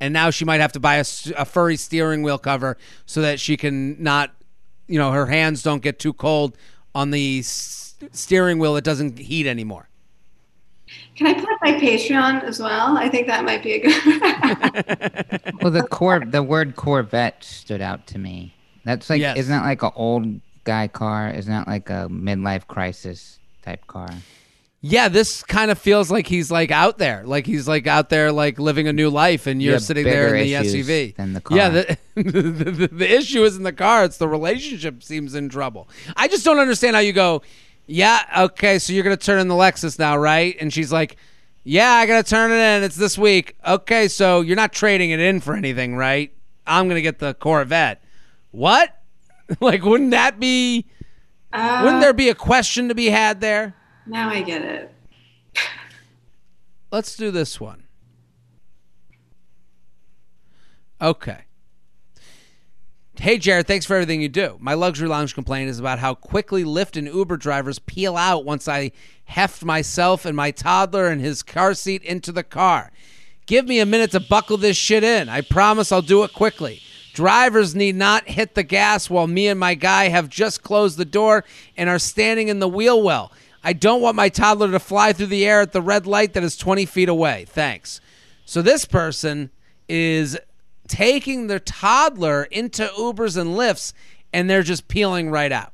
And 0.00 0.12
now 0.12 0.30
she 0.30 0.44
might 0.44 0.60
have 0.60 0.72
to 0.72 0.80
buy 0.80 0.96
a, 0.96 1.04
a 1.36 1.44
furry 1.44 1.76
steering 1.76 2.22
wheel 2.22 2.38
cover 2.38 2.76
so 3.06 3.22
that 3.22 3.38
she 3.38 3.56
can 3.56 4.02
not, 4.02 4.34
you 4.88 4.98
know, 4.98 5.12
her 5.12 5.26
hands 5.26 5.62
don't 5.62 5.82
get 5.82 5.98
too 5.98 6.12
cold 6.12 6.56
on 6.94 7.10
the 7.10 7.40
s- 7.40 7.94
steering 8.10 8.58
wheel. 8.58 8.76
It 8.76 8.84
doesn't 8.84 9.18
heat 9.18 9.46
anymore. 9.46 9.88
Can 11.14 11.26
I 11.28 11.34
plug 11.34 11.56
my 11.62 11.72
Patreon 11.74 12.42
as 12.42 12.60
well? 12.60 12.98
I 12.98 13.08
think 13.08 13.26
that 13.28 13.44
might 13.44 13.62
be 13.62 13.74
a 13.74 13.78
good. 13.80 15.54
well, 15.62 15.70
the 15.70 15.82
cor 15.84 16.20
the 16.20 16.42
word 16.42 16.74
Corvette 16.76 17.44
stood 17.44 17.80
out 17.80 18.06
to 18.08 18.18
me. 18.18 18.54
That's 18.84 19.08
like, 19.08 19.20
yes. 19.20 19.36
isn't 19.38 19.56
that 19.56 19.64
like 19.64 19.82
an 19.82 19.92
old 19.94 20.40
guy 20.64 20.88
car? 20.88 21.30
Isn't 21.30 21.52
that 21.52 21.68
like 21.68 21.88
a 21.88 22.08
midlife 22.10 22.66
crisis 22.66 23.38
type 23.62 23.86
car. 23.86 24.10
Yeah, 24.84 25.08
this 25.08 25.44
kind 25.44 25.70
of 25.70 25.78
feels 25.78 26.10
like 26.10 26.26
he's 26.26 26.50
like 26.50 26.72
out 26.72 26.98
there, 26.98 27.22
like 27.24 27.46
he's 27.46 27.68
like 27.68 27.86
out 27.86 28.08
there, 28.08 28.32
like 28.32 28.58
living 28.58 28.88
a 28.88 28.92
new 28.92 29.10
life, 29.10 29.46
and 29.46 29.62
you're 29.62 29.78
sitting 29.78 30.02
there 30.02 30.34
in 30.34 30.44
the 30.44 30.54
SUV. 30.54 31.14
Than 31.14 31.34
the 31.34 31.40
car. 31.40 31.56
Yeah, 31.56 31.68
the, 31.68 31.98
the, 32.16 32.40
the, 32.42 32.88
the 32.88 33.14
issue 33.16 33.44
isn't 33.44 33.62
the 33.62 33.72
car; 33.72 34.04
it's 34.04 34.18
the 34.18 34.26
relationship 34.26 35.04
seems 35.04 35.36
in 35.36 35.48
trouble. 35.48 35.88
I 36.16 36.26
just 36.26 36.44
don't 36.44 36.58
understand 36.58 36.96
how 36.96 37.00
you 37.00 37.12
go. 37.12 37.42
Yeah, 37.86 38.22
okay, 38.46 38.80
so 38.80 38.92
you're 38.92 39.04
gonna 39.04 39.16
turn 39.16 39.38
in 39.38 39.46
the 39.46 39.54
Lexus 39.54 40.00
now, 40.00 40.16
right? 40.16 40.56
And 40.60 40.72
she's 40.72 40.92
like, 40.92 41.16
Yeah, 41.62 41.92
I 41.92 42.06
gotta 42.06 42.28
turn 42.28 42.50
it 42.50 42.56
in. 42.56 42.82
It's 42.82 42.96
this 42.96 43.16
week. 43.16 43.56
Okay, 43.64 44.08
so 44.08 44.40
you're 44.40 44.56
not 44.56 44.72
trading 44.72 45.10
it 45.10 45.20
in 45.20 45.38
for 45.38 45.54
anything, 45.54 45.94
right? 45.94 46.32
I'm 46.66 46.88
gonna 46.88 47.02
get 47.02 47.20
the 47.20 47.34
Corvette. 47.34 48.02
What? 48.50 49.00
like, 49.60 49.84
wouldn't 49.84 50.10
that 50.10 50.40
be? 50.40 50.86
Uh, 51.52 51.82
Wouldn't 51.84 52.00
there 52.00 52.12
be 52.12 52.28
a 52.28 52.34
question 52.34 52.88
to 52.88 52.94
be 52.94 53.06
had 53.06 53.40
there? 53.40 53.74
Now 54.06 54.30
I 54.30 54.42
get 54.42 54.62
it. 54.62 54.94
Let's 56.90 57.16
do 57.16 57.30
this 57.30 57.60
one. 57.60 57.84
Okay. 61.00 61.44
Hey, 63.18 63.38
Jared, 63.38 63.66
thanks 63.66 63.86
for 63.86 63.94
everything 63.94 64.22
you 64.22 64.28
do. 64.28 64.56
My 64.60 64.74
luxury 64.74 65.08
lounge 65.08 65.34
complaint 65.34 65.70
is 65.70 65.78
about 65.78 65.98
how 65.98 66.14
quickly 66.14 66.64
Lyft 66.64 66.96
and 66.96 67.06
Uber 67.06 67.36
drivers 67.36 67.78
peel 67.78 68.16
out 68.16 68.44
once 68.44 68.66
I 68.66 68.92
heft 69.24 69.64
myself 69.64 70.24
and 70.24 70.36
my 70.36 70.50
toddler 70.50 71.06
and 71.06 71.20
his 71.20 71.42
car 71.42 71.74
seat 71.74 72.02
into 72.02 72.32
the 72.32 72.42
car. 72.42 72.90
Give 73.46 73.66
me 73.66 73.80
a 73.80 73.86
minute 73.86 74.10
to 74.12 74.20
buckle 74.20 74.56
this 74.56 74.76
shit 74.76 75.04
in. 75.04 75.28
I 75.28 75.40
promise 75.40 75.92
I'll 75.92 76.02
do 76.02 76.24
it 76.24 76.32
quickly. 76.32 76.82
Drivers 77.12 77.74
need 77.74 77.94
not 77.94 78.28
hit 78.28 78.54
the 78.54 78.62
gas 78.62 79.10
while 79.10 79.26
me 79.26 79.48
and 79.48 79.60
my 79.60 79.74
guy 79.74 80.08
have 80.08 80.28
just 80.28 80.62
closed 80.62 80.96
the 80.96 81.04
door 81.04 81.44
and 81.76 81.90
are 81.90 81.98
standing 81.98 82.48
in 82.48 82.58
the 82.58 82.68
wheel 82.68 83.02
well. 83.02 83.32
I 83.62 83.74
don't 83.74 84.00
want 84.00 84.16
my 84.16 84.28
toddler 84.28 84.70
to 84.70 84.78
fly 84.78 85.12
through 85.12 85.26
the 85.26 85.46
air 85.46 85.60
at 85.60 85.72
the 85.72 85.82
red 85.82 86.06
light 86.06 86.32
that 86.32 86.42
is 86.42 86.56
20 86.56 86.86
feet 86.86 87.08
away. 87.08 87.44
Thanks. 87.48 88.00
So 88.44 88.62
this 88.62 88.84
person 88.84 89.50
is 89.88 90.38
taking 90.88 91.46
their 91.46 91.60
toddler 91.60 92.44
into 92.44 92.84
Ubers 92.98 93.36
and 93.36 93.50
Lyfts 93.50 93.92
and 94.32 94.48
they're 94.48 94.62
just 94.62 94.88
peeling 94.88 95.30
right 95.30 95.52
out. 95.52 95.72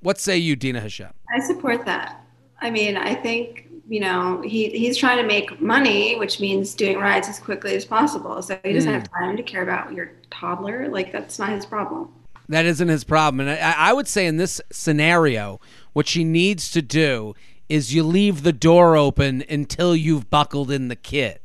What 0.00 0.18
say 0.18 0.38
you, 0.38 0.56
Dina 0.56 0.80
Hashem? 0.80 1.10
I 1.34 1.40
support 1.40 1.84
that. 1.84 2.24
I 2.60 2.70
mean, 2.70 2.96
I 2.96 3.14
think 3.14 3.67
you 3.88 4.00
know 4.00 4.42
he 4.42 4.70
he's 4.70 4.96
trying 4.96 5.16
to 5.18 5.26
make 5.26 5.60
money, 5.60 6.16
which 6.16 6.40
means 6.40 6.74
doing 6.74 6.98
rides 6.98 7.28
as 7.28 7.38
quickly 7.38 7.74
as 7.74 7.84
possible. 7.84 8.40
So 8.42 8.58
he 8.62 8.72
doesn't 8.72 8.90
mm. 8.90 8.94
have 8.94 9.10
time 9.10 9.36
to 9.36 9.42
care 9.42 9.62
about 9.62 9.92
your 9.92 10.12
toddler. 10.30 10.88
Like 10.88 11.10
that's 11.10 11.38
not 11.38 11.50
his 11.50 11.66
problem. 11.66 12.12
That 12.48 12.64
isn't 12.64 12.88
his 12.88 13.04
problem, 13.04 13.40
and 13.40 13.50
I, 13.50 13.90
I 13.90 13.92
would 13.92 14.08
say 14.08 14.26
in 14.26 14.36
this 14.36 14.60
scenario, 14.70 15.60
what 15.92 16.06
she 16.06 16.24
needs 16.24 16.70
to 16.70 16.82
do 16.82 17.34
is 17.68 17.94
you 17.94 18.02
leave 18.02 18.42
the 18.42 18.52
door 18.52 18.96
open 18.96 19.44
until 19.50 19.94
you've 19.94 20.30
buckled 20.30 20.70
in 20.70 20.88
the 20.88 20.96
kid. 20.96 21.40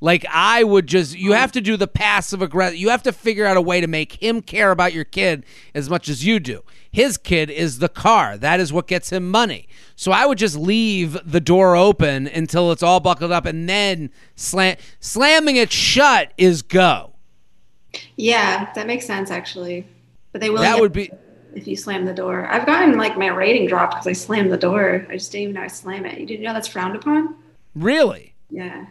Like 0.00 0.26
I 0.30 0.62
would 0.62 0.86
just 0.86 1.16
you 1.16 1.32
have 1.32 1.52
to 1.52 1.60
do 1.60 1.76
the 1.76 1.86
passive 1.86 2.42
aggressive. 2.42 2.78
You 2.78 2.90
have 2.90 3.02
to 3.04 3.12
figure 3.12 3.46
out 3.46 3.56
a 3.56 3.62
way 3.62 3.80
to 3.80 3.86
make 3.86 4.22
him 4.22 4.42
care 4.42 4.70
about 4.70 4.92
your 4.92 5.04
kid 5.04 5.44
as 5.74 5.88
much 5.88 6.08
as 6.08 6.24
you 6.24 6.38
do. 6.38 6.62
His 6.96 7.18
kid 7.18 7.50
is 7.50 7.78
the 7.78 7.90
car. 7.90 8.38
That 8.38 8.58
is 8.58 8.72
what 8.72 8.86
gets 8.86 9.12
him 9.12 9.30
money. 9.30 9.68
So 9.96 10.12
I 10.12 10.24
would 10.24 10.38
just 10.38 10.56
leave 10.56 11.18
the 11.30 11.42
door 11.42 11.76
open 11.76 12.26
until 12.26 12.72
it's 12.72 12.82
all 12.82 13.00
buckled 13.00 13.30
up 13.30 13.44
and 13.44 13.68
then 13.68 14.08
slam 14.34 14.78
slamming 14.98 15.56
it 15.56 15.70
shut 15.70 16.32
is 16.38 16.62
go. 16.62 17.12
Yeah, 18.16 18.72
that 18.72 18.86
makes 18.86 19.04
sense 19.04 19.30
actually. 19.30 19.86
But 20.32 20.40
they 20.40 20.48
will 20.48 20.60
That 20.60 20.80
would 20.80 20.94
be 20.94 21.10
if 21.54 21.66
you 21.66 21.76
slam 21.76 22.06
the 22.06 22.14
door. 22.14 22.46
I've 22.46 22.64
gotten 22.64 22.96
like 22.96 23.18
my 23.18 23.26
rating 23.26 23.66
dropped 23.66 23.92
because 23.92 24.06
I 24.06 24.14
slammed 24.14 24.50
the 24.50 24.56
door. 24.56 25.06
I 25.10 25.18
just 25.18 25.30
didn't 25.30 25.42
even 25.42 25.54
know 25.56 25.64
I 25.64 25.66
slam 25.66 26.06
it. 26.06 26.18
You 26.18 26.24
didn't 26.24 26.44
know 26.44 26.54
that's 26.54 26.66
frowned 26.66 26.96
upon? 26.96 27.34
Really? 27.74 28.34
Yeah. 28.48 28.86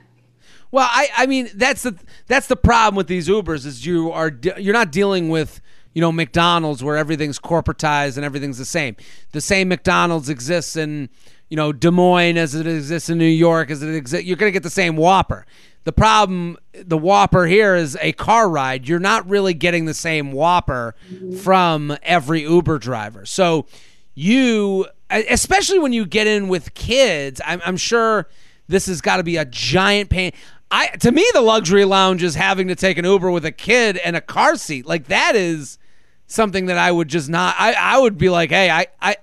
Well, 0.70 0.88
I, 0.88 1.10
I 1.18 1.26
mean 1.26 1.50
that's 1.56 1.82
the 1.82 1.98
that's 2.28 2.46
the 2.46 2.56
problem 2.56 2.98
with 2.98 3.08
these 3.08 3.28
Ubers 3.28 3.66
is 3.66 3.84
you 3.84 4.12
are 4.12 4.32
you're 4.60 4.74
not 4.74 4.92
dealing 4.92 5.30
with 5.30 5.60
you 5.96 6.02
know 6.02 6.12
McDonald's 6.12 6.84
where 6.84 6.98
everything's 6.98 7.40
corporatized 7.40 8.18
and 8.18 8.26
everything's 8.26 8.60
the 8.60 8.66
same. 8.66 8.96
The 9.32 9.42
same 9.42 9.70
McDonald's 9.70 10.30
exists 10.30 10.76
in 10.76 11.10
you 11.50 11.58
know 11.58 11.74
Des 11.74 11.90
Moines 11.90 12.38
as 12.38 12.54
it 12.54 12.68
exists 12.68 13.10
in 13.10 13.18
New 13.18 13.26
York 13.26 13.72
as 13.72 13.82
it 13.82 13.96
exists. 13.96 14.28
You're 14.28 14.38
going 14.38 14.50
to 14.50 14.54
get 14.54 14.62
the 14.62 14.70
same 14.70 14.98
Whopper. 14.98 15.48
The 15.86 15.94
problem, 15.94 16.58
the 16.74 16.98
Whopper 16.98 17.46
here 17.46 17.76
is 17.76 17.98
a 18.02 18.12
car 18.14 18.50
ride. 18.50 18.88
You're 18.88 19.00
not 19.00 19.28
really 19.30 19.54
getting 19.54 19.86
the 19.86 19.94
same 19.94 20.32
Whopper 20.32 20.96
mm-hmm. 21.10 21.38
from 21.38 21.96
every 22.04 22.42
Uber 22.42 22.80
driver. 22.80 23.26
So 23.26 23.68
you, 24.16 24.88
especially 25.12 25.78
when 25.78 25.94
you 25.94 26.06
get 26.06 26.26
in 26.26 26.48
with 26.48 26.74
kids, 26.74 27.40
I'm, 27.46 27.62
I'm 27.64 27.78
sure 27.78 28.28
this 28.68 28.88
has 28.88 29.00
got 29.00 29.18
to 29.18 29.24
be 29.24 29.38
a 29.38 29.46
giant 29.46 30.10
pain. 30.10 30.32
I 30.72 30.88
to 30.88 31.12
me 31.12 31.24
the 31.34 31.42
luxury 31.42 31.86
lounge 31.86 32.24
is 32.24 32.34
having 32.34 32.68
to 32.70 32.76
take 32.76 32.98
an 32.98 33.06
Uber 33.06 33.30
with 33.30 33.46
a 33.46 33.52
kid 33.52 33.98
and 33.98 34.16
a 34.16 34.22
car 34.22 34.56
seat. 34.56 34.88
Like 34.88 35.06
that 35.06 35.36
is 35.36 35.78
something 36.28 36.68
that 36.68 36.78
I 36.78 36.92
would 36.92 37.08
just 37.08 37.30
not 37.30 37.56
I, 37.58 37.74
I 37.74 37.98
would 37.98 38.18
be 38.18 38.30
like, 38.30 38.50
hey, 38.50 38.70
I, 38.70 38.88
I 39.02 39.18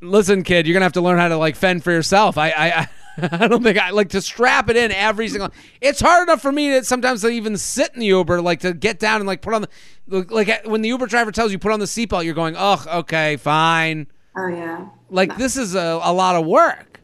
listen, 0.00 0.42
kid, 0.42 0.66
you're 0.66 0.74
gonna 0.74 0.84
have 0.84 0.94
to 0.94 1.00
learn 1.00 1.18
how 1.18 1.28
to 1.28 1.36
like 1.36 1.56
fend 1.56 1.84
for 1.84 1.90
yourself. 1.90 2.38
I 2.38 2.50
I 2.50 2.88
I 3.32 3.48
don't 3.48 3.62
think 3.62 3.78
I 3.78 3.90
like 3.90 4.10
to 4.10 4.22
strap 4.22 4.70
it 4.70 4.76
in 4.76 4.92
every 4.92 5.28
single. 5.28 5.50
It's 5.80 6.00
hard 6.00 6.28
enough 6.28 6.40
for 6.40 6.52
me 6.52 6.70
to 6.70 6.84
sometimes 6.84 7.22
to 7.22 7.28
even 7.28 7.56
sit 7.56 7.92
in 7.94 8.00
the 8.00 8.06
Uber, 8.06 8.40
like 8.40 8.60
to 8.60 8.72
get 8.72 8.98
down 8.98 9.20
and 9.20 9.26
like 9.26 9.42
put 9.42 9.54
on 9.54 9.66
the 10.06 10.26
like 10.30 10.48
eh, 10.48 10.60
when 10.64 10.82
the 10.82 10.88
Uber 10.88 11.06
driver 11.06 11.32
tells 11.32 11.52
you 11.52 11.58
put 11.58 11.72
on 11.72 11.80
the 11.80 11.86
seatbelt, 11.86 12.24
you're 12.24 12.34
going, 12.34 12.54
oh, 12.56 12.84
okay, 13.00 13.36
fine. 13.36 14.06
Oh 14.36 14.46
yeah. 14.46 14.88
Like 15.10 15.36
this 15.36 15.56
is 15.56 15.74
a, 15.74 16.00
a 16.02 16.12
lot 16.12 16.36
of 16.36 16.46
work. 16.46 17.00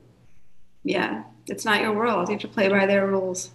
Yeah 0.84 1.24
it's 1.48 1.64
not 1.64 1.80
your 1.80 1.92
world. 1.92 2.28
You 2.28 2.34
have 2.34 2.42
to 2.42 2.48
play 2.48 2.68
by 2.68 2.86
their 2.86 3.06
rules. 3.06 3.50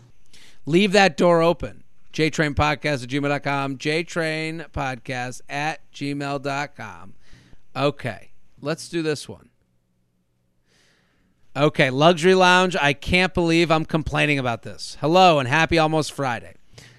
Leave 0.65 0.91
that 0.93 1.17
door 1.17 1.41
open. 1.41 1.80
JTrain 2.11 2.55
Podcast 2.55 3.03
at 3.03 3.09
gmail.com. 3.09 3.77
JTrain 3.77 4.69
Podcast 4.71 5.41
at 5.49 5.79
gmail.com. 5.91 7.13
Okay, 7.75 8.31
let's 8.61 8.89
do 8.89 9.01
this 9.01 9.29
one. 9.29 9.49
Okay, 11.55 11.89
Luxury 11.89 12.35
Lounge. 12.35 12.75
I 12.79 12.93
can't 12.93 13.33
believe 13.33 13.71
I'm 13.71 13.85
complaining 13.85 14.39
about 14.39 14.63
this. 14.63 14.97
Hello 15.01 15.39
and 15.39 15.49
happy 15.49 15.77
almost 15.77 16.13
Friday. 16.13 16.55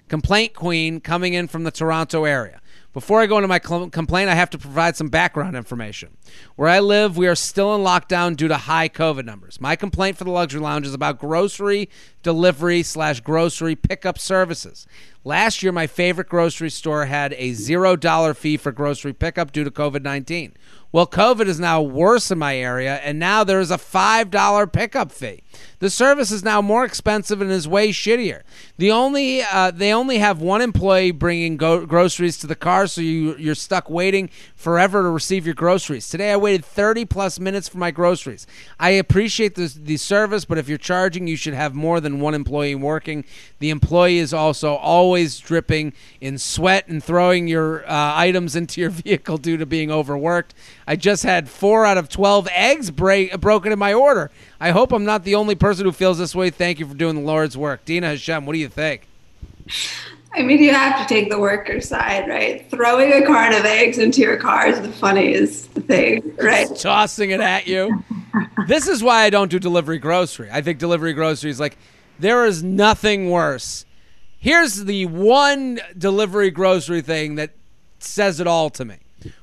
Complaint 0.07 0.53
Queen 0.53 0.99
coming 0.99 1.33
in 1.33 1.47
from 1.47 1.63
the 1.63 1.71
Toronto 1.71 2.23
area. 2.25 2.61
Before 2.93 3.21
I 3.21 3.25
go 3.25 3.37
into 3.37 3.47
my 3.47 3.59
cl- 3.59 3.89
complaint, 3.89 4.29
I 4.29 4.35
have 4.35 4.51
to 4.51 4.57
provide 4.59 4.95
some 4.95 5.09
background 5.09 5.55
information. 5.55 6.15
Where 6.55 6.69
I 6.69 6.79
live, 6.79 7.17
we 7.17 7.27
are 7.27 7.33
still 7.33 7.73
in 7.73 7.81
lockdown 7.81 8.37
due 8.37 8.47
to 8.47 8.55
high 8.55 8.87
COVID 8.87 9.25
numbers. 9.25 9.59
My 9.59 9.75
complaint 9.75 10.15
for 10.15 10.25
the 10.25 10.29
luxury 10.29 10.61
lounge 10.61 10.85
is 10.85 10.93
about 10.93 11.17
grocery 11.17 11.89
delivery 12.21 12.83
slash 12.83 13.19
grocery 13.19 13.75
pickup 13.75 14.19
services. 14.19 14.85
Last 15.25 15.63
year, 15.63 15.71
my 15.71 15.87
favorite 15.87 16.27
grocery 16.27 16.69
store 16.69 17.05
had 17.05 17.33
a 17.37 17.53
zero 17.53 17.95
dollar 17.95 18.33
fee 18.33 18.57
for 18.57 18.73
grocery 18.73 19.13
pickup 19.13 19.53
due 19.53 19.63
to 19.63 19.71
COVID 19.71 20.03
19. 20.03 20.53
Well, 20.93 21.07
COVID 21.07 21.47
is 21.47 21.59
now 21.59 21.81
worse 21.81 22.29
in 22.29 22.37
my 22.37 22.55
area, 22.55 22.97
and 22.97 23.17
now 23.17 23.43
there 23.43 23.59
is 23.59 23.71
a 23.71 23.77
$5 23.77 24.71
pickup 24.71 25.11
fee. 25.11 25.41
The 25.79 25.89
service 25.89 26.29
is 26.29 26.43
now 26.43 26.61
more 26.61 26.85
expensive 26.85 27.41
and 27.41 27.49
is 27.49 27.67
way 27.67 27.89
shittier. 27.89 28.43
The 28.77 28.91
only 28.91 29.41
uh, 29.41 29.71
they 29.71 29.91
only 29.91 30.19
have 30.19 30.39
one 30.39 30.61
employee 30.61 31.11
bringing 31.11 31.57
go- 31.57 31.85
groceries 31.85 32.37
to 32.37 32.47
the 32.47 32.55
car, 32.55 32.85
so 32.85 33.01
you 33.01 33.35
you're 33.37 33.55
stuck 33.55 33.89
waiting 33.89 34.29
forever 34.55 35.01
to 35.01 35.09
receive 35.09 35.45
your 35.45 35.55
groceries. 35.55 36.07
Today 36.09 36.31
I 36.31 36.37
waited 36.37 36.63
30 36.63 37.05
plus 37.05 37.39
minutes 37.39 37.67
for 37.67 37.79
my 37.79 37.91
groceries. 37.91 38.45
I 38.79 38.91
appreciate 38.91 39.55
the 39.55 39.73
the 39.75 39.97
service, 39.97 40.45
but 40.45 40.57
if 40.59 40.69
you're 40.69 40.77
charging, 40.77 41.27
you 41.27 41.35
should 41.35 41.53
have 41.55 41.73
more 41.73 41.99
than 42.01 42.19
one 42.19 42.35
employee 42.35 42.75
working. 42.75 43.25
The 43.59 43.71
employee 43.71 44.19
is 44.19 44.33
also 44.33 44.75
always 44.75 45.12
dripping 45.39 45.93
in 46.21 46.37
sweat 46.37 46.87
and 46.87 47.03
throwing 47.03 47.47
your 47.47 47.85
uh, 47.89 48.13
items 48.15 48.55
into 48.55 48.81
your 48.81 48.89
vehicle 49.03 49.37
due 49.37 49.57
to 49.57 49.65
being 49.65 49.91
overworked. 49.91 50.53
I 50.87 50.95
just 50.95 51.23
had 51.23 51.49
four 51.49 51.85
out 51.85 51.97
of 51.97 52.09
12 52.09 52.47
eggs 52.51 52.91
break, 52.91 53.39
broken 53.39 53.71
in 53.71 53.79
my 53.79 53.93
order. 53.93 54.31
I 54.59 54.71
hope 54.71 54.91
I'm 54.91 55.05
not 55.05 55.23
the 55.23 55.35
only 55.35 55.55
person 55.55 55.85
who 55.85 55.91
feels 55.91 56.17
this 56.17 56.35
way. 56.35 56.49
Thank 56.49 56.79
you 56.79 56.87
for 56.87 56.93
doing 56.93 57.15
the 57.15 57.21
Lord's 57.21 57.57
work. 57.57 57.85
Dina 57.85 58.09
Hashem, 58.09 58.45
what 58.45 58.53
do 58.53 58.59
you 58.59 58.69
think? 58.69 59.07
I 60.35 60.41
mean, 60.41 60.63
you 60.63 60.73
have 60.73 60.99
to 60.99 61.13
take 61.13 61.29
the 61.29 61.39
worker 61.39 61.79
side, 61.79 62.27
right? 62.27 62.67
Throwing 62.71 63.13
a 63.13 63.25
cart 63.25 63.53
of 63.53 63.65
eggs 63.65 63.99
into 63.99 64.21
your 64.21 64.37
car 64.37 64.67
is 64.67 64.81
the 64.81 64.91
funniest 64.91 65.69
thing, 65.71 66.35
right? 66.37 66.67
Just 66.67 66.81
tossing 66.81 67.29
it 67.29 67.39
at 67.39 67.67
you. 67.67 68.03
this 68.67 68.87
is 68.87 69.03
why 69.03 69.23
I 69.23 69.29
don't 69.29 69.51
do 69.51 69.59
delivery 69.59 69.99
grocery. 69.99 70.49
I 70.51 70.61
think 70.61 70.79
delivery 70.79 71.13
grocery 71.13 71.51
is 71.51 71.59
like, 71.59 71.77
there 72.17 72.45
is 72.45 72.63
nothing 72.63 73.29
worse. 73.29 73.85
Here's 74.43 74.83
the 74.83 75.05
one 75.05 75.79
delivery 75.97 76.51
grocery 76.51 76.99
thing 76.99 77.35
that 77.35 77.51
says 77.99 78.41
it 78.41 78.45
all 78.45 78.69
to 78.71 78.83
me. 78.83 78.97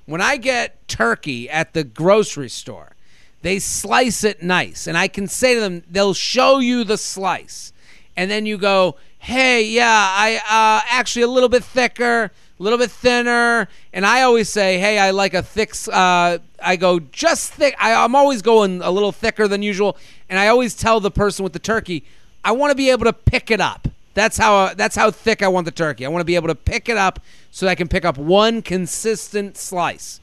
When 0.05 0.21
I 0.21 0.37
get 0.37 0.87
turkey 0.89 1.49
at 1.49 1.73
the 1.73 1.85
grocery 1.85 2.51
store, 2.51 2.97
they 3.41 3.61
slice 3.61 4.25
it 4.25 4.43
nice. 4.43 4.87
And 4.87 4.99
I 4.99 5.09
can 5.09 5.27
say 5.27 5.55
to 5.55 5.61
them, 5.61 5.85
they'll 5.91 6.13
show 6.13 6.59
you 6.59 6.85
the 6.85 6.99
slice. 6.99 7.73
And 8.15 8.31
then 8.31 8.45
you 8.45 8.59
go, 8.59 8.97
hey, 9.19 9.65
yeah, 9.65 9.89
I 9.89 10.37
uh, 10.37 10.87
actually 10.91 11.23
a 11.23 11.29
little 11.29 11.49
bit 11.49 11.65
thicker, 11.65 12.25
a 12.25 12.63
little 12.63 12.79
bit 12.79 12.91
thinner. 12.91 13.69
And 13.95 14.05
I 14.05 14.21
always 14.21 14.51
say, 14.51 14.79
hey, 14.79 14.99
I 14.99 15.13
like 15.13 15.33
a 15.33 15.43
thick, 15.43 15.73
uh, 15.91 16.37
I 16.63 16.77
go 16.77 17.01
just 17.01 17.55
thick. 17.55 17.75
I, 17.79 17.95
I'm 17.95 18.15
always 18.15 18.43
going 18.43 18.83
a 18.83 18.91
little 18.91 19.13
thicker 19.13 19.49
than 19.49 19.63
usual. 19.63 19.97
And 20.29 20.39
I 20.39 20.49
always 20.49 20.75
tell 20.75 21.01
the 21.01 21.11
person 21.11 21.43
with 21.43 21.55
the 21.55 21.59
turkey, 21.59 22.05
I 22.45 22.53
want 22.53 22.71
to 22.71 22.75
be 22.75 22.91
able 22.91 23.07
to 23.07 23.15
pick 23.15 23.51
it 23.51 23.63
up. 23.63 23.89
That's 24.15 24.37
how 24.37 24.57
uh, 24.57 24.75
that's 24.75 24.97
how 24.97 25.11
thick 25.11 25.43
I 25.43 25.49
want 25.49 25.67
the 25.67 25.71
turkey. 25.71 26.05
I 26.05 26.09
want 26.09 26.21
to 26.21 26.27
be 26.27 26.35
able 26.35 26.49
to 26.49 26.55
pick 26.55 26.89
it 26.89 26.97
up 26.97 27.21
so 27.51 27.69
I 27.69 27.75
can 27.75 27.89
pick 27.89 28.05
up 28.05 28.19
one 28.19 28.63
consistent 28.63 29.57
slice. 29.57 30.21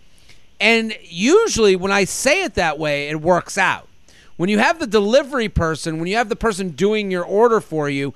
And 0.59 0.95
usually 1.01 1.75
when 1.75 1.91
I 1.91 2.03
say 2.03 2.43
it 2.43 2.55
that 2.55 2.79
way, 2.79 3.09
it 3.09 3.21
works 3.21 3.57
out. 3.57 3.87
When 4.35 4.49
you 4.49 4.59
have 4.59 4.79
the 4.79 4.87
delivery 4.87 5.49
person, 5.49 5.99
when 5.99 6.07
you 6.07 6.15
have 6.15 6.29
the 6.29 6.35
person 6.35 6.71
doing 6.71 7.11
your 7.11 7.23
order 7.23 7.59
for 7.59 7.89
you, 7.89 8.13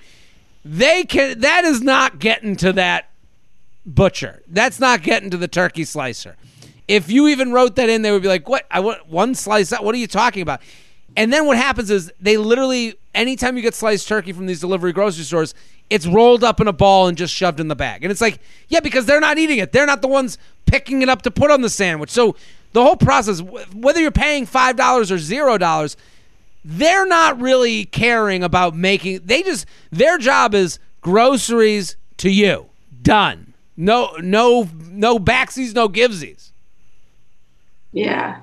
they 0.64 1.04
can 1.04 1.40
that 1.40 1.64
is 1.64 1.82
not 1.82 2.20
getting 2.20 2.56
to 2.58 2.74
that 2.74 3.10
butcher. 3.86 4.44
That's 4.48 4.80
not 4.80 5.02
getting 5.04 5.30
to 5.32 5.38
the 5.38 5.48
turkey 5.48 5.86
slicer. 5.86 6.36
If 6.88 7.10
you 7.10 7.28
even 7.30 7.54
wrote 7.54 7.76
that 7.78 7.90
in, 7.90 8.02
they 8.02 8.12
would 8.12 8.22
be 8.22 8.28
like, 8.28 8.50
"What? 8.50 8.66
I 8.70 8.82
want 8.82 9.08
one 9.08 9.36
slice. 9.36 9.72
What 9.72 9.96
are 9.96 9.98
you 9.98 10.08
talking 10.08 10.42
about?" 10.42 10.62
And 11.18 11.32
then 11.32 11.46
what 11.46 11.58
happens 11.58 11.92
is 11.92 12.12
they 12.20 12.38
literally, 12.38 12.96
anytime 13.14 13.58
you 13.58 13.62
get 13.62 13.76
sliced 13.76 14.08
turkey 14.08 14.32
from 14.32 14.46
these 14.46 14.60
delivery 14.60 14.94
grocery 14.94 15.24
stores, 15.24 15.54
it's 15.90 16.08
rolled 16.08 16.44
up 16.44 16.62
in 16.62 16.68
a 16.68 16.74
ball 16.74 17.08
and 17.08 17.18
just 17.18 17.34
shoved 17.34 17.60
in 17.60 17.68
the 17.68 17.76
bag. 17.76 18.04
And 18.04 18.12
it's 18.12 18.22
like, 18.22 18.40
yeah, 18.70 18.80
because 18.80 19.06
they're 19.06 19.20
not 19.20 19.38
eating 19.38 19.60
it. 19.60 19.74
They're 19.74 19.86
not 19.86 20.02
the 20.02 20.08
ones 20.08 20.38
picking 20.66 21.02
it 21.02 21.10
up 21.10 21.24
to 21.24 21.32
put 21.32 21.52
on 21.52 21.62
the 21.62 21.70
sandwich. 21.70 22.10
So 22.10 22.36
the 22.72 22.82
whole 22.82 22.96
process, 22.96 23.42
whether 23.74 24.00
you're 24.00 24.12
paying 24.12 24.48
$5 24.48 25.12
or 25.12 25.16
$0, 25.16 25.96
they're 26.64 27.08
not 27.08 27.42
really 27.42 27.86
caring 27.86 28.44
about 28.44 28.76
making, 28.76 29.22
they 29.26 29.44
just, 29.44 29.66
their 29.92 30.18
job 30.18 30.56
is 30.56 30.80
groceries 31.02 31.98
to 32.18 32.30
you. 32.30 32.68
Done. 33.02 33.54
No, 33.76 34.16
no, 34.22 34.70
no 34.90 35.20
backsies, 35.20 35.74
no 35.74 35.90
givesies. 35.90 36.52
Yeah. 37.92 38.40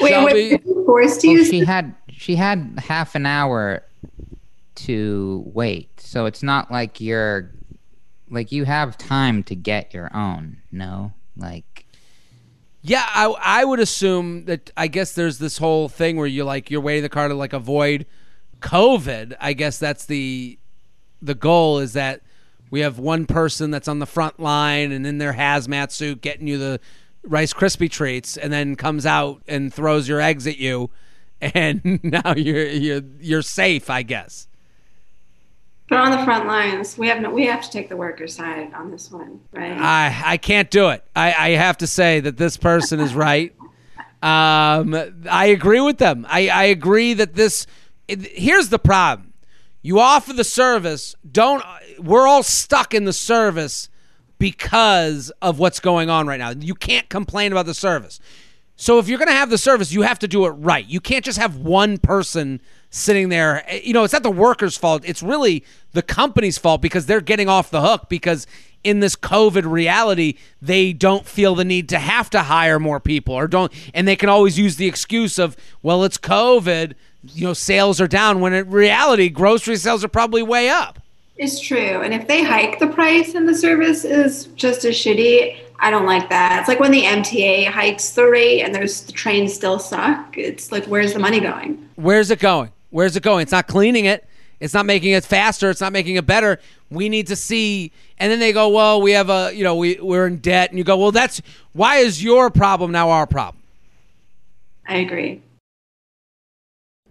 Wait, 0.00 0.10
Shelby- 0.10 0.32
wait, 0.32 0.64
were 0.64 0.70
you 0.80 0.84
forced 0.86 1.20
to 1.22 1.28
Well, 1.28 1.36
use 1.38 1.48
she 1.48 1.64
had 1.64 1.94
she 2.10 2.36
had 2.36 2.78
half 2.86 3.14
an 3.14 3.26
hour 3.26 3.82
to 4.76 5.42
wait, 5.52 6.00
so 6.00 6.26
it's 6.26 6.42
not 6.42 6.70
like 6.70 7.00
you're 7.00 7.50
like 8.30 8.52
you 8.52 8.64
have 8.64 8.96
time 8.96 9.42
to 9.44 9.54
get 9.54 9.92
your 9.92 10.14
own. 10.16 10.58
No, 10.72 11.12
like 11.36 11.86
Yeah, 12.82 13.04
I 13.06 13.26
I 13.42 13.64
would 13.64 13.80
assume 13.80 14.44
that 14.46 14.70
I 14.76 14.86
guess 14.86 15.12
there's 15.12 15.38
this 15.38 15.58
whole 15.58 15.88
thing 15.88 16.16
where 16.16 16.26
you 16.26 16.44
like 16.44 16.70
you're 16.70 16.80
waiting 16.80 17.02
the 17.02 17.08
car 17.08 17.28
to 17.28 17.34
like 17.34 17.52
avoid 17.52 18.06
COVID. 18.60 19.36
I 19.40 19.52
guess 19.52 19.78
that's 19.78 20.06
the 20.06 20.58
the 21.20 21.34
goal 21.34 21.78
is 21.80 21.92
that 21.94 22.22
we 22.70 22.80
have 22.80 22.98
one 22.98 23.26
person 23.26 23.70
that's 23.70 23.88
on 23.88 23.98
the 23.98 24.06
front 24.06 24.38
line 24.40 24.92
and 24.92 25.06
in 25.06 25.18
their 25.18 25.32
hazmat 25.34 25.90
suit 25.90 26.20
getting 26.22 26.46
you 26.46 26.56
the 26.56 26.80
Rice 27.22 27.52
Krispie 27.52 27.90
treats 27.90 28.36
and 28.36 28.52
then 28.52 28.76
comes 28.76 29.06
out 29.06 29.42
and 29.46 29.72
throws 29.72 30.08
your 30.08 30.20
eggs 30.20 30.46
at 30.46 30.58
you 30.58 30.90
and 31.40 32.00
now 32.04 32.34
you're 32.36 32.66
you're 32.66 33.02
you're 33.20 33.42
safe, 33.42 33.90
I 33.90 34.02
guess. 34.02 34.46
But 35.88 35.98
on 35.98 36.12
the 36.12 36.24
front 36.24 36.46
lines, 36.46 36.96
we 36.96 37.08
have 37.08 37.20
no, 37.20 37.30
we 37.30 37.46
have 37.46 37.62
to 37.62 37.70
take 37.70 37.88
the 37.88 37.96
worker 37.96 38.28
side 38.28 38.72
on 38.74 38.90
this 38.90 39.10
one, 39.10 39.40
right? 39.52 39.72
I 39.72 40.22
I 40.24 40.36
can't 40.36 40.70
do 40.70 40.90
it. 40.90 41.04
I, 41.16 41.32
I 41.32 41.48
have 41.50 41.78
to 41.78 41.86
say 41.86 42.20
that 42.20 42.36
this 42.36 42.56
person 42.56 43.00
is 43.00 43.14
right. 43.14 43.54
Um, 44.22 44.94
I 45.28 45.46
agree 45.46 45.80
with 45.80 45.98
them. 45.98 46.26
I, 46.28 46.48
I 46.48 46.64
agree 46.64 47.14
that 47.14 47.34
this. 47.34 47.66
It, 48.06 48.22
here's 48.22 48.68
the 48.68 48.78
problem: 48.78 49.32
you 49.82 49.98
offer 49.98 50.32
the 50.32 50.44
service. 50.44 51.16
Don't. 51.30 51.64
We're 51.98 52.26
all 52.26 52.42
stuck 52.42 52.94
in 52.94 53.04
the 53.04 53.12
service 53.12 53.88
because 54.40 55.30
of 55.40 55.60
what's 55.60 55.78
going 55.78 56.10
on 56.10 56.26
right 56.26 56.38
now. 56.38 56.50
You 56.50 56.74
can't 56.74 57.08
complain 57.08 57.52
about 57.52 57.66
the 57.66 57.74
service. 57.74 58.18
So 58.74 58.98
if 58.98 59.08
you're 59.08 59.18
going 59.18 59.28
to 59.28 59.34
have 59.34 59.50
the 59.50 59.58
service, 59.58 59.92
you 59.92 60.02
have 60.02 60.18
to 60.20 60.26
do 60.26 60.46
it 60.46 60.50
right. 60.52 60.86
You 60.86 61.00
can't 61.00 61.22
just 61.22 61.38
have 61.38 61.56
one 61.58 61.98
person 61.98 62.62
sitting 62.88 63.28
there. 63.28 63.62
You 63.84 63.92
know, 63.92 64.02
it's 64.04 64.14
not 64.14 64.22
the 64.22 64.30
worker's 64.30 64.78
fault. 64.78 65.02
It's 65.04 65.22
really 65.22 65.62
the 65.92 66.00
company's 66.00 66.56
fault 66.56 66.80
because 66.80 67.04
they're 67.04 67.20
getting 67.20 67.46
off 67.46 67.70
the 67.70 67.82
hook 67.82 68.08
because 68.08 68.46
in 68.82 69.00
this 69.00 69.14
COVID 69.14 69.70
reality, 69.70 70.38
they 70.62 70.94
don't 70.94 71.26
feel 71.26 71.54
the 71.54 71.64
need 71.64 71.90
to 71.90 71.98
have 71.98 72.30
to 72.30 72.40
hire 72.40 72.78
more 72.78 72.98
people 72.98 73.34
or 73.34 73.46
don't 73.46 73.70
and 73.92 74.08
they 74.08 74.16
can 74.16 74.30
always 74.30 74.58
use 74.58 74.76
the 74.76 74.86
excuse 74.86 75.38
of, 75.38 75.58
well, 75.82 76.02
it's 76.02 76.16
COVID, 76.16 76.94
you 77.22 77.48
know, 77.48 77.52
sales 77.52 78.00
are 78.00 78.08
down 78.08 78.40
when 78.40 78.54
in 78.54 78.70
reality 78.70 79.28
grocery 79.28 79.76
sales 79.76 80.02
are 80.02 80.08
probably 80.08 80.42
way 80.42 80.70
up. 80.70 80.99
It's 81.40 81.58
true. 81.58 82.02
And 82.02 82.12
if 82.12 82.28
they 82.28 82.44
hike 82.44 82.78
the 82.80 82.86
price 82.86 83.34
and 83.34 83.48
the 83.48 83.54
service 83.54 84.04
is 84.04 84.44
just 84.56 84.84
as 84.84 84.94
shitty, 84.94 85.58
I 85.78 85.90
don't 85.90 86.04
like 86.04 86.28
that. 86.28 86.58
It's 86.58 86.68
like 86.68 86.80
when 86.80 86.92
the 86.92 87.00
MTA 87.00 87.68
hikes 87.68 88.10
the 88.10 88.26
rate 88.26 88.60
and 88.60 88.74
there's 88.74 89.00
the 89.00 89.12
trains 89.12 89.54
still 89.54 89.78
suck. 89.78 90.36
It's 90.36 90.70
like 90.70 90.84
where's 90.84 91.14
the 91.14 91.18
money 91.18 91.40
going? 91.40 91.88
Where's 91.96 92.30
it 92.30 92.40
going? 92.40 92.72
Where's 92.90 93.16
it 93.16 93.22
going? 93.22 93.44
It's 93.44 93.52
not 93.52 93.68
cleaning 93.68 94.04
it. 94.04 94.28
It's 94.60 94.74
not 94.74 94.84
making 94.84 95.12
it 95.12 95.24
faster. 95.24 95.70
It's 95.70 95.80
not 95.80 95.94
making 95.94 96.16
it 96.16 96.26
better. 96.26 96.60
We 96.90 97.08
need 97.08 97.28
to 97.28 97.36
see. 97.36 97.90
And 98.18 98.30
then 98.30 98.38
they 98.38 98.52
go, 98.52 98.68
well, 98.68 99.00
we 99.00 99.12
have 99.12 99.30
a, 99.30 99.50
you 99.54 99.64
know, 99.64 99.76
we 99.76 99.98
we're 99.98 100.26
in 100.26 100.36
debt. 100.40 100.68
And 100.68 100.78
you 100.78 100.84
go, 100.84 100.98
well, 100.98 101.10
that's 101.10 101.40
why 101.72 101.96
is 101.96 102.22
your 102.22 102.50
problem 102.50 102.92
now 102.92 103.08
our 103.08 103.26
problem? 103.26 103.62
I 104.86 104.96
agree. 104.96 105.40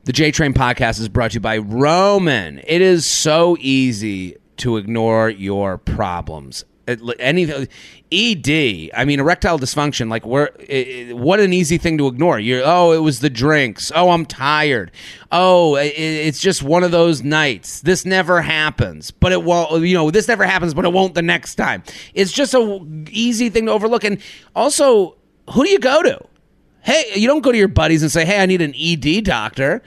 The 0.10 0.14
J 0.14 0.32
Train 0.32 0.56
podcast 0.56 1.00
is 1.00 1.08
brought 1.08 1.30
to 1.30 1.36
you 1.36 1.40
by 1.40 1.60
Roman. 1.60 2.62
It 2.66 2.82
is 2.82 3.06
so 3.06 3.56
easy 3.60 4.38
to 4.58 4.78
ignore 4.78 5.30
your 5.30 5.78
problems. 5.78 6.66
Any 7.20 7.44
ED, 8.12 8.90
I 8.98 9.06
mean 9.06 9.20
erectile 9.20 9.60
dysfunction. 9.60 10.10
Like, 10.10 10.26
where? 10.26 10.50
What 11.16 11.40
an 11.40 11.54
easy 11.54 11.78
thing 11.78 12.00
to 12.00 12.08
ignore. 12.08 12.40
You're 12.40 12.64
oh, 12.66 12.92
it 12.92 13.04
was 13.04 13.20
the 13.20 13.30
drinks. 13.30 13.92
Oh, 13.94 14.10
I'm 14.10 14.26
tired. 14.26 14.90
Oh, 15.32 15.76
it, 15.76 15.94
it's 15.96 16.40
just 16.40 16.64
one 16.64 16.84
of 16.84 16.90
those 16.90 17.22
nights. 17.22 17.82
This 17.82 18.04
never 18.04 18.42
happens, 18.42 19.12
but 19.12 19.32
it 19.32 19.44
won't. 19.44 19.84
You 19.84 19.94
know, 19.94 20.10
this 20.10 20.28
never 20.28 20.44
happens, 20.44 20.74
but 20.74 20.86
it 20.86 20.92
won't 20.92 21.14
the 21.14 21.22
next 21.22 21.54
time. 21.54 21.84
It's 22.16 22.32
just 22.32 22.56
a 22.56 22.84
easy 23.12 23.50
thing 23.50 23.68
to 23.68 23.72
overlook. 23.74 24.04
And 24.04 24.20
also, 24.56 25.18
who 25.52 25.66
do 25.66 25.70
you 25.70 25.78
go 25.78 26.02
to? 26.02 26.20
Hey, 26.82 27.12
you 27.14 27.28
don't 27.28 27.42
go 27.42 27.52
to 27.52 27.58
your 27.60 27.68
buddies 27.68 28.02
and 28.02 28.12
say, 28.12 28.26
"Hey, 28.26 28.42
I 28.42 28.48
need 28.48 28.64
an 28.64 28.74
ED 28.76 29.24
doctor." 29.24 29.84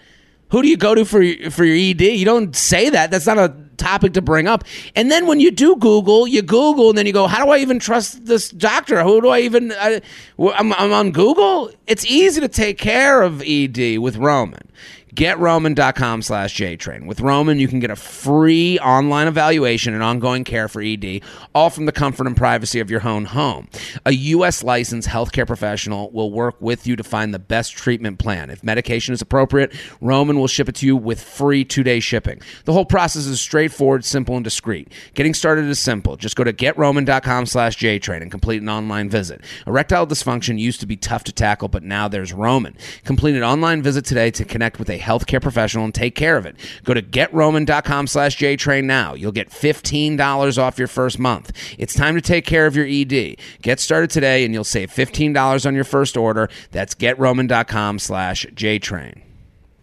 Who 0.53 0.61
do 0.61 0.69
you 0.69 0.77
go 0.77 0.95
to 0.95 1.05
for 1.07 1.23
for 1.51 1.65
your 1.65 1.77
ED? 1.77 2.03
You 2.03 2.27
don't 2.27 2.55
say 2.55 2.91
that. 2.91 3.11
That's 3.11 3.27
not 3.27 3.39
a 3.39 3.55
topic 3.79 4.13
to 4.13 4.23
bring 4.23 4.47
up. 4.47 4.65
And 4.95 5.11
then 5.11 5.27
when 5.27 5.41
you 5.41 5.51
do 5.51 5.77
Google, 5.77 6.27
you 6.27 6.43
Google, 6.43 6.91
and 6.91 6.99
then 6.99 7.07
you 7.07 7.13
go, 7.15 7.27
"How 7.27 7.43
do 7.43 7.51
I 7.51 7.59
even 7.59 7.79
trust 7.79 8.27
this 8.27 8.51
doctor? 8.51 9.03
Who 9.03 9.23
do 9.23 9.29
I 9.29 9.41
even? 9.41 9.73
I, 9.73 10.03
I'm, 10.39 10.75
I'm 10.75 10.93
on 10.93 11.11
Google. 11.11 11.71
It's 11.87 12.05
easy 12.05 12.43
to 12.43 12.49
take 12.49 12.77
care 12.77 13.23
of 13.23 13.41
ED 13.41 13.99
with 13.99 14.17
Roman. 14.17 14.69
GetRoman.com 15.15 16.23
slash 16.23 16.57
JTrain. 16.57 17.05
With 17.07 17.21
Roman, 17.21 17.59
you 17.59 17.69
can 17.69 17.81
get 17.81 17.91
a 17.91 17.97
free 17.97 18.79
online 18.79 19.29
evaluation 19.29 19.93
and 19.93 20.03
ongoing 20.03 20.43
care 20.43 20.69
for 20.69 20.81
ED, 20.81 21.21
all 21.55 21.69
from 21.69 21.85
the 21.85 21.93
comfort 21.93 22.27
and 22.27 22.35
privacy 22.35 22.81
of 22.81 22.91
your 22.91 23.07
own 23.07 23.27
home. 23.27 23.69
A 24.07 24.13
U.S. 24.13 24.63
licensed 24.63 25.07
healthcare 25.07 25.47
professional 25.47 26.11
will 26.13 26.33
work 26.33 26.55
with 26.61 26.87
you 26.87 26.97
to 26.97 27.05
find 27.05 27.35
the 27.35 27.39
best 27.39 27.75
treatment 27.77 28.19
plan. 28.19 28.49
If 28.49 28.65
medication 28.65 29.13
is 29.13 29.21
appropriate, 29.21 29.75
Roman 30.01 30.39
will 30.39 30.47
ship 30.47 30.71
it 30.71 30.77
to 30.77 30.87
you 30.87 30.97
with 30.97 31.21
free 31.21 31.63
two 31.63 31.83
day 31.83 32.01
shipping. 32.01 32.41
The 32.65 32.73
whole 32.73 32.87
process 32.87 33.27
is 33.27 33.39
straightforward, 33.39 34.07
simple, 34.07 34.37
and 34.37 34.45
discreet. 34.45 34.91
Getting 35.13 35.35
started 35.35 35.67
is 35.67 35.79
simple. 35.79 36.17
Just 36.17 36.37
go 36.37 36.45
to 36.45 36.55
GetRoman.com 36.55 37.45
slash 37.45 37.77
JTrain 37.77 38.23
and 38.23 38.31
complete 38.31 38.63
an 38.63 38.71
online 38.71 39.11
visit. 39.11 39.43
Erectile 39.67 40.07
dysfunction 40.07 40.59
used 40.59 40.81
to 40.81 40.87
be 40.87 40.97
tough 40.97 41.25
to 41.25 41.33
tackle, 41.33 41.69
but 41.69 41.83
now 41.83 42.09
there's 42.09 42.33
Roman. 42.33 42.75
Complete 43.05 43.37
an 43.37 43.43
online 43.43 43.83
visit 43.83 44.07
today 44.07 44.31
to 44.31 44.45
connect 44.47 44.79
with 44.79 44.89
a 44.89 45.02
healthcare 45.03 45.43
professional 45.43 45.85
and 45.85 45.95
take 45.95 46.15
care 46.15 46.37
of 46.37 46.47
it. 46.47 46.57
Go 46.85 46.95
to 46.95 47.03
getroman.com 47.03 48.07
slash 48.07 48.37
JTrain 48.39 48.85
now. 48.85 49.15
You'll 49.15 49.33
get 49.33 49.51
$15 49.51 50.59
off 50.59 50.79
your 50.79 50.89
first 50.89 51.19
month. 51.19 51.53
It's 51.79 51.95
time 51.95 52.15
to 52.15 52.21
take 52.21 52.47
care 52.47 52.67
of 52.67 52.77
your 52.77 52.87
ED. 52.87 53.37
Get 53.61 53.81
started 53.81 54.11
today 54.11 54.45
and 54.45 54.55
you'll 54.55 54.65
save 54.65 54.91
$15 54.91 55.67
on 55.67 55.75
your 55.75 55.85
first 55.85 56.17
order. 56.17 56.49
That's 56.71 56.95
getroman.com 56.95 57.99
slash 57.99 58.47
JTrain. 58.55 59.23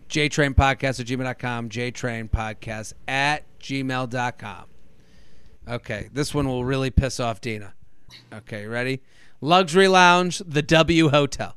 JTrain 0.09 0.55
Podcast 0.55 0.99
at 0.99 1.05
gmail.com, 1.05 1.69
JTrain 1.69 2.29
Podcast 2.29 2.93
at 3.07 3.43
gmail.com. 3.59 4.65
Okay, 5.67 6.09
this 6.11 6.33
one 6.33 6.47
will 6.47 6.65
really 6.65 6.89
piss 6.89 7.19
off 7.19 7.41
Dina. 7.41 7.73
Okay, 8.33 8.65
ready? 8.65 9.01
Luxury 9.39 9.87
Lounge, 9.87 10.41
the 10.45 10.63
W 10.63 11.09
Hotel. 11.09 11.55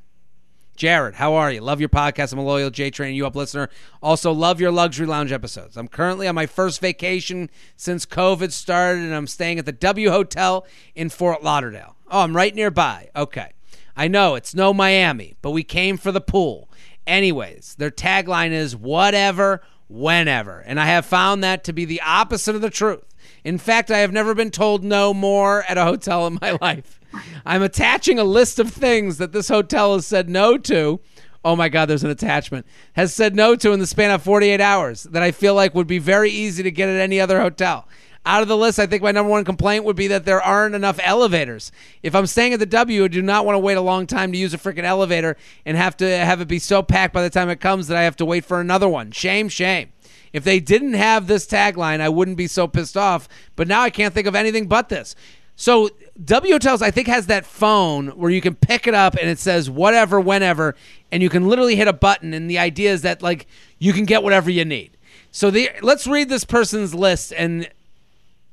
Jared, 0.77 1.15
how 1.15 1.35
are 1.35 1.53
you? 1.53 1.61
Love 1.61 1.81
your 1.81 1.89
podcast. 1.89 2.33
I'm 2.33 2.39
a 2.39 2.45
loyal 2.45 2.71
J 2.71 2.91
Train 2.91 3.15
You 3.15 3.27
Up 3.27 3.37
listener. 3.37 3.69
Also, 4.03 4.33
love 4.33 4.61
your 4.61 4.73
Luxury 4.73 5.07
Lounge 5.07 5.31
episodes. 5.31 5.77
I'm 5.77 5.89
currently 5.89 6.27
on 6.27 6.35
my 6.35 6.47
first 6.47 6.81
vacation 6.81 7.51
since 7.77 8.07
COVID 8.07 8.53
started, 8.53 9.03
and 9.03 9.15
I'm 9.15 9.27
staying 9.27 9.59
at 9.59 9.67
the 9.67 9.73
W 9.73 10.11
Hotel 10.11 10.67
in 10.95 11.09
Fort 11.11 11.43
Lauderdale. 11.43 11.97
Oh, 12.11 12.21
I'm 12.21 12.37
right 12.37 12.55
nearby. 12.55 13.11
Okay. 13.15 13.53
I 13.97 14.09
know 14.09 14.35
it's 14.35 14.55
no 14.55 14.73
Miami, 14.73 15.37
but 15.43 15.51
we 15.51 15.63
came 15.63 15.99
for 15.99 16.11
the 16.11 16.21
pool. 16.21 16.71
Anyways, 17.07 17.75
their 17.77 17.91
tagline 17.91 18.53
is 18.53 18.75
whatever, 18.75 19.61
whenever. 19.89 20.61
And 20.61 20.81
I 20.81 20.87
have 20.87 21.05
found 21.05 21.45
that 21.45 21.65
to 21.65 21.73
be 21.73 21.85
the 21.85 22.01
opposite 22.01 22.55
of 22.55 22.63
the 22.63 22.71
truth. 22.71 23.05
In 23.45 23.59
fact, 23.59 23.91
I 23.91 23.99
have 23.99 24.13
never 24.13 24.35
been 24.35 24.51
told 24.51 24.83
no 24.83 25.13
more 25.13 25.65
at 25.65 25.77
a 25.79 25.85
hotel 25.85 26.27
in 26.27 26.39
my 26.41 26.57
life. 26.61 26.99
I'm 27.45 27.63
attaching 27.63 28.19
a 28.19 28.25
list 28.25 28.59
of 28.59 28.71
things 28.71 29.19
that 29.19 29.33
this 29.33 29.49
hotel 29.49 29.95
has 29.95 30.07
said 30.07 30.29
no 30.29 30.59
to. 30.59 31.01
Oh 31.45 31.57
my 31.57 31.69
God, 31.69 31.87
there's 31.87 32.05
an 32.05 32.11
attachment. 32.11 32.67
Has 32.93 33.13
said 33.13 33.35
no 33.35 33.57
to 33.57 33.73
in 33.73 33.81
the 33.81 33.87
span 33.87 34.11
of 34.11 34.23
48 34.23 34.61
hours 34.61 35.05
that 35.05 35.23
I 35.23 35.33
feel 35.33 35.55
like 35.55 35.75
would 35.75 35.87
be 35.87 35.99
very 35.99 36.31
easy 36.31 36.63
to 36.63 36.71
get 36.71 36.89
at 36.89 37.01
any 37.01 37.21
other 37.21 37.41
hotel. 37.41 37.89
Out 38.25 38.43
of 38.43 38.47
the 38.47 38.57
list, 38.57 38.79
I 38.79 38.87
think 38.87 39.03
my 39.03 39.11
number 39.11 39.31
one 39.31 39.45
complaint 39.45 39.85
would 39.85 39.97
be 39.97 40.07
that 40.07 40.25
there 40.25 40.41
aren't 40.41 40.77
enough 40.77 41.01
elevators. 41.03 41.73
If 42.05 42.15
I'm 42.15 42.27
staying 42.27 42.53
at 42.53 42.61
the 42.61 42.67
W, 42.67 43.05
I 43.05 43.09
do 43.09 43.21
not 43.21 43.45
want 43.45 43.57
to 43.57 43.61
wait 43.61 43.77
a 43.77 43.81
long 43.81 44.07
time 44.07 44.31
to 44.31 44.39
use 44.39 44.55
a 44.55 44.59
freaking 44.59 44.85
elevator 44.85 45.37
and 45.67 45.77
have 45.77 45.97
to 45.97 46.09
have 46.09 46.41
it 46.41 46.47
be 46.47 46.61
so 46.61 46.85
packed 46.85 47.13
by 47.13 47.23
the 47.23 47.31
time 47.31 47.49
it 47.49 47.61
comes 47.61 47.89
that 47.89 47.99
I 47.99 48.03
have 48.03 48.15
to 48.17 48.25
wait 48.25 48.45
for 48.45 48.61
another 48.61 48.89
one. 48.89 49.11
Shame, 49.11 49.49
shame. 49.49 49.93
If 50.33 50.45
they 50.45 50.61
didn't 50.61 50.95
have 50.95 51.27
this 51.27 51.47
tagline, 51.47 52.01
I 52.01 52.09
wouldn't 52.09 52.37
be 52.37 52.47
so 52.47 52.69
pissed 52.69 52.97
off. 52.97 53.29
But 53.57 53.67
now 53.67 53.83
I 53.83 53.91
can't 53.91 54.15
think 54.15 54.29
of 54.29 54.37
anything 54.37 54.69
but 54.69 54.89
this. 54.89 55.17
So 55.57 55.91
W 56.23 56.53
Hotels, 56.53 56.83
I 56.83 56.91
think, 56.91 57.09
has 57.09 57.27
that 57.27 57.47
phone 57.47 58.09
where 58.09 58.31
you 58.31 58.41
can 58.41 58.55
pick 58.55 58.87
it 58.87 58.95
up 58.95 59.17
and 59.17 59.31
it 59.31 59.39
says 59.39 59.71
whatever, 59.71 60.21
whenever, 60.21 60.75
and 61.11 61.23
you 61.23 61.31
can 61.31 61.49
literally 61.49 61.75
hit 61.75 61.89
a 61.89 61.93
button. 61.93 62.35
And 62.35 62.51
the 62.51 62.59
idea 62.59 62.93
is 62.93 63.03
that 63.03 63.23
like 63.23 63.47
you 63.79 63.93
can 63.93 64.05
get 64.05 64.23
whatever 64.23 64.51
you 64.51 64.65
need. 64.65 64.97
So 65.31 65.51
the 65.51 65.71
let's 65.81 66.07
read 66.07 66.29
this 66.29 66.45
person's 66.45 66.95
list, 66.95 67.33
and 67.33 67.69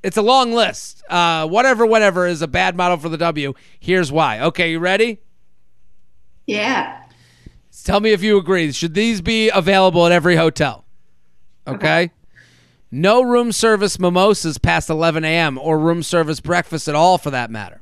it's 0.02 0.16
a 0.16 0.22
long 0.22 0.54
list. 0.54 1.04
Uh, 1.10 1.48
whatever, 1.48 1.86
whatever 1.86 2.26
is 2.26 2.42
a 2.42 2.48
bad 2.48 2.76
model 2.78 2.98
for 2.98 3.10
the 3.10 3.18
W. 3.18 3.54
Here's 3.80 4.12
why. 4.12 4.40
Okay, 4.40 4.72
you 4.72 4.80
ready? 4.80 5.20
Yeah. 6.48 7.04
Tell 7.84 8.00
me 8.00 8.12
if 8.12 8.24
you 8.24 8.38
agree. 8.38 8.72
Should 8.72 8.94
these 8.94 9.22
be 9.22 9.50
available 9.50 10.06
at 10.06 10.12
every 10.12 10.36
hotel? 10.36 10.86
Okay. 11.68 12.12
No 12.92 13.22
room 13.22 13.52
service 13.52 14.00
mimosas 14.00 14.58
past 14.58 14.90
11 14.90 15.24
a.m. 15.24 15.58
or 15.58 15.78
room 15.78 16.02
service 16.02 16.40
breakfast 16.40 16.88
at 16.88 16.96
all 16.96 17.18
for 17.18 17.30
that 17.30 17.52
matter. 17.52 17.82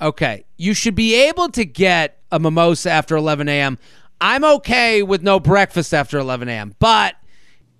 Okay. 0.00 0.44
You 0.56 0.74
should 0.74 0.94
be 0.94 1.14
able 1.14 1.48
to 1.50 1.64
get 1.64 2.18
a 2.32 2.38
mimosa 2.38 2.90
after 2.90 3.16
11 3.16 3.48
a.m. 3.48 3.78
I'm 4.20 4.44
okay 4.44 5.02
with 5.02 5.22
no 5.22 5.38
breakfast 5.40 5.92
after 5.92 6.18
11 6.18 6.48
a.m. 6.48 6.74
But 6.78 7.16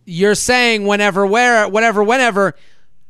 you're 0.05 0.35
saying 0.35 0.87
whenever, 0.87 1.27
where, 1.27 1.69
whatever, 1.69 2.05
whenever. 2.05 2.55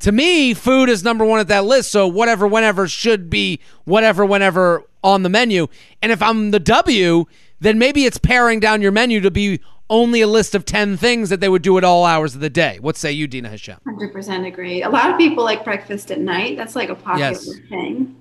To 0.01 0.13
me, 0.13 0.55
food 0.55 0.89
is 0.89 1.03
number 1.03 1.25
one 1.25 1.41
at 1.41 1.49
that 1.49 1.65
list. 1.65 1.91
So 1.91 2.07
whatever, 2.07 2.47
whenever 2.47 2.87
should 2.87 3.31
be 3.31 3.61
whatever, 3.85 4.25
whenever 4.25 4.85
on 5.03 5.23
the 5.23 5.29
menu. 5.29 5.67
And 6.03 6.13
if 6.13 6.23
I'm 6.23 6.51
the 6.51 6.61
W, 6.61 7.25
then 7.61 7.79
maybe 7.79 8.05
it's 8.05 8.19
paring 8.19 8.61
down 8.61 8.83
your 8.83 8.93
menu 8.93 9.21
to 9.21 9.31
be 9.31 9.61
only 9.91 10.21
a 10.21 10.27
list 10.27 10.55
of 10.55 10.65
10 10.65 10.97
things 10.97 11.29
that 11.29 11.41
they 11.41 11.49
would 11.49 11.63
do 11.63 11.77
at 11.79 11.85
all 11.85 12.05
hours 12.05 12.35
of 12.35 12.41
the 12.41 12.51
day. 12.51 12.79
What 12.81 12.97
say 12.97 13.13
you, 13.13 13.27
Dina 13.27 13.49
Hashem? 13.51 13.79
100% 13.87 14.47
agree. 14.47 14.83
A 14.83 14.89
lot 14.89 15.11
of 15.11 15.19
people 15.19 15.45
like 15.45 15.65
breakfast 15.65 16.11
at 16.11 16.21
night. 16.21 16.57
That's 16.57 16.75
like 16.75 16.89
a 16.89 16.95
popular 16.95 17.31
Yes. 17.31 17.49
thing. 17.69 18.17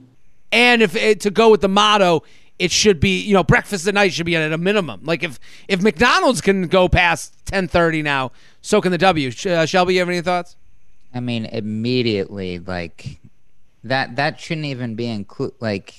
And 0.51 0.81
if 0.81 0.95
it, 0.95 1.19
to 1.21 1.31
go 1.31 1.49
with 1.49 1.61
the 1.61 1.69
motto, 1.69 2.23
it 2.59 2.71
should 2.71 2.99
be, 2.99 3.19
you 3.21 3.33
know, 3.33 3.43
breakfast 3.43 3.87
at 3.87 3.93
night 3.93 4.13
should 4.13 4.25
be 4.25 4.35
at 4.35 4.51
a 4.51 4.57
minimum. 4.57 5.01
Like 5.03 5.23
if 5.23 5.39
if 5.67 5.81
McDonald's 5.81 6.41
can 6.41 6.67
go 6.67 6.87
past 6.87 7.33
10:30 7.45 8.03
now, 8.03 8.31
so 8.61 8.79
can 8.79 8.91
the 8.91 8.97
W. 8.99 9.31
Uh, 9.47 9.65
Shelby, 9.65 9.95
you 9.95 9.99
have 9.99 10.09
any 10.09 10.21
thoughts? 10.21 10.55
I 11.13 11.19
mean, 11.19 11.45
immediately, 11.45 12.59
like 12.59 13.19
that. 13.83 14.15
That 14.15 14.39
shouldn't 14.39 14.67
even 14.67 14.93
be 14.95 15.07
include. 15.07 15.53
Like, 15.59 15.95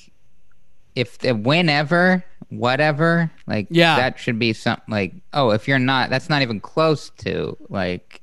if 0.95 1.19
the 1.19 1.33
whenever, 1.35 2.25
whatever, 2.59 3.31
like, 3.47 3.67
Yeah. 3.71 3.97
that 3.97 4.19
should 4.19 4.39
be 4.39 4.53
something. 4.53 4.85
Like, 4.89 5.15
oh, 5.33 5.51
if 5.51 5.67
you're 5.69 5.79
not, 5.79 6.11
that's 6.11 6.29
not 6.29 6.43
even 6.43 6.61
close 6.61 7.11
to 7.19 7.57
like, 7.69 8.21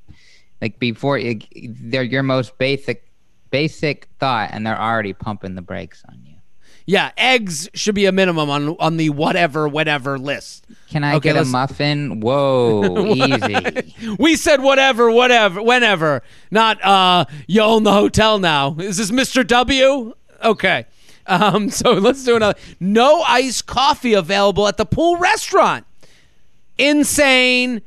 like 0.62 0.80
before 0.80 1.18
you, 1.18 1.40
they're 1.70 2.04
your 2.04 2.24
most 2.24 2.58
basic, 2.58 3.10
basic 3.50 4.08
thought, 4.20 4.50
and 4.54 4.66
they're 4.66 4.80
already 4.80 5.14
pumping 5.14 5.56
the 5.56 5.62
brakes 5.62 6.04
on 6.08 6.20
you. 6.24 6.36
Yeah, 6.88 7.12
eggs 7.16 7.70
should 7.76 7.94
be 7.96 8.06
a 8.06 8.12
minimum 8.12 8.50
on 8.50 8.70
on 8.80 8.98
the 8.98 9.12
whatever 9.12 9.68
whenever 9.68 10.18
list. 10.18 10.66
Can 10.90 11.04
I 11.04 11.14
Okay, 11.16 11.30
get 11.30 11.36
a 11.36 11.40
let's- 11.40 11.50
muffin? 11.52 12.20
Whoa, 12.22 13.06
easy. 13.16 13.94
We 14.18 14.36
said 14.36 14.62
whatever, 14.62 15.10
whatever, 15.12 15.62
whenever. 15.62 16.24
Not 16.50 16.84
uh 16.84 17.26
you 17.48 17.62
own 17.62 17.84
the 17.84 17.94
hotel 17.94 18.40
now. 18.40 18.76
Is 18.80 18.98
this 18.98 19.12
Mr. 19.12 19.46
W? 19.46 20.14
Okay. 20.44 20.86
Um 21.28 21.70
so 21.72 21.94
let's 21.94 22.24
do 22.24 22.36
another. 22.36 22.60
No 22.80 23.22
iced 23.22 23.66
coffee 23.66 24.14
available 24.14 24.68
at 24.68 24.78
the 24.78 24.86
pool 24.86 25.18
restaurant. 25.18 25.86
Insane. 26.78 27.82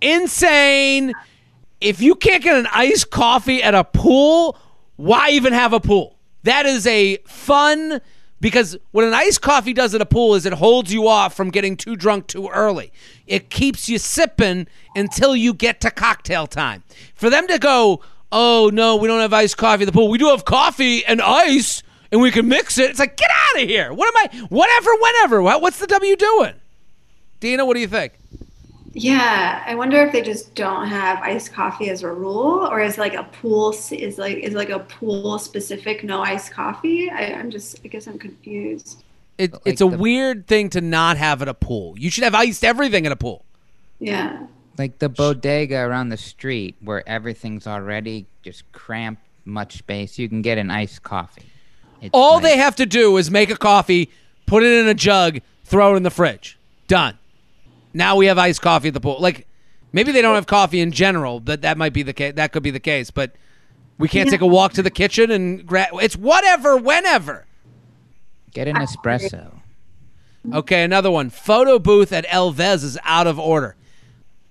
Insane. 0.00 1.12
If 1.80 2.00
you 2.00 2.14
can't 2.14 2.42
get 2.42 2.56
an 2.56 2.68
iced 2.72 3.10
coffee 3.10 3.62
at 3.62 3.74
a 3.74 3.84
pool, 3.84 4.58
why 4.96 5.30
even 5.30 5.52
have 5.52 5.72
a 5.72 5.80
pool? 5.80 6.16
That 6.42 6.66
is 6.66 6.86
a 6.86 7.18
fun 7.26 8.00
because 8.40 8.76
what 8.92 9.04
an 9.04 9.14
iced 9.14 9.42
coffee 9.42 9.72
does 9.72 9.94
at 9.94 10.00
a 10.00 10.06
pool 10.06 10.34
is 10.34 10.46
it 10.46 10.52
holds 10.54 10.92
you 10.92 11.08
off 11.08 11.34
from 11.34 11.50
getting 11.50 11.76
too 11.76 11.96
drunk 11.96 12.28
too 12.28 12.48
early. 12.48 12.92
It 13.26 13.50
keeps 13.50 13.88
you 13.88 13.98
sipping 13.98 14.68
until 14.94 15.34
you 15.34 15.52
get 15.54 15.80
to 15.80 15.90
cocktail 15.90 16.46
time. 16.46 16.84
For 17.14 17.30
them 17.30 17.46
to 17.48 17.58
go, 17.58 18.00
oh 18.30 18.70
no, 18.72 18.96
we 18.96 19.08
don't 19.08 19.20
have 19.20 19.32
iced 19.32 19.56
coffee 19.56 19.82
at 19.82 19.86
the 19.86 19.92
pool. 19.92 20.08
We 20.08 20.18
do 20.18 20.28
have 20.28 20.44
coffee 20.44 21.04
and 21.04 21.20
ice, 21.20 21.82
and 22.12 22.20
we 22.20 22.30
can 22.30 22.48
mix 22.48 22.78
it. 22.78 22.90
It's 22.90 22.98
like 22.98 23.16
get 23.16 23.30
out 23.30 23.62
of 23.62 23.68
here. 23.68 23.92
What 23.92 24.08
am 24.08 24.16
I? 24.42 24.46
Whatever, 24.46 24.90
whenever. 25.00 25.42
What, 25.42 25.62
what's 25.62 25.78
the 25.78 25.86
W 25.86 26.16
doing? 26.16 26.54
Dina, 27.40 27.64
what 27.64 27.74
do 27.74 27.80
you 27.80 27.88
think? 27.88 28.14
Yeah, 28.94 29.62
I 29.66 29.74
wonder 29.74 29.98
if 30.04 30.12
they 30.12 30.22
just 30.22 30.54
don't 30.54 30.88
have 30.88 31.18
iced 31.22 31.52
coffee 31.52 31.90
as 31.90 32.02
a 32.02 32.10
rule, 32.10 32.66
or 32.70 32.80
is 32.80 32.98
like 32.98 33.14
a 33.14 33.22
pool 33.24 33.72
is 33.92 34.18
like 34.18 34.38
is 34.38 34.54
like 34.54 34.70
a 34.70 34.80
pool 34.80 35.38
specific 35.38 36.02
no 36.02 36.22
iced 36.22 36.50
coffee. 36.52 37.10
I, 37.10 37.26
I'm 37.34 37.50
just 37.50 37.80
I 37.84 37.88
guess 37.88 38.06
I'm 38.06 38.18
confused. 38.18 39.04
It, 39.36 39.52
Like 39.52 39.62
it's 39.66 39.80
a 39.82 39.88
the- 39.88 39.96
weird 39.98 40.46
thing 40.48 40.70
to 40.70 40.80
not 40.80 41.16
have 41.16 41.42
at 41.42 41.48
a 41.48 41.54
pool. 41.54 41.94
You 41.98 42.10
should 42.10 42.24
have 42.24 42.34
iced 42.34 42.64
everything 42.64 43.06
at 43.06 43.12
a 43.12 43.16
pool. 43.16 43.44
Yeah, 44.00 44.46
like 44.78 44.98
the 44.98 45.08
bodega 45.08 45.78
around 45.80 46.08
the 46.08 46.16
street 46.16 46.74
where 46.80 47.06
everything's 47.08 47.66
already 47.66 48.26
just 48.42 48.70
cramped, 48.72 49.22
much 49.44 49.78
space. 49.78 50.18
You 50.18 50.28
can 50.28 50.40
get 50.42 50.56
an 50.58 50.70
iced 50.70 51.02
coffee. 51.04 51.47
It's 52.00 52.10
All 52.12 52.34
like- 52.34 52.42
they 52.44 52.56
have 52.58 52.76
to 52.76 52.86
do 52.86 53.16
is 53.16 53.30
make 53.30 53.50
a 53.50 53.56
coffee, 53.56 54.10
put 54.46 54.62
it 54.62 54.72
in 54.72 54.86
a 54.88 54.94
jug, 54.94 55.40
throw 55.64 55.94
it 55.94 55.96
in 55.96 56.02
the 56.02 56.10
fridge. 56.10 56.58
Done. 56.86 57.18
Now 57.92 58.16
we 58.16 58.26
have 58.26 58.38
iced 58.38 58.62
coffee 58.62 58.88
at 58.88 58.94
the 58.94 59.00
pool. 59.00 59.16
Like 59.20 59.46
maybe 59.92 60.12
they 60.12 60.22
don't 60.22 60.34
have 60.34 60.46
coffee 60.46 60.80
in 60.80 60.92
general, 60.92 61.40
but 61.40 61.62
that 61.62 61.76
might 61.76 61.92
be 61.92 62.02
the 62.02 62.12
case. 62.12 62.34
That 62.36 62.52
could 62.52 62.62
be 62.62 62.70
the 62.70 62.80
case. 62.80 63.10
But 63.10 63.32
we 63.98 64.08
can't 64.08 64.28
Yeah. 64.28 64.32
take 64.32 64.40
a 64.42 64.46
walk 64.46 64.72
to 64.74 64.82
the 64.82 64.90
kitchen 64.90 65.30
and 65.30 65.66
grab. 65.66 65.88
It's 65.94 66.16
whatever, 66.16 66.76
whenever. 66.76 67.44
get 68.54 68.66
an 68.66 68.76
espresso. 68.76 69.60
Okay, 70.52 70.82
another 70.82 71.10
one. 71.10 71.28
Photo 71.30 71.78
booth 71.78 72.12
at 72.12 72.24
El 72.28 72.50
Vez 72.50 72.82
is 72.82 72.98
out 73.04 73.26
of 73.26 73.38
order. 73.38 73.76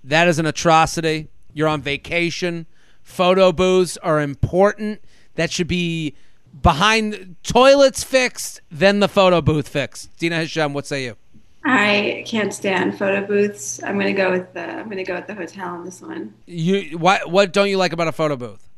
That 0.04 0.28
is 0.28 0.38
an 0.38 0.46
atrocity. 0.46 1.28
You're 1.52 1.66
on 1.68 1.82
vacation. 1.82 2.66
Photo 3.02 3.50
booths 3.52 3.96
are 3.98 4.20
important. 4.20 5.00
That 5.34 5.50
should 5.50 5.66
be 5.66 6.14
behind 6.62 7.36
toilets 7.42 8.04
fixed, 8.04 8.60
then 8.70 9.00
the 9.00 9.08
photo 9.08 9.40
booth 9.40 9.68
fixed. 9.68 10.16
Dina 10.18 10.36
Hashem, 10.36 10.72
what 10.72 10.86
say 10.86 11.04
you? 11.04 11.16
I 11.64 12.24
can't 12.26 12.54
stand 12.54 12.98
photo 12.98 13.26
booths. 13.26 13.82
I'm 13.82 13.98
gonna 13.98 14.12
go 14.12 14.30
with 14.30 14.52
the 14.54 14.62
I'm 14.62 14.88
gonna 14.88 15.04
go 15.04 15.16
with 15.16 15.26
the 15.26 15.34
hotel 15.34 15.68
on 15.68 15.84
this 15.84 16.00
one. 16.00 16.34
You 16.46 16.96
why, 16.98 17.20
what 17.26 17.52
don't 17.52 17.68
you 17.68 17.76
like 17.76 17.92
about 17.92 18.08
a 18.08 18.12
photo 18.12 18.36
booth? 18.36 18.68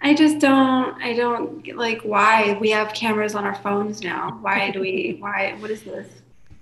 I 0.00 0.14
just 0.14 0.38
don't 0.40 1.00
I 1.00 1.14
don't 1.14 1.66
like 1.76 2.02
why 2.02 2.58
we 2.60 2.70
have 2.70 2.94
cameras 2.94 3.34
on 3.34 3.44
our 3.44 3.54
phones 3.54 4.02
now. 4.02 4.38
Why 4.40 4.70
do 4.70 4.80
we 4.80 5.16
why 5.20 5.54
what 5.60 5.70
is 5.70 5.82
this? 5.82 6.08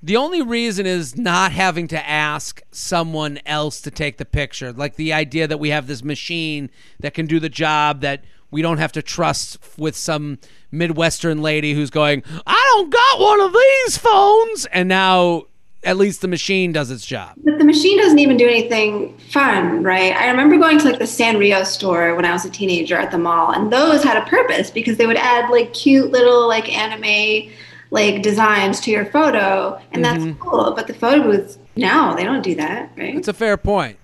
The 0.03 0.16
only 0.16 0.43
reason 0.43 0.87
is 0.87 1.16
not 1.16 1.53
having 1.53 1.87
to 1.89 2.09
ask 2.09 2.62
someone 2.71 3.39
else 3.45 3.83
to 3.83 3.91
take 3.91 4.16
the 4.16 4.25
picture. 4.25 4.73
Like 4.73 4.97
the 4.97 5.12
idea 5.12 5.47
that 5.47 5.59
we 5.59 5.71
have 5.71 5.87
this 5.87 6.03
machine 6.03 6.71
that 7.01 7.14
can 7.14 7.27
do 7.27 7.39
the 7.39 7.51
job 7.51 8.01
that 8.01 8.25
we 8.51 8.62
don't 8.62 8.78
have 8.78 8.92
to 8.92 9.03
trust 9.03 9.59
with 9.78 9.96
some 9.96 10.38
Midwestern 10.70 11.42
lady 11.42 11.74
who's 11.74 11.90
going, 11.90 12.22
I 12.46 12.72
don't 12.76 12.90
got 12.90 13.20
one 13.20 13.40
of 13.40 13.53
these 13.53 13.98
phones. 13.98 14.66
And 14.66 14.88
now 14.88 15.44
at 15.82 15.96
least 15.96 16.20
the 16.20 16.28
machine 16.28 16.72
does 16.72 16.90
its 16.90 17.07
job. 17.07 17.34
But 17.42 17.59
the 17.59 17.64
machine 17.64 17.98
doesn't 17.98 18.18
even 18.18 18.36
do 18.36 18.46
anything 18.46 19.16
fun, 19.30 19.82
right? 19.82 20.14
I 20.14 20.28
remember 20.30 20.59
going 20.59 20.78
to 20.78 20.84
like 20.84 20.98
the 20.98 21.05
Sanrio 21.05 21.64
store 21.64 22.14
when 22.14 22.24
I 22.24 22.32
was 22.32 22.44
a 22.44 22.51
teenager 22.51 22.96
at 22.96 23.11
the 23.11 23.18
mall, 23.18 23.53
and 23.53 23.72
those 23.72 24.03
had 24.03 24.16
a 24.16 24.26
purpose 24.26 24.70
because 24.70 24.98
they 24.98 25.07
would 25.07 25.16
add 25.16 25.48
like 25.51 25.72
cute 25.72 26.11
little 26.11 26.46
like 26.46 26.70
anime 26.70 27.51
like 27.90 28.22
designs 28.22 28.80
to 28.80 28.90
your 28.90 29.07
photo, 29.07 29.80
and 29.92 30.05
that's 30.05 30.22
mm-hmm. 30.22 30.40
cool. 30.40 30.72
But 30.72 30.86
the 30.86 30.94
photo 30.94 31.22
booths 31.22 31.59
now 31.76 32.14
they 32.14 32.24
don't 32.24 32.42
do 32.42 32.55
that, 32.57 32.92
right? 32.96 33.16
It's 33.16 33.28
a 33.28 33.32
fair 33.32 33.57
point. 33.57 33.98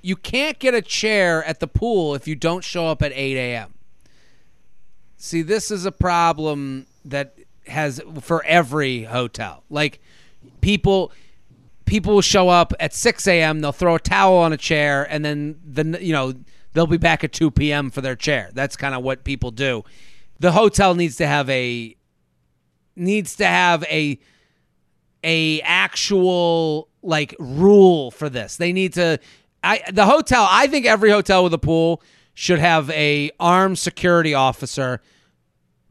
You 0.00 0.14
can't 0.14 0.58
get 0.60 0.74
a 0.74 0.82
chair 0.82 1.42
at 1.44 1.58
the 1.58 1.66
pool 1.66 2.14
if 2.14 2.28
you 2.28 2.36
don't 2.36 2.62
show 2.62 2.86
up 2.86 3.02
at 3.02 3.10
8 3.12 3.36
a.m. 3.36 3.74
See, 5.18 5.42
this 5.42 5.72
is 5.72 5.84
a 5.84 5.90
problem 5.92 6.86
that 7.04 7.34
has 7.66 8.00
for 8.20 8.44
every 8.44 9.02
hotel. 9.02 9.64
Like 9.68 10.00
people 10.60 11.12
people 11.84 12.14
will 12.14 12.22
show 12.22 12.48
up 12.48 12.72
at 12.78 12.94
6 12.94 13.26
a.m. 13.26 13.60
They'll 13.60 13.72
throw 13.72 13.96
a 13.96 14.00
towel 14.00 14.36
on 14.36 14.52
a 14.52 14.56
chair, 14.56 15.06
and 15.10 15.24
then 15.24 15.58
the 15.64 15.98
you 16.02 16.12
know 16.12 16.34
they'll 16.72 16.86
be 16.86 16.98
back 16.98 17.24
at 17.24 17.32
2 17.32 17.50
p.m. 17.50 17.90
for 17.90 18.00
their 18.00 18.14
chair. 18.14 18.50
That's 18.54 18.76
kind 18.76 18.94
of 18.94 19.02
what 19.02 19.24
people 19.24 19.50
do. 19.50 19.82
The 20.38 20.52
hotel 20.52 20.94
needs 20.94 21.16
to 21.16 21.26
have 21.26 21.50
a 21.50 21.96
needs 22.94 23.34
to 23.36 23.44
have 23.44 23.82
a 23.84 24.20
a 25.24 25.60
actual 25.62 26.88
like 27.02 27.34
rule 27.40 28.12
for 28.12 28.28
this. 28.28 28.56
They 28.56 28.72
need 28.72 28.94
to 28.94 29.18
I 29.64 29.82
the 29.92 30.06
hotel, 30.06 30.46
I 30.48 30.68
think 30.68 30.86
every 30.86 31.10
hotel 31.10 31.42
with 31.42 31.54
a 31.54 31.58
pool 31.58 32.02
should 32.40 32.60
have 32.60 32.88
a 32.90 33.32
armed 33.40 33.76
security 33.76 34.32
officer 34.32 35.00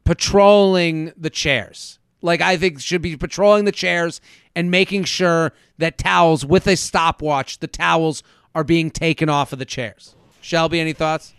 patrolling 0.04 1.12
the 1.14 1.28
chairs. 1.28 1.98
Like 2.22 2.40
I 2.40 2.56
think 2.56 2.80
should 2.80 3.02
be 3.02 3.18
patrolling 3.18 3.66
the 3.66 3.72
chairs 3.72 4.22
and 4.56 4.70
making 4.70 5.04
sure 5.04 5.52
that 5.76 5.98
towels 5.98 6.46
with 6.46 6.66
a 6.66 6.74
stopwatch, 6.74 7.58
the 7.58 7.66
towels 7.66 8.22
are 8.54 8.64
being 8.64 8.90
taken 8.90 9.28
off 9.28 9.52
of 9.52 9.58
the 9.58 9.66
chairs. 9.66 10.14
Shelby, 10.40 10.80
any 10.80 10.94
thoughts? 10.94 11.34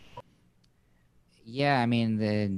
Yeah, 1.44 1.82
I 1.82 1.88
mean 1.88 2.18
the 2.18 2.52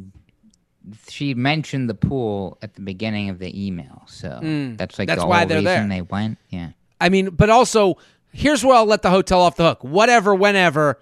she 1.08 1.34
mentioned 1.34 1.90
the 1.90 1.94
pool 1.94 2.58
at 2.62 2.74
the 2.74 2.82
beginning 2.82 3.30
of 3.30 3.40
the 3.40 3.66
email, 3.66 4.02
so 4.08 4.28
that's 4.76 5.00
like 5.00 5.08
Mm. 5.08 5.08
That's 5.08 5.22
the 5.22 5.28
why 5.28 5.46
they're 5.46 5.60
reason 5.60 5.88
there. 5.88 5.98
they 6.00 6.02
went. 6.02 6.38
Yeah. 6.50 6.72
I 7.00 7.08
mean, 7.08 7.30
but 7.30 7.50
also 7.50 7.96
here's 8.34 8.66
where 8.66 8.76
I'll 8.76 8.86
let 8.86 9.04
the 9.04 9.10
hotel 9.10 9.40
off 9.40 9.56
the 9.56 9.64
hook. 9.70 9.86
Whatever, 9.86 10.36
whenever. 10.36 11.00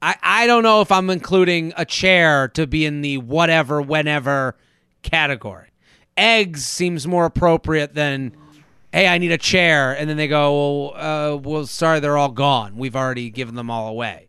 I, 0.00 0.16
I 0.22 0.46
don't 0.46 0.62
know 0.62 0.80
if 0.80 0.92
I'm 0.92 1.10
including 1.10 1.72
a 1.76 1.84
chair 1.84 2.48
to 2.48 2.66
be 2.66 2.84
in 2.86 3.00
the 3.00 3.18
whatever, 3.18 3.82
whenever 3.82 4.56
category. 5.02 5.68
Eggs 6.16 6.64
seems 6.64 7.06
more 7.06 7.24
appropriate 7.24 7.94
than, 7.94 8.36
hey, 8.92 9.08
I 9.08 9.18
need 9.18 9.32
a 9.32 9.38
chair. 9.38 9.92
And 9.92 10.08
then 10.08 10.16
they 10.16 10.28
go, 10.28 10.90
well, 10.92 11.32
uh, 11.34 11.36
well, 11.36 11.66
sorry, 11.66 12.00
they're 12.00 12.16
all 12.16 12.30
gone. 12.30 12.76
We've 12.76 12.96
already 12.96 13.30
given 13.30 13.54
them 13.56 13.70
all 13.70 13.88
away. 13.88 14.28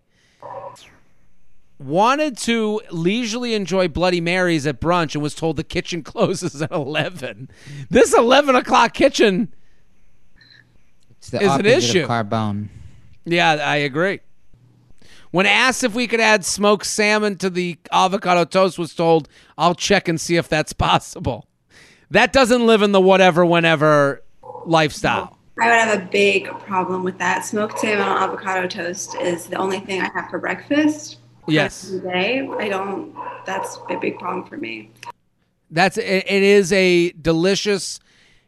Wanted 1.78 2.38
to 2.40 2.82
leisurely 2.92 3.54
enjoy 3.54 3.88
Bloody 3.88 4.20
Marys 4.20 4.68
at 4.68 4.82
brunch 4.82 5.14
and 5.14 5.24
was 5.24 5.34
told 5.34 5.56
the 5.56 5.64
kitchen 5.64 6.04
closes 6.04 6.62
at 6.62 6.72
11. 6.72 7.50
This 7.90 8.14
11 8.14 8.56
o'clock 8.56 8.94
kitchen. 8.94 9.54
It's 11.20 11.30
the 11.30 11.42
Is 11.42 11.54
an 11.56 11.66
issue. 11.66 12.02
of 12.04 12.10
Carbone. 12.10 12.68
Yeah, 13.26 13.52
I 13.52 13.78
agree. 13.78 14.20
When 15.32 15.46
asked 15.46 15.84
if 15.84 15.94
we 15.94 16.08
could 16.08 16.20
add 16.20 16.44
smoked 16.44 16.86
salmon 16.86 17.38
to 17.38 17.50
the 17.50 17.78
avocado 17.92 18.46
toast, 18.46 18.80
was 18.80 18.96
told, 18.96 19.30
"I'll 19.58 19.76
check 19.76 20.08
and 20.08 20.20
see 20.20 20.38
if 20.38 20.50
that's 20.50 20.74
possible." 20.74 21.46
That 22.10 22.34
doesn't 22.34 22.66
live 22.66 22.82
in 22.82 22.92
the 22.92 23.02
whatever, 23.02 23.46
whenever 23.46 24.24
lifestyle. 24.66 25.38
I 25.62 25.68
would 25.68 25.76
have 25.76 26.02
a 26.02 26.06
big 26.06 26.48
problem 26.60 27.04
with 27.04 27.20
that. 27.20 27.46
Smoked 27.46 27.80
salmon 27.80 28.08
on 28.08 28.24
avocado 28.24 28.68
toast 28.68 29.16
is 29.16 29.46
the 29.46 29.58
only 29.58 29.80
thing 29.80 30.02
I 30.02 30.10
have 30.16 30.30
for 30.30 30.40
breakfast. 30.40 31.18
Yes. 31.48 31.92
Every 31.94 32.12
day. 32.12 32.50
I 32.60 32.70
don't. 32.70 33.14
That's 33.46 33.78
a 33.90 33.98
big 33.98 34.18
problem 34.18 34.46
for 34.46 34.58
me. 34.58 34.90
That's 35.70 35.98
it, 35.98 36.26
it 36.28 36.44
is 36.44 36.74
a 36.74 37.12
delicious. 37.12 38.00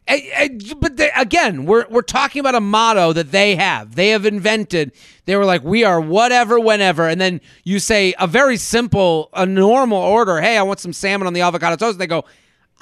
But 0.06 0.96
they, 0.96 1.10
again, 1.16 1.64
we're 1.64 1.86
we're 1.88 2.02
talking 2.02 2.40
about 2.40 2.54
a 2.54 2.60
motto 2.60 3.12
that 3.12 3.30
they 3.30 3.56
have. 3.56 3.94
They 3.94 4.08
have 4.10 4.26
invented. 4.26 4.92
They 5.24 5.36
were 5.36 5.44
like, 5.44 5.62
"We 5.62 5.84
are 5.84 6.00
whatever, 6.00 6.58
whenever," 6.58 7.08
and 7.08 7.20
then 7.20 7.40
you 7.64 7.78
say 7.78 8.14
a 8.18 8.26
very 8.26 8.56
simple, 8.56 9.30
a 9.32 9.46
normal 9.46 9.98
order. 9.98 10.40
Hey, 10.40 10.58
I 10.58 10.62
want 10.62 10.80
some 10.80 10.92
salmon 10.92 11.26
on 11.26 11.32
the 11.32 11.42
avocado 11.42 11.76
toast. 11.76 11.94
And 11.94 12.00
they 12.00 12.06
go, 12.06 12.24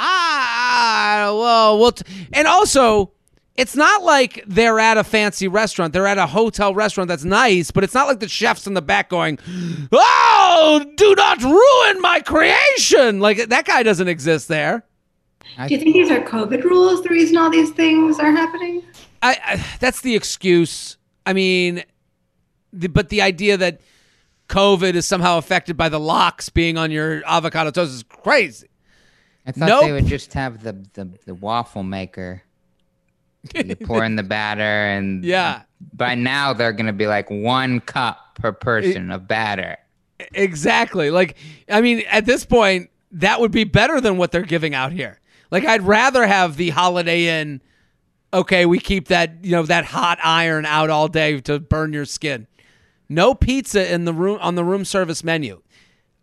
ah, 0.00 1.30
well, 1.32 1.78
we'll. 1.78 1.92
T-. 1.92 2.04
And 2.32 2.48
also, 2.48 3.12
it's 3.56 3.76
not 3.76 4.02
like 4.02 4.42
they're 4.46 4.80
at 4.80 4.96
a 4.98 5.04
fancy 5.04 5.46
restaurant. 5.46 5.92
They're 5.92 6.06
at 6.06 6.18
a 6.18 6.26
hotel 6.26 6.74
restaurant 6.74 7.08
that's 7.08 7.24
nice, 7.24 7.70
but 7.70 7.84
it's 7.84 7.94
not 7.94 8.08
like 8.08 8.20
the 8.20 8.28
chefs 8.28 8.66
in 8.66 8.74
the 8.74 8.82
back 8.82 9.08
going, 9.10 9.38
"Oh, 9.92 10.84
do 10.96 11.14
not 11.14 11.42
ruin 11.42 12.00
my 12.00 12.20
creation." 12.20 13.20
Like 13.20 13.48
that 13.48 13.66
guy 13.66 13.82
doesn't 13.82 14.08
exist 14.08 14.48
there. 14.48 14.84
Do 15.66 15.74
you 15.74 15.80
think 15.80 15.94
these 15.94 16.10
are 16.10 16.20
COVID 16.20 16.62
rules? 16.64 17.02
The 17.02 17.08
reason 17.10 17.36
all 17.36 17.50
these 17.50 17.70
things 17.70 18.18
are 18.18 18.30
happening? 18.30 18.82
I, 19.22 19.36
I 19.44 19.66
that's 19.80 20.00
the 20.00 20.14
excuse. 20.14 20.96
I 21.26 21.32
mean, 21.32 21.82
the, 22.72 22.88
but 22.88 23.08
the 23.08 23.22
idea 23.22 23.56
that 23.56 23.80
COVID 24.48 24.94
is 24.94 25.06
somehow 25.06 25.38
affected 25.38 25.76
by 25.76 25.88
the 25.88 26.00
lox 26.00 26.48
being 26.48 26.76
on 26.78 26.90
your 26.90 27.22
avocado 27.26 27.70
toast 27.70 27.92
is 27.92 28.02
crazy. 28.02 28.68
I 29.46 29.52
thought 29.52 29.68
Nope. 29.68 29.80
they 29.82 29.92
would 29.92 30.06
just 30.06 30.32
have 30.34 30.62
the, 30.62 30.72
the, 30.94 31.08
the 31.26 31.34
waffle 31.34 31.82
maker. 31.82 32.42
You 33.54 33.74
pour 33.84 34.04
in 34.04 34.16
the 34.16 34.22
batter, 34.22 34.62
and 34.62 35.24
Yeah. 35.24 35.62
by 35.94 36.14
now 36.14 36.52
they're 36.52 36.72
gonna 36.72 36.92
be 36.92 37.06
like 37.06 37.30
one 37.30 37.80
cup 37.80 38.34
per 38.36 38.52
person 38.52 39.10
of 39.10 39.26
batter. 39.28 39.76
Exactly. 40.34 41.10
Like, 41.10 41.36
I 41.68 41.80
mean, 41.80 42.02
at 42.10 42.26
this 42.26 42.44
point, 42.44 42.90
that 43.12 43.40
would 43.40 43.50
be 43.52 43.64
better 43.64 44.00
than 44.00 44.18
what 44.18 44.32
they're 44.32 44.42
giving 44.42 44.74
out 44.74 44.92
here. 44.92 45.18
Like, 45.50 45.64
I'd 45.64 45.82
rather 45.82 46.26
have 46.26 46.56
the 46.56 46.70
Holiday 46.70 47.40
Inn. 47.40 47.60
Okay, 48.32 48.66
we 48.66 48.78
keep 48.78 49.08
that 49.08 49.44
you 49.44 49.52
know 49.52 49.64
that 49.64 49.84
hot 49.86 50.18
iron 50.22 50.64
out 50.64 50.90
all 50.90 51.08
day 51.08 51.40
to 51.40 51.58
burn 51.58 51.92
your 51.92 52.04
skin. 52.04 52.46
No 53.08 53.34
pizza 53.34 53.92
in 53.92 54.04
the 54.04 54.12
room 54.12 54.38
on 54.40 54.54
the 54.54 54.64
room 54.64 54.84
service 54.84 55.24
menu. 55.24 55.62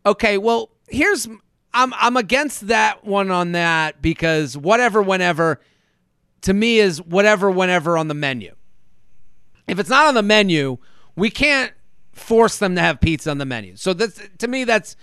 Okay, 0.05 0.37
well, 0.37 0.69
here's 0.87 1.27
I'm 1.73 1.93
I'm 1.95 2.15
against 2.15 2.67
that 2.67 3.03
one 3.03 3.29
on 3.29 3.51
that 3.51 4.01
because 4.01 4.57
whatever, 4.57 5.01
whenever, 5.01 5.59
to 6.41 6.53
me 6.53 6.79
is 6.79 7.01
whatever, 7.01 7.51
whenever 7.51 7.97
on 7.97 8.07
the 8.07 8.13
menu. 8.13 8.55
If 9.67 9.77
it's 9.79 9.89
not 9.89 10.07
on 10.07 10.13
the 10.13 10.23
menu, 10.23 10.77
we 11.17 11.29
can't 11.29 11.73
force 12.13 12.57
them 12.57 12.75
to 12.75 12.81
have 12.81 13.01
pizza 13.01 13.29
on 13.29 13.37
the 13.37 13.45
menu. 13.45 13.75
So 13.75 13.93
that's 13.93 14.21
to 14.37 14.47
me 14.47 14.63
that's 14.63 14.95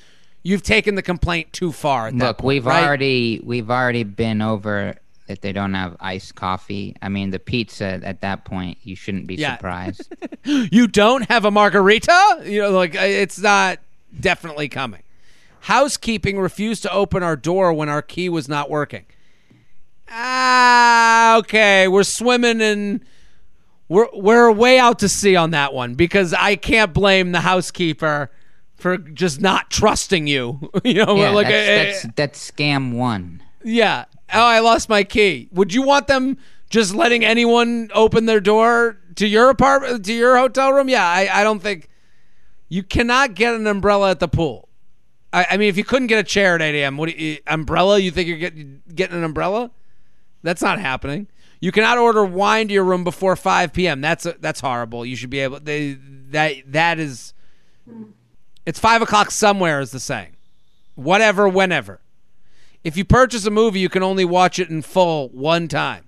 you've 0.45 0.63
taken 0.63 0.95
the 0.95 1.03
complaint 1.03 1.53
too 1.53 1.73
far. 1.73 2.13
Look, 2.13 2.39
point, 2.39 2.47
we've 2.47 2.67
right? 2.67 2.85
already 2.87 3.41
we've 3.43 3.71
already 3.71 4.05
been 4.05 4.41
over 4.41 4.95
that 5.27 5.41
they 5.41 5.53
don't 5.53 5.73
have 5.75 5.97
iced 6.01 6.35
coffee. 6.35 6.95
I 7.03 7.09
mean, 7.09 7.31
the 7.31 7.39
pizza 7.39 7.99
at 8.05 8.21
that 8.21 8.45
point, 8.45 8.79
you 8.83 8.95
shouldn't 8.95 9.27
be 9.27 9.35
Yeah. 9.37 9.57
surprised. 9.57 10.15
you 10.45 10.87
don't 10.87 11.29
have 11.31 11.45
a 11.47 11.51
margarita. 11.51 12.43
You 12.45 12.63
know, 12.63 12.71
like 12.71 12.95
it's 12.95 13.39
not 13.41 13.79
definitely 14.21 14.69
coming. 14.69 15.01
Housekeeping 15.61 16.39
refused 16.39 16.83
to 16.83 16.93
open 16.93 17.23
our 17.23 17.37
door 17.37 17.73
when 17.73 17.89
our 17.89 18.03
key 18.03 18.29
was 18.29 18.49
not 18.51 18.69
working. 18.69 19.07
Ah, 20.11 21.39
okay, 21.39 21.89
we're 21.89 22.03
swimming 22.03 22.61
in. 22.61 23.03
We're 23.89 24.09
we're 24.15 24.51
way 24.53 24.79
out 24.79 24.99
to 25.01 25.09
sea 25.09 25.37
on 25.37 25.51
that 25.53 25.73
one 25.75 25.95
because 25.95 26.33
I 26.35 26.57
can't 26.57 26.93
blame 26.93 27.33
the 27.33 27.41
housekeeper 27.41 28.31
for 28.85 28.99
just 28.99 29.41
not 29.41 29.71
trusting 29.71 30.27
you. 30.27 30.61
you 30.85 31.07
know, 31.07 31.17
yeah, 31.17 31.31
like 31.31 31.47
that's, 31.47 32.05
uh, 32.05 32.09
that's, 32.09 32.17
that's 32.17 32.51
scam 32.51 32.93
one. 32.93 33.43
Yeah. 33.65 34.05
Oh, 34.31 34.45
I 34.45 34.59
lost 34.59 34.91
my 34.91 35.05
key. 35.05 35.49
Would 35.53 35.73
you 35.73 35.81
want 35.81 36.07
them 36.07 36.37
just 36.69 36.95
letting 36.95 37.25
anyone 37.25 37.91
open 37.95 38.27
their 38.27 38.41
door 38.41 38.99
to 39.15 39.27
your 39.27 39.49
apartment, 39.49 40.05
to 40.05 40.13
your 40.13 40.37
hotel 40.37 40.71
room? 40.71 40.91
Yeah, 40.91 41.03
I, 41.03 41.31
I 41.33 41.45
don't 41.45 41.61
think 41.61 41.89
you 42.69 42.83
cannot 42.83 43.33
get 43.33 43.55
an 43.55 43.67
umbrella 43.67 44.11
at 44.11 44.21
the 44.21 44.29
pool. 44.29 44.69
I, 45.33 45.47
I 45.53 45.57
mean, 45.57 45.71
if 45.71 45.79
you 45.79 45.85
couldn't 45.85 46.09
get 46.09 46.19
a 46.19 46.23
chair 46.23 46.55
at 46.55 46.61
8 46.61 46.79
a.m., 46.79 46.99
what 46.99 47.19
you, 47.19 47.39
umbrella? 47.47 47.99
You 47.99 48.11
think 48.11 48.29
you're 48.29 48.37
get, 48.37 48.95
getting 48.95 49.17
an 49.17 49.25
umbrella? 49.25 49.71
That's 50.43 50.61
not 50.61 50.79
happening. 50.79 51.29
You 51.59 51.73
cannot 51.73 51.97
order 51.97 52.23
wine 52.23 52.69
to 52.69 52.75
your 52.75 52.85
room 52.85 53.03
before 53.03 53.35
5 53.35 53.73
p.m. 53.73 54.03
That's 54.03 54.27
that's 54.41 54.61
horrible. 54.61 55.07
You 55.07 55.17
should 55.17 55.31
be 55.31 55.41
able. 55.41 55.59
They 55.59 55.97
that 56.33 56.57
that 56.67 56.99
is. 56.99 57.33
It's 58.67 58.79
five 58.79 59.03
o'clock 59.03 59.31
somewhere, 59.31 59.81
is 59.81 59.91
the 59.91 60.01
saying. 60.01 60.37
Whatever, 60.95 61.49
whenever. 61.49 62.01
If 62.83 62.97
you 62.97 63.05
purchase 63.05 63.47
a 63.47 63.51
movie, 63.51 63.81
you 63.81 63.89
can 63.89 64.03
only 64.03 64.25
watch 64.25 64.59
it 64.59 64.69
in 64.71 64.83
full 64.83 65.29
one 65.31 65.69
time. 65.69 66.05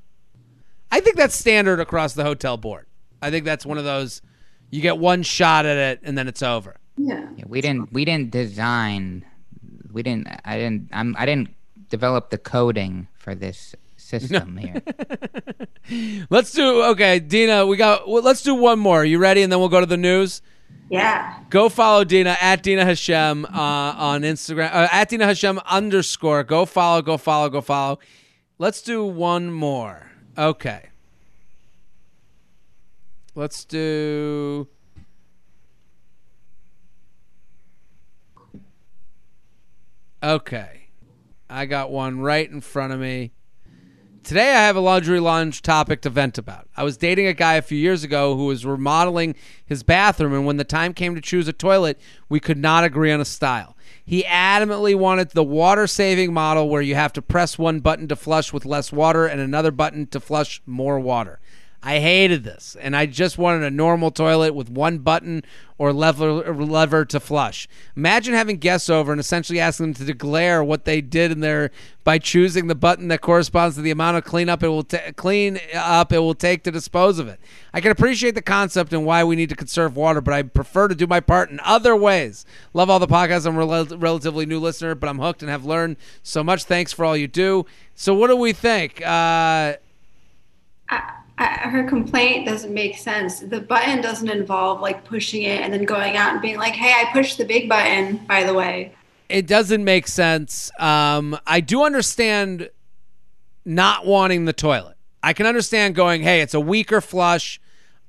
I 0.90 1.00
think 1.00 1.16
that's 1.16 1.34
standard 1.34 1.80
across 1.80 2.14
the 2.14 2.24
hotel 2.24 2.56
board. 2.56 2.86
I 3.20 3.30
think 3.30 3.44
that's 3.44 3.66
one 3.66 3.78
of 3.78 3.84
those 3.84 4.22
you 4.70 4.80
get 4.80 4.98
one 4.98 5.22
shot 5.22 5.66
at 5.66 5.76
it 5.76 6.00
and 6.02 6.16
then 6.16 6.28
it's 6.28 6.42
over. 6.42 6.76
Yeah. 6.96 7.28
Yeah, 7.36 7.44
we 7.46 7.60
didn't 7.60 7.92
we 7.92 8.04
didn't 8.04 8.30
design 8.30 9.24
we 9.92 10.02
didn't 10.02 10.28
I 10.44 10.58
didn't 10.58 10.88
I'm 10.92 11.16
I 11.18 11.26
didn't 11.26 11.50
develop 11.88 12.30
the 12.30 12.38
coding 12.38 13.08
for 13.14 13.34
this 13.34 13.74
system 13.96 14.56
here. 14.56 14.82
Let's 16.30 16.52
do 16.52 16.82
okay, 16.84 17.18
Dina. 17.20 17.66
We 17.66 17.76
got. 17.76 18.08
well, 18.08 18.22
let's 18.22 18.42
do 18.42 18.54
one 18.54 18.78
more. 18.78 19.04
You 19.04 19.18
ready? 19.18 19.42
And 19.42 19.52
then 19.52 19.60
we'll 19.60 19.68
go 19.68 19.80
to 19.80 19.86
the 19.86 19.96
news. 19.96 20.42
Yeah. 20.88 21.40
Go 21.50 21.68
follow 21.68 22.04
Dina 22.04 22.36
at 22.40 22.62
Dina 22.62 22.84
Hashem 22.84 23.44
uh, 23.46 23.48
on 23.50 24.22
Instagram. 24.22 24.72
Uh, 24.72 24.88
at 24.92 25.08
Dina 25.08 25.26
Hashem 25.26 25.58
underscore. 25.66 26.44
Go 26.44 26.64
follow. 26.64 27.02
Go 27.02 27.16
follow. 27.16 27.48
Go 27.48 27.60
follow. 27.60 27.98
Let's 28.58 28.82
do 28.82 29.04
one 29.04 29.50
more. 29.50 30.10
Okay. 30.38 30.90
Let's 33.34 33.64
do. 33.64 34.68
Okay. 40.22 40.88
I 41.50 41.66
got 41.66 41.90
one 41.90 42.20
right 42.20 42.50
in 42.50 42.60
front 42.60 42.92
of 42.92 43.00
me. 43.00 43.32
Today, 44.26 44.50
I 44.56 44.66
have 44.66 44.74
a 44.74 44.80
laundry 44.80 45.20
lounge 45.20 45.62
topic 45.62 46.00
to 46.00 46.10
vent 46.10 46.36
about. 46.36 46.68
I 46.76 46.82
was 46.82 46.96
dating 46.96 47.28
a 47.28 47.32
guy 47.32 47.54
a 47.54 47.62
few 47.62 47.78
years 47.78 48.02
ago 48.02 48.36
who 48.36 48.46
was 48.46 48.66
remodeling 48.66 49.36
his 49.64 49.84
bathroom, 49.84 50.32
and 50.32 50.44
when 50.44 50.56
the 50.56 50.64
time 50.64 50.94
came 50.94 51.14
to 51.14 51.20
choose 51.20 51.46
a 51.46 51.52
toilet, 51.52 51.96
we 52.28 52.40
could 52.40 52.58
not 52.58 52.82
agree 52.82 53.12
on 53.12 53.20
a 53.20 53.24
style. 53.24 53.76
He 54.04 54.24
adamantly 54.24 54.96
wanted 54.96 55.30
the 55.30 55.44
water 55.44 55.86
saving 55.86 56.34
model 56.34 56.68
where 56.68 56.82
you 56.82 56.96
have 56.96 57.12
to 57.12 57.22
press 57.22 57.56
one 57.56 57.78
button 57.78 58.08
to 58.08 58.16
flush 58.16 58.52
with 58.52 58.66
less 58.66 58.90
water 58.90 59.26
and 59.26 59.40
another 59.40 59.70
button 59.70 60.08
to 60.08 60.18
flush 60.18 60.60
more 60.66 60.98
water. 60.98 61.38
I 61.86 62.00
hated 62.00 62.42
this, 62.42 62.76
and 62.80 62.96
I 62.96 63.06
just 63.06 63.38
wanted 63.38 63.62
a 63.62 63.70
normal 63.70 64.10
toilet 64.10 64.56
with 64.56 64.68
one 64.68 64.98
button 64.98 65.44
or 65.78 65.92
lever 65.92 66.52
lever 66.52 67.04
to 67.04 67.20
flush. 67.20 67.68
Imagine 67.96 68.34
having 68.34 68.56
guests 68.56 68.90
over 68.90 69.12
and 69.12 69.20
essentially 69.20 69.60
asking 69.60 69.86
them 69.86 69.94
to 69.94 70.04
declare 70.04 70.64
what 70.64 70.84
they 70.84 71.00
did 71.00 71.30
in 71.30 71.38
their 71.38 71.70
by 72.02 72.18
choosing 72.18 72.66
the 72.66 72.74
button 72.74 73.06
that 73.06 73.20
corresponds 73.20 73.76
to 73.76 73.82
the 73.82 73.92
amount 73.92 74.16
of 74.16 74.24
cleanup 74.24 74.64
it 74.64 74.68
will 74.68 74.82
ta- 74.82 75.12
clean 75.14 75.60
up 75.76 76.12
it 76.12 76.18
will 76.18 76.34
take 76.34 76.64
to 76.64 76.72
dispose 76.72 77.20
of 77.20 77.28
it. 77.28 77.38
I 77.72 77.80
can 77.80 77.92
appreciate 77.92 78.34
the 78.34 78.42
concept 78.42 78.92
and 78.92 79.06
why 79.06 79.22
we 79.22 79.36
need 79.36 79.50
to 79.50 79.56
conserve 79.56 79.94
water, 79.94 80.20
but 80.20 80.34
I 80.34 80.42
prefer 80.42 80.88
to 80.88 80.94
do 80.96 81.06
my 81.06 81.20
part 81.20 81.50
in 81.50 81.60
other 81.62 81.94
ways. 81.94 82.44
Love 82.74 82.90
all 82.90 82.98
the 82.98 83.06
podcasts. 83.06 83.46
I'm 83.46 83.54
a 83.56 83.64
rel- 83.64 83.96
relatively 83.96 84.44
new 84.44 84.58
listener, 84.58 84.96
but 84.96 85.08
I'm 85.08 85.20
hooked 85.20 85.42
and 85.42 85.50
have 85.52 85.64
learned 85.64 85.98
so 86.24 86.42
much. 86.42 86.64
Thanks 86.64 86.92
for 86.92 87.04
all 87.04 87.16
you 87.16 87.28
do. 87.28 87.64
So, 87.94 88.12
what 88.12 88.26
do 88.26 88.34
we 88.34 88.52
think? 88.52 89.06
Uh, 89.06 89.74
Her 91.38 91.84
complaint 91.84 92.46
doesn't 92.46 92.72
make 92.72 92.96
sense. 92.96 93.40
The 93.40 93.60
button 93.60 94.00
doesn't 94.00 94.30
involve 94.30 94.80
like 94.80 95.04
pushing 95.04 95.42
it 95.42 95.60
and 95.60 95.72
then 95.72 95.84
going 95.84 96.16
out 96.16 96.32
and 96.32 96.40
being 96.40 96.56
like, 96.56 96.72
"Hey, 96.72 96.92
I 96.92 97.12
pushed 97.12 97.36
the 97.36 97.44
big 97.44 97.68
button." 97.68 98.16
By 98.26 98.44
the 98.44 98.54
way, 98.54 98.92
it 99.28 99.46
doesn't 99.46 99.84
make 99.84 100.06
sense. 100.06 100.70
Um, 100.78 101.38
I 101.46 101.60
do 101.60 101.84
understand 101.84 102.70
not 103.66 104.06
wanting 104.06 104.46
the 104.46 104.54
toilet. 104.54 104.96
I 105.22 105.34
can 105.34 105.44
understand 105.44 105.94
going, 105.94 106.22
"Hey, 106.22 106.40
it's 106.40 106.54
a 106.54 106.60
weaker 106.60 107.02
flush. 107.02 107.60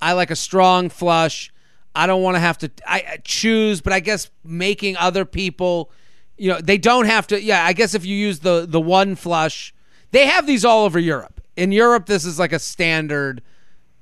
I 0.02 0.14
like 0.14 0.32
a 0.32 0.36
strong 0.36 0.88
flush. 0.88 1.52
I 1.94 2.08
don't 2.08 2.22
want 2.22 2.36
to 2.36 2.40
have 2.40 2.58
to 2.60 2.72
I 2.88 3.20
choose." 3.26 3.82
But 3.82 3.92
I 3.92 4.00
guess 4.00 4.30
making 4.46 4.96
other 4.96 5.26
people, 5.26 5.92
you 6.38 6.50
know, 6.50 6.62
they 6.62 6.78
don't 6.78 7.08
have 7.08 7.28
to. 7.28 7.42
Yeah, 7.42 7.66
I 7.66 7.74
guess 7.74 7.94
if 7.94 8.06
you 8.06 8.16
use 8.16 8.40
the 8.40 8.66
the 8.66 8.80
one 8.80 9.16
flush, 9.16 9.74
they 10.12 10.28
have 10.28 10.48
these 10.48 10.64
all 10.64 10.86
over 10.86 10.98
Europe 10.98 11.37
in 11.58 11.72
Europe, 11.72 12.06
this 12.06 12.24
is 12.24 12.40
like 12.40 12.54
a 12.54 12.60
standard 12.60 13.42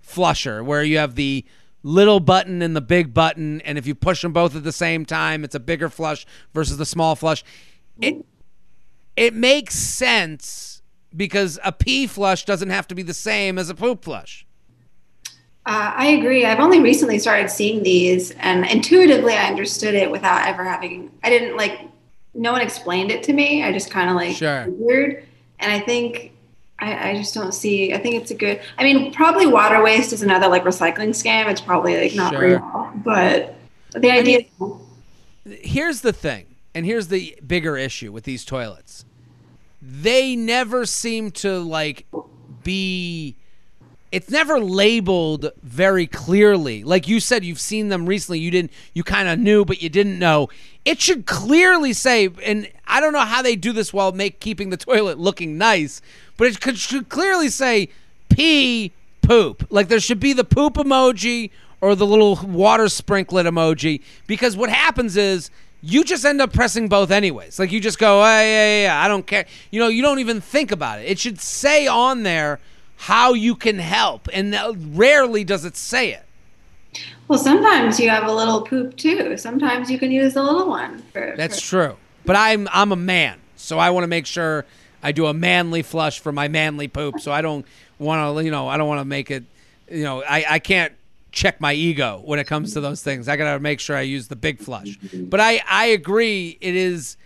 flusher 0.01 0.63
where 0.63 0.83
you 0.83 0.97
have 0.97 1.15
the 1.15 1.45
little 1.81 2.19
button 2.19 2.61
and 2.61 2.75
the 2.75 2.81
big 2.81 3.13
button, 3.13 3.61
and 3.61 3.77
if 3.77 3.87
you 3.87 3.95
push 3.95 4.21
them 4.21 4.33
both 4.33 4.55
at 4.55 4.63
the 4.63 4.71
same 4.71 5.05
time, 5.05 5.43
it's 5.43 5.55
a 5.55 5.59
bigger 5.59 5.89
flush 5.89 6.25
versus 6.53 6.77
the 6.77 6.85
small 6.85 7.15
flush. 7.15 7.43
It 7.99 8.25
it 9.15 9.33
makes 9.33 9.75
sense 9.75 10.81
because 11.15 11.57
a 11.63 11.71
pee 11.71 12.05
flush 12.05 12.43
doesn't 12.43 12.69
have 12.69 12.87
to 12.89 12.95
be 12.95 13.01
the 13.01 13.13
same 13.13 13.57
as 13.57 13.69
a 13.69 13.75
poop 13.75 14.03
flush. 14.03 14.45
Uh, 15.65 15.93
I 15.95 16.07
agree. 16.07 16.45
I've 16.45 16.59
only 16.59 16.81
recently 16.81 17.17
started 17.17 17.49
seeing 17.49 17.81
these, 17.81 18.31
and 18.31 18.65
intuitively, 18.65 19.33
I 19.33 19.47
understood 19.47 19.95
it 19.95 20.11
without 20.11 20.45
ever 20.45 20.63
having. 20.63 21.09
I 21.23 21.29
didn't 21.29 21.55
like. 21.55 21.79
No 22.33 22.51
one 22.51 22.61
explained 22.61 23.11
it 23.11 23.23
to 23.23 23.33
me. 23.33 23.63
I 23.63 23.71
just 23.71 23.89
kind 23.89 24.09
of 24.09 24.17
like 24.17 24.35
sure. 24.35 24.65
weird, 24.67 25.25
and 25.59 25.71
I 25.71 25.79
think 25.79 26.34
I, 26.79 27.11
I, 27.11 27.15
just 27.15 27.33
don't 27.33 27.53
see. 27.53 27.93
I 27.93 27.97
think 27.97 28.15
it's 28.15 28.31
a 28.31 28.35
good. 28.35 28.61
I 28.77 28.83
mean, 28.83 29.13
probably 29.13 29.47
water 29.47 29.81
waste 29.81 30.11
is 30.11 30.21
another 30.21 30.47
like 30.47 30.63
recycling 30.65 31.09
scam. 31.09 31.47
It's 31.49 31.61
probably 31.61 31.97
like 31.97 32.15
not 32.15 32.33
sure. 32.33 32.41
real, 32.41 32.91
but 32.97 33.55
the 33.93 34.11
idea. 34.11 34.39
I 34.39 34.63
mean, 34.63 34.79
here's 35.45 36.01
the 36.01 36.11
thing, 36.11 36.55
and 36.73 36.85
here's 36.85 37.07
the 37.07 37.37
bigger 37.45 37.77
issue 37.77 38.11
with 38.11 38.25
these 38.25 38.43
toilets. 38.43 39.05
They 39.81 40.35
never 40.35 40.85
seem 40.85 41.31
to 41.31 41.59
like 41.59 42.07
be. 42.63 43.37
It's 44.15 44.29
never 44.29 44.59
labeled 44.59 45.51
very 45.61 46.07
clearly. 46.07 46.83
Like 46.83 47.07
you 47.07 47.19
said, 47.19 47.43
you've 47.43 47.59
seen 47.59 47.89
them 47.89 48.05
recently. 48.05 48.39
You 48.39 48.49
didn't. 48.49 48.71
You 48.93 49.03
kind 49.03 49.27
of 49.27 49.37
knew, 49.39 49.65
but 49.65 49.81
you 49.81 49.89
didn't 49.89 50.17
know. 50.17 50.47
It 50.85 51.01
should 51.01 51.25
clearly 51.25 51.91
say, 51.91 52.29
and 52.43 52.69
I 52.87 53.01
don't 53.01 53.11
know 53.11 53.25
how 53.25 53.41
they 53.41 53.55
do 53.55 53.73
this 53.73 53.91
while 53.91 54.11
make 54.11 54.39
keeping 54.39 54.69
the 54.69 54.77
toilet 54.77 55.19
looking 55.19 55.57
nice 55.57 56.01
but 56.37 56.47
it 56.47 56.61
could, 56.61 56.77
should 56.77 57.09
clearly 57.09 57.49
say 57.49 57.89
pee 58.29 58.91
poop. 59.21 59.67
Like 59.69 59.87
there 59.87 59.99
should 59.99 60.19
be 60.19 60.33
the 60.33 60.43
poop 60.43 60.75
emoji 60.75 61.51
or 61.81 61.95
the 61.95 62.05
little 62.05 62.35
water 62.35 62.89
sprinklet 62.89 63.45
emoji 63.45 64.01
because 64.27 64.57
what 64.57 64.69
happens 64.69 65.17
is 65.17 65.49
you 65.81 66.03
just 66.03 66.25
end 66.25 66.41
up 66.41 66.53
pressing 66.53 66.87
both 66.87 67.11
anyways. 67.11 67.59
Like 67.59 67.71
you 67.71 67.79
just 67.79 67.99
go, 67.99 68.21
yeah, 68.23 68.41
yeah, 68.41 68.83
yeah, 68.83 69.03
I 69.03 69.07
don't 69.07 69.25
care. 69.25 69.45
You 69.71 69.79
know, 69.79 69.87
you 69.87 70.01
don't 70.01 70.19
even 70.19 70.41
think 70.41 70.71
about 70.71 70.99
it. 70.99 71.05
It 71.05 71.19
should 71.19 71.39
say 71.39 71.87
on 71.87 72.23
there 72.23 72.59
how 73.05 73.33
you 73.33 73.55
can 73.55 73.77
help, 73.77 74.27
and 74.33 74.97
rarely 74.97 75.43
does 75.43 75.63
it 75.63 75.77
say 75.77 76.11
it. 76.11 76.23
Well, 77.27 77.37
sometimes 77.37 77.99
you 77.99 78.09
have 78.09 78.27
a 78.27 78.31
little 78.33 78.61
poop 78.61 78.97
too. 78.97 79.37
Sometimes 79.37 79.91
you 79.91 79.99
can 79.99 80.09
use 80.09 80.33
the 80.33 80.41
little 80.41 80.67
one. 80.67 81.03
For, 81.13 81.35
That's 81.37 81.61
for- 81.61 81.69
true. 81.69 81.97
But 82.25 82.35
I'm 82.35 82.67
I'm 82.73 82.91
a 82.91 82.95
man, 82.95 83.39
so 83.55 83.77
I 83.77 83.91
want 83.91 84.05
to 84.05 84.07
make 84.07 84.25
sure 84.25 84.65
I 85.03 85.11
do 85.11 85.27
a 85.27 85.35
manly 85.35 85.83
flush 85.83 86.19
for 86.19 86.31
my 86.31 86.47
manly 86.47 86.87
poop, 86.87 87.19
so 87.19 87.31
I 87.31 87.43
don't 87.43 87.63
want 87.99 88.37
to, 88.37 88.43
you 88.43 88.49
know, 88.49 88.67
I 88.67 88.77
don't 88.77 88.87
want 88.87 89.01
to 89.01 89.05
make 89.05 89.29
it, 89.29 89.43
you 89.87 90.03
know, 90.03 90.23
I, 90.23 90.43
I 90.49 90.57
can't 90.59 90.91
check 91.31 91.61
my 91.61 91.73
ego 91.73 92.23
when 92.25 92.39
it 92.39 92.47
comes 92.47 92.73
to 92.73 92.81
those 92.81 93.03
things. 93.03 93.27
I 93.27 93.35
got 93.37 93.53
to 93.53 93.59
make 93.59 93.79
sure 93.79 93.95
I 93.95 94.01
use 94.01 94.29
the 94.29 94.35
big 94.35 94.57
flush. 94.59 94.97
But 95.13 95.39
I, 95.39 95.61
I 95.69 95.85
agree. 95.87 96.57
It 96.59 96.75
is, 96.75 97.17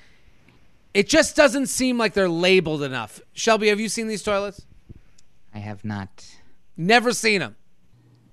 it 0.93 1.07
just 1.07 1.37
doesn't 1.37 1.67
seem 1.67 1.97
like 1.97 2.13
they're 2.13 2.27
labeled 2.27 2.83
enough. 2.83 3.21
Shelby, 3.33 3.69
have 3.69 3.79
you 3.79 3.87
seen 3.87 4.07
these 4.07 4.23
toilets? 4.23 4.65
I 5.53 5.59
have 5.59 5.83
not. 5.83 6.25
Never 6.77 7.13
seen 7.13 7.39
them. 7.39 7.55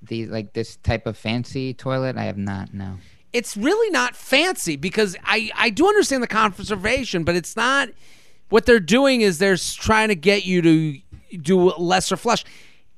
The 0.03 0.27
like 0.27 0.53
this 0.53 0.77
type 0.77 1.07
of 1.07 1.17
fancy 1.17 1.75
toilet, 1.75 2.17
I 2.17 2.25
have 2.25 2.39
not. 2.39 2.73
No. 2.73 2.99
It's 3.33 3.57
really 3.57 3.91
not 3.91 4.15
fancy 4.15 4.77
because 4.77 5.17
I 5.25 5.51
I 5.55 5.71
do 5.71 5.89
understand 5.89 6.23
the 6.23 6.29
conservation, 6.29 7.25
but 7.25 7.35
it's 7.35 7.57
not 7.57 7.89
what 8.49 8.67
they're 8.67 8.81
doing 8.81 9.21
is 9.21 9.39
they're 9.39 9.57
trying 9.57 10.09
to 10.09 10.15
get 10.15 10.45
you 10.45 10.63
to 10.63 10.99
do 11.39 11.73
lesser 11.73 12.17
flush. 12.17 12.45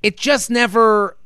It 0.03 0.17
just 0.17 0.51
never 0.51 1.17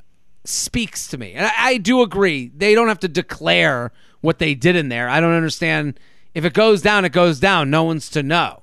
speaks 0.44 1.08
to 1.08 1.18
me. 1.18 1.32
And 1.32 1.46
I, 1.46 1.52
I, 1.56 1.76
do 1.78 2.02
agree. 2.02 2.50
They 2.54 2.74
don't 2.74 2.88
have 2.88 3.00
to 3.00 3.08
declare 3.08 3.92
what 4.20 4.38
they 4.38 4.54
did 4.54 4.76
in 4.76 4.88
there. 4.88 5.08
I 5.08 5.20
don't 5.20 5.34
understand. 5.34 5.98
If 6.34 6.44
it 6.44 6.54
goes 6.54 6.82
down, 6.82 7.04
it 7.04 7.12
goes 7.12 7.38
down. 7.38 7.70
No 7.70 7.84
one's 7.84 8.08
to 8.10 8.22
know. 8.22 8.61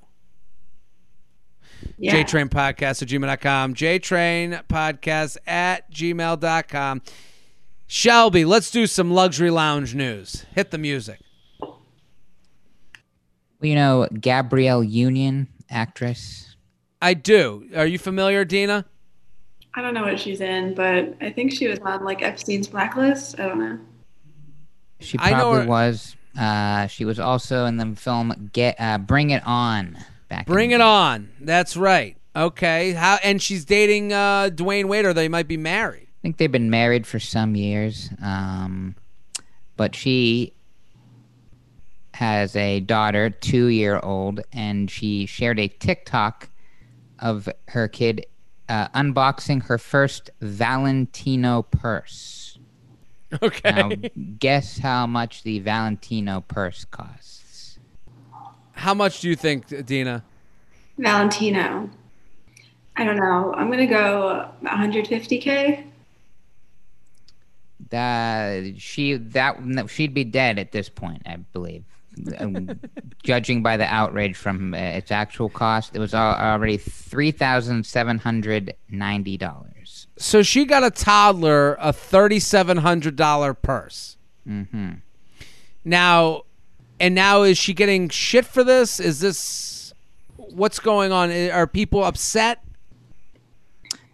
Yeah. 2.00 2.14
JTrain 2.14 2.48
Podcast 2.48 3.02
at 3.02 3.08
gmail.com. 3.08 3.74
JTrain 3.74 4.64
Podcast 4.66 5.36
at 5.46 5.90
gmail.com. 5.92 7.02
Shelby, 7.86 8.44
let's 8.44 8.70
do 8.70 8.86
some 8.86 9.10
luxury 9.10 9.50
lounge 9.50 9.94
news. 9.94 10.46
Hit 10.54 10.70
the 10.70 10.78
music 10.78 11.20
you 13.62 13.74
know 13.74 14.08
Gabrielle 14.18 14.82
Union, 14.82 15.48
actress? 15.68 16.56
I 17.02 17.14
do. 17.14 17.68
Are 17.76 17.86
you 17.86 17.98
familiar, 17.98 18.44
Dina? 18.44 18.84
I 19.74 19.82
don't 19.82 19.94
know 19.94 20.02
what 20.02 20.18
she's 20.18 20.40
in, 20.40 20.74
but 20.74 21.14
I 21.20 21.30
think 21.30 21.52
she 21.52 21.68
was 21.68 21.78
on 21.80 22.04
like 22.04 22.22
Epstein's 22.22 22.66
blacklist. 22.68 23.38
I 23.38 23.46
don't 23.46 23.58
know. 23.58 23.78
She 25.00 25.16
probably 25.16 25.66
was. 25.66 26.16
Uh, 26.38 26.86
she 26.86 27.04
was 27.04 27.18
also 27.18 27.66
in 27.66 27.76
the 27.76 27.94
film 27.96 28.50
Get 28.52 28.76
uh, 28.78 28.98
Bring 28.98 29.30
It 29.30 29.46
On. 29.46 29.96
Back 30.30 30.46
Bring 30.46 30.70
It. 30.70 30.80
On. 30.80 31.28
That's 31.40 31.76
right. 31.76 32.16
Okay. 32.34 32.92
How? 32.92 33.18
And 33.22 33.42
she's 33.42 33.66
dating 33.66 34.14
uh, 34.14 34.48
Dwyane 34.50 34.86
Wade, 34.86 35.04
or 35.04 35.12
they 35.12 35.28
might 35.28 35.48
be 35.48 35.58
married. 35.58 36.06
I 36.06 36.20
think 36.22 36.38
they've 36.38 36.50
been 36.50 36.70
married 36.70 37.06
for 37.06 37.18
some 37.18 37.54
years. 37.54 38.08
Um, 38.22 38.94
but 39.76 39.94
she 39.94 40.54
has 42.14 42.54
a 42.56 42.80
daughter, 42.80 43.30
two 43.30 43.66
year 43.66 43.98
old, 44.02 44.40
and 44.52 44.90
she 44.90 45.26
shared 45.26 45.58
a 45.58 45.68
TikTok 45.68 46.48
of 47.18 47.48
her 47.68 47.88
kid 47.88 48.26
uh, 48.68 48.88
unboxing 48.88 49.64
her 49.64 49.78
first 49.78 50.30
Valentino 50.40 51.62
purse. 51.62 52.46
Okay. 53.40 53.70
Now, 53.70 53.90
guess 54.40 54.78
how 54.78 55.06
much 55.06 55.44
the 55.44 55.60
Valentino 55.60 56.40
purse 56.40 56.84
costs? 56.84 57.29
How 58.80 58.94
much 58.94 59.20
do 59.20 59.28
you 59.28 59.36
think, 59.36 59.84
Dina? 59.84 60.24
Valentino. 60.96 61.90
I 62.96 63.04
don't 63.04 63.18
know. 63.18 63.52
I'm 63.54 63.70
gonna 63.70 63.86
go 63.86 64.48
150k. 64.64 65.84
That 67.90 68.80
she 68.80 69.14
that 69.16 69.90
she'd 69.90 70.14
be 70.14 70.24
dead 70.24 70.58
at 70.58 70.72
this 70.72 70.88
point, 70.88 71.20
I 71.26 71.36
believe. 71.52 71.84
Um, 72.38 72.80
judging 73.22 73.62
by 73.62 73.76
the 73.76 73.84
outrage 73.84 74.34
from 74.34 74.72
uh, 74.72 74.78
its 74.78 75.10
actual 75.10 75.50
cost, 75.50 75.94
it 75.94 75.98
was 75.98 76.14
already 76.14 76.78
three 76.78 77.32
thousand 77.32 77.84
seven 77.84 78.16
hundred 78.16 78.74
ninety 78.88 79.36
dollars. 79.36 80.06
So 80.16 80.42
she 80.42 80.64
got 80.64 80.84
a 80.84 80.90
toddler 80.90 81.76
a 81.80 81.92
thirty-seven 81.92 82.78
hundred 82.78 83.16
dollar 83.16 83.52
purse. 83.52 84.16
Mm-hmm. 84.48 84.92
Now, 85.84 86.44
and 87.00 87.14
now 87.14 87.42
is 87.42 87.58
she 87.58 87.74
getting 87.74 88.08
shit 88.10 88.44
for 88.44 88.62
this? 88.62 89.00
Is 89.00 89.20
this 89.20 89.92
what's 90.36 90.78
going 90.78 91.12
on? 91.12 91.32
Are 91.50 91.66
people 91.66 92.04
upset? 92.04 92.62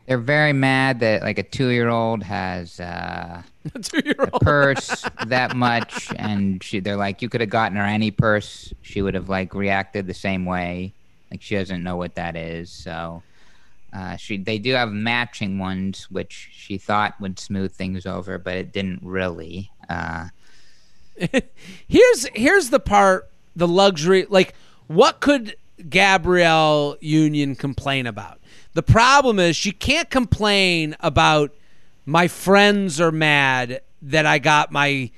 They're 0.07 0.19
very 0.19 0.53
mad 0.53 1.01
that 1.01 1.23
like 1.23 1.39
a 1.39 1.43
two-year-old 1.43 2.23
has. 2.23 2.79
Uh, 2.79 3.43
a 3.75 3.79
two-year-old 3.81 4.41
purse 4.43 5.05
that 5.27 5.57
much, 5.57 6.09
and 6.17 6.63
she, 6.63 6.79
they're 6.79 6.97
like, 6.97 7.21
you 7.21 7.29
could 7.29 7.41
have 7.41 7.51
gotten 7.51 7.77
her 7.77 7.83
any 7.83 8.13
purse. 8.13 8.73
She 8.83 9.03
would 9.03 9.15
have 9.15 9.29
like 9.29 9.53
reacted 9.55 10.07
the 10.07 10.15
same 10.15 10.45
way. 10.45 10.93
Like 11.33 11.43
she 11.43 11.57
doesn't 11.57 11.83
know 11.83 11.97
what 11.97 12.15
that 12.15 12.37
is. 12.37 12.71
So, 12.71 13.23
Uh, 13.93 14.17
she 14.17 14.37
they 14.37 14.59
do 14.59 14.75
have 14.75 14.93
matching 14.93 15.59
ones, 15.59 16.07
which 16.11 16.51
she 16.53 16.79
thought 16.79 17.21
would 17.21 17.39
smooth 17.41 17.73
things 17.73 18.07
over, 18.07 18.39
but 18.39 18.55
it 18.55 18.73
didn't 18.73 19.01
really. 19.03 19.71
Uh, 19.89 20.29
here's 21.89 22.27
here's 22.35 22.71
the 22.71 22.81
part 22.81 23.31
the 23.55 23.69
luxury 23.69 24.27
like 24.29 24.55
what 24.87 25.21
could 25.21 25.57
Gabrielle 25.89 26.97
Union 27.01 27.55
complain 27.55 28.07
about? 28.07 28.41
The 28.75 28.83
problem 28.83 29.39
is 29.39 29.57
she 29.57 29.73
can't 29.73 30.11
complain 30.11 30.97
about 31.01 31.53
my 32.05 32.29
friends 32.29 33.01
are 33.01 33.13
mad 33.13 33.81
that 34.03 34.27
I 34.27 34.39
got 34.39 34.71
my 34.71 35.11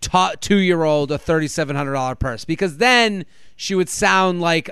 ta- 0.00 0.34
two 0.40 0.58
year 0.58 0.82
old 0.82 1.10
a 1.10 1.18
thirty 1.18 1.48
seven 1.48 1.76
hundred 1.76 1.94
dollar 1.94 2.14
purse 2.14 2.44
because 2.44 2.76
then 2.78 3.24
she 3.56 3.74
would 3.74 3.88
sound 3.88 4.40
like 4.40 4.70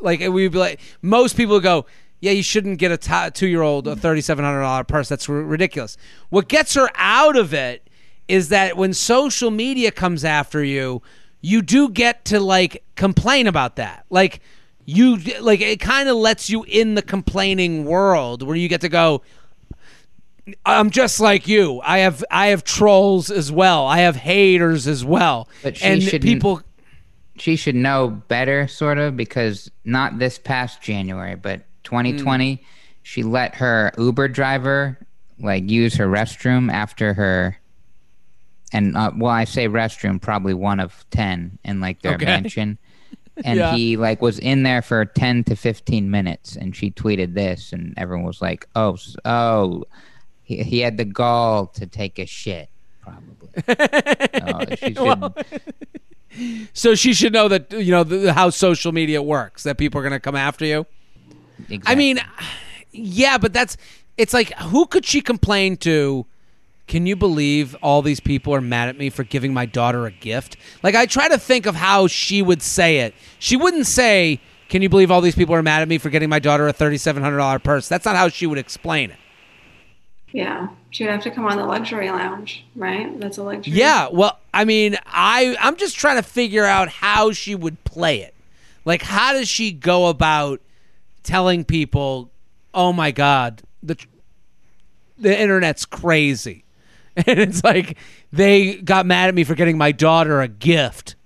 like 0.00 0.20
we'd 0.20 0.52
be 0.52 0.58
like 0.58 0.80
most 1.02 1.36
people 1.36 1.56
would 1.56 1.62
go 1.62 1.86
yeah 2.20 2.32
you 2.32 2.42
shouldn't 2.42 2.78
get 2.78 2.92
a 2.92 3.30
two 3.30 3.46
year 3.46 3.62
old 3.62 3.86
a 3.88 3.96
thirty 3.96 4.20
seven 4.20 4.44
hundred 4.44 4.60
dollar 4.60 4.84
purse 4.84 5.08
that's 5.08 5.28
r- 5.28 5.36
ridiculous. 5.36 5.96
What 6.28 6.48
gets 6.48 6.74
her 6.74 6.88
out 6.94 7.36
of 7.36 7.52
it 7.52 7.88
is 8.30 8.48
that 8.50 8.76
when 8.76 8.94
social 8.94 9.50
media 9.50 9.90
comes 9.90 10.24
after 10.24 10.62
you, 10.62 11.02
you 11.40 11.62
do 11.62 11.88
get 11.88 12.24
to 12.26 12.40
like 12.40 12.82
complain 12.94 13.46
about 13.46 13.76
that. 13.76 14.06
Like 14.08 14.40
you 14.84 15.16
like 15.40 15.60
it 15.60 15.80
kind 15.80 16.08
of 16.08 16.16
lets 16.16 16.48
you 16.48 16.64
in 16.64 16.94
the 16.94 17.02
complaining 17.02 17.84
world 17.84 18.42
where 18.42 18.56
you 18.56 18.68
get 18.68 18.80
to 18.82 18.88
go 18.88 19.22
I'm 20.64 20.90
just 20.90 21.20
like 21.20 21.46
you. 21.46 21.80
I 21.84 21.98
have 21.98 22.24
I 22.30 22.48
have 22.48 22.64
trolls 22.64 23.30
as 23.30 23.52
well. 23.52 23.86
I 23.86 23.98
have 23.98 24.16
haters 24.16 24.86
as 24.86 25.04
well. 25.04 25.48
But 25.62 25.76
she 25.76 25.84
and 25.84 26.02
shouldn't- 26.02 26.24
people 26.24 26.62
she 27.36 27.56
should 27.56 27.74
know 27.74 28.08
better, 28.28 28.68
sort 28.68 28.98
of, 28.98 29.16
because 29.16 29.70
not 29.84 30.18
this 30.18 30.38
past 30.38 30.82
January, 30.82 31.36
but 31.36 31.62
2020, 31.84 32.56
mm. 32.56 32.60
she 33.02 33.22
let 33.22 33.54
her 33.54 33.92
Uber 33.96 34.28
driver 34.28 34.98
like 35.38 35.68
use 35.68 35.94
her 35.94 36.06
restroom 36.06 36.70
after 36.70 37.14
her. 37.14 37.56
And 38.72 38.96
uh, 38.96 39.10
well, 39.16 39.32
I 39.32 39.44
say 39.44 39.68
restroom, 39.68 40.20
probably 40.20 40.54
one 40.54 40.80
of 40.80 41.04
ten 41.10 41.58
in 41.64 41.80
like 41.80 42.02
their 42.02 42.14
Okay. 42.14 42.24
mansion. 42.26 42.78
And 43.42 43.58
Yeah. 43.58 43.74
he 43.74 43.96
like 43.96 44.20
was 44.20 44.38
in 44.38 44.64
there 44.64 44.82
for 44.82 45.06
ten 45.06 45.44
to 45.44 45.56
fifteen 45.56 46.10
minutes, 46.10 46.56
and 46.56 46.76
she 46.76 46.90
tweeted 46.90 47.32
this, 47.34 47.72
and 47.72 47.94
everyone 47.96 48.26
was 48.26 48.42
like, 48.42 48.66
"Oh, 48.76 48.98
oh, 49.24 49.84
he, 50.42 50.62
he 50.62 50.80
had 50.80 50.98
the 50.98 51.06
gall 51.06 51.66
to 51.68 51.86
take 51.86 52.18
a 52.18 52.26
shit, 52.26 52.68
probably." 53.00 53.48
Oh, 54.42 54.66
she 54.76 54.94
should, 54.94 55.32
so 56.74 56.94
she 56.94 57.14
should 57.14 57.32
know 57.32 57.48
that 57.48 57.72
you 57.72 57.90
know 57.92 58.04
the, 58.04 58.32
how 58.34 58.50
social 58.50 58.92
media 58.92 59.22
works 59.22 59.62
that 59.62 59.78
people 59.78 59.98
are 59.98 60.02
going 60.02 60.12
to 60.12 60.20
come 60.20 60.36
after 60.36 60.66
you. 60.66 60.86
I 61.86 61.94
mean, 61.94 62.20
yeah, 62.92 63.38
but 63.38 63.52
that's 63.54 63.76
it's 64.18 64.34
like 64.34 64.52
who 64.58 64.86
could 64.86 65.06
she 65.06 65.20
complain 65.22 65.78
to? 65.78 66.26
Can 66.90 67.06
you 67.06 67.14
believe 67.14 67.76
all 67.84 68.02
these 68.02 68.18
people 68.18 68.52
are 68.52 68.60
mad 68.60 68.88
at 68.88 68.98
me 68.98 69.10
for 69.10 69.22
giving 69.22 69.54
my 69.54 69.64
daughter 69.64 70.06
a 70.06 70.10
gift? 70.10 70.56
Like 70.82 70.96
I 70.96 71.06
try 71.06 71.28
to 71.28 71.38
think 71.38 71.66
of 71.66 71.76
how 71.76 72.08
she 72.08 72.42
would 72.42 72.62
say 72.62 72.98
it. 72.98 73.14
She 73.38 73.56
wouldn't 73.56 73.86
say, 73.86 74.40
"Can 74.68 74.82
you 74.82 74.88
believe 74.88 75.08
all 75.08 75.20
these 75.20 75.36
people 75.36 75.54
are 75.54 75.62
mad 75.62 75.82
at 75.82 75.88
me 75.88 75.98
for 75.98 76.10
getting 76.10 76.28
my 76.28 76.40
daughter 76.40 76.66
a 76.66 76.72
thirty-seven 76.72 77.22
hundred 77.22 77.36
dollar 77.36 77.60
purse?" 77.60 77.86
That's 77.86 78.04
not 78.04 78.16
how 78.16 78.28
she 78.28 78.44
would 78.44 78.58
explain 78.58 79.12
it. 79.12 79.18
Yeah, 80.32 80.66
she 80.90 81.04
would 81.04 81.12
have 81.12 81.22
to 81.22 81.30
come 81.30 81.46
on 81.46 81.58
the 81.58 81.64
luxury 81.64 82.10
lounge, 82.10 82.64
right? 82.74 83.20
That's 83.20 83.38
a 83.38 83.44
luxury. 83.44 83.72
Yeah, 83.72 84.08
well, 84.10 84.40
I 84.52 84.64
mean, 84.64 84.98
I 85.06 85.56
I'm 85.60 85.76
just 85.76 85.96
trying 85.96 86.16
to 86.16 86.24
figure 86.24 86.64
out 86.64 86.88
how 86.88 87.30
she 87.30 87.54
would 87.54 87.84
play 87.84 88.20
it. 88.20 88.34
Like 88.84 89.02
how 89.02 89.32
does 89.32 89.48
she 89.48 89.70
go 89.70 90.08
about 90.08 90.60
telling 91.22 91.64
people, 91.64 92.32
"Oh 92.74 92.92
my 92.92 93.12
god, 93.12 93.62
the 93.80 93.96
the 95.16 95.40
internet's 95.40 95.84
crazy." 95.84 96.64
And 97.26 97.38
it's 97.40 97.64
like 97.64 97.98
they 98.32 98.76
got 98.76 99.04
mad 99.04 99.28
at 99.28 99.34
me 99.34 99.44
for 99.44 99.54
getting 99.54 99.76
my 99.76 99.92
daughter 99.92 100.40
a 100.40 100.48
gift. 100.48 101.16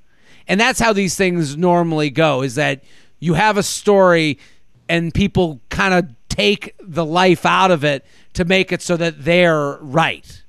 And 0.49 0.59
that's 0.59 0.81
how 0.81 0.93
these 0.93 1.15
things 1.15 1.57
normally 1.57 2.11
go 2.11 2.43
is 2.43 2.55
that 2.57 2.83
you 3.21 3.35
have 3.35 3.57
a 3.57 3.63
story 3.63 4.39
and 4.89 5.13
people 5.13 5.61
kind 5.71 5.95
of 5.95 6.11
take 6.29 6.75
the 6.81 7.05
life 7.05 7.47
out 7.47 7.71
of 7.71 7.85
it 7.85 8.05
to 8.35 8.45
make 8.45 8.73
it 8.73 8.83
so 8.83 8.97
that 8.97 9.25
they're 9.25 9.79
right. 9.81 10.43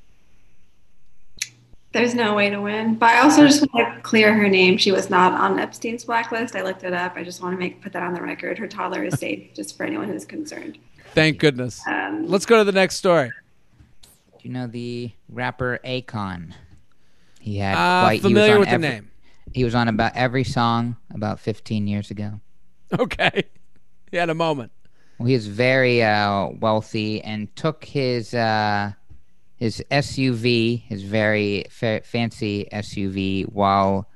There's 1.91 2.13
no 2.13 2.35
way 2.35 2.49
to 2.49 2.59
win. 2.59 2.95
But 2.95 3.11
I 3.11 3.19
also 3.21 3.45
just 3.45 3.65
want 3.73 3.95
to 3.95 4.01
clear 4.01 4.33
her 4.33 4.49
name. 4.49 4.77
She 4.77 4.91
was 4.91 5.09
not 5.09 5.31
on 5.33 5.59
Epstein's 5.59 6.03
blacklist. 6.03 6.53
I 6.55 6.61
looked 6.61 6.83
it 6.83 6.91
up. 6.91 7.15
I 7.15 7.23
just 7.23 7.41
want 7.41 7.53
to 7.53 7.57
make 7.57 7.81
put 7.81 7.93
that 7.93 8.03
on 8.03 8.13
the 8.13 8.21
record. 8.21 8.57
Her 8.57 8.67
toddler 8.67 9.05
is 9.05 9.17
safe, 9.17 9.53
just 9.53 9.77
for 9.77 9.85
anyone 9.85 10.09
who's 10.09 10.25
concerned. 10.25 10.77
Thank 11.13 11.37
goodness. 11.37 11.81
Um, 11.87 12.27
Let's 12.27 12.45
go 12.45 12.57
to 12.57 12.65
the 12.65 12.73
next 12.73 12.97
story. 12.97 13.31
You 14.45 14.51
know 14.51 14.67
the 14.67 15.09
rapper 15.27 15.79
Akon? 15.83 16.53
He 17.41 17.57
had 17.57 17.73
Uh, 17.75 18.03
quite, 18.03 18.21
he 18.21 18.25
was 18.27 18.31
familiar 18.31 18.53
on 18.53 18.59
with 18.59 18.69
the 18.69 18.77
name. 18.77 19.09
He 19.51 19.63
was 19.63 19.73
on 19.73 19.87
about 19.87 20.15
every 20.15 20.43
song 20.43 20.97
about 21.11 21.39
15 21.39 21.87
years 21.87 22.11
ago. 22.11 22.39
Okay. 22.99 23.45
He 24.11 24.17
had 24.17 24.29
a 24.29 24.35
moment. 24.35 24.71
Well, 25.17 25.27
he 25.27 25.33
is 25.33 25.47
very 25.47 26.03
uh, 26.03 26.49
wealthy 26.59 27.19
and 27.23 27.53
took 27.55 27.83
his 27.85 28.35
uh, 28.35 28.91
his 29.55 29.83
SUV, 29.89 30.83
his 30.83 31.01
very 31.01 31.65
fa- 31.71 32.01
fancy 32.03 32.67
SUV, 32.71 33.51
while 33.51 34.07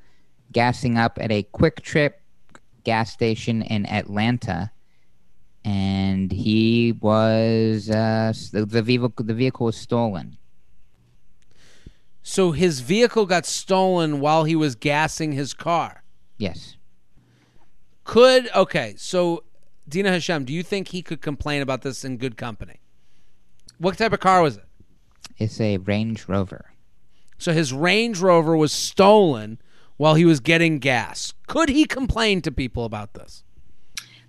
gassing 0.51 0.99
up 0.99 1.17
at 1.19 1.31
a 1.31 1.41
QuikTrip 1.51 2.13
gas 2.83 3.11
station 3.11 3.63
in 3.63 3.87
Atlanta. 3.87 4.71
And 5.65 6.31
he 6.31 6.93
was 7.01 7.89
uh, 7.89 8.33
the, 8.51 8.65
the 8.65 8.81
vehicle. 8.81 9.11
The 9.17 9.33
vehicle 9.33 9.65
was 9.65 9.77
stolen. 9.77 10.37
So 12.21 12.51
his 12.51 12.81
vehicle 12.81 13.25
got 13.25 13.45
stolen 13.45 14.19
while 14.19 14.43
he 14.43 14.55
was 14.55 14.75
gassing 14.75 15.31
his 15.33 15.53
car. 15.53 16.03
Yes. 16.37 16.77
Could 18.03 18.49
okay, 18.55 18.95
so 18.97 19.43
Dina 19.87 20.11
Hashem, 20.11 20.45
do 20.45 20.53
you 20.53 20.63
think 20.63 20.89
he 20.89 21.01
could 21.01 21.21
complain 21.21 21.61
about 21.61 21.81
this 21.81 22.05
in 22.05 22.17
good 22.17 22.37
company? 22.37 22.79
What 23.77 23.97
type 23.97 24.13
of 24.13 24.19
car 24.19 24.41
was 24.41 24.57
it? 24.57 24.65
It's 25.37 25.59
a 25.59 25.77
Range 25.77 26.27
Rover. 26.27 26.71
So 27.37 27.53
his 27.53 27.71
Range 27.71 28.19
Rover 28.19 28.55
was 28.55 28.71
stolen 28.71 29.59
while 29.97 30.15
he 30.15 30.25
was 30.25 30.39
getting 30.39 30.79
gas. 30.79 31.33
Could 31.47 31.69
he 31.69 31.85
complain 31.85 32.41
to 32.41 32.51
people 32.51 32.85
about 32.85 33.13
this? 33.13 33.43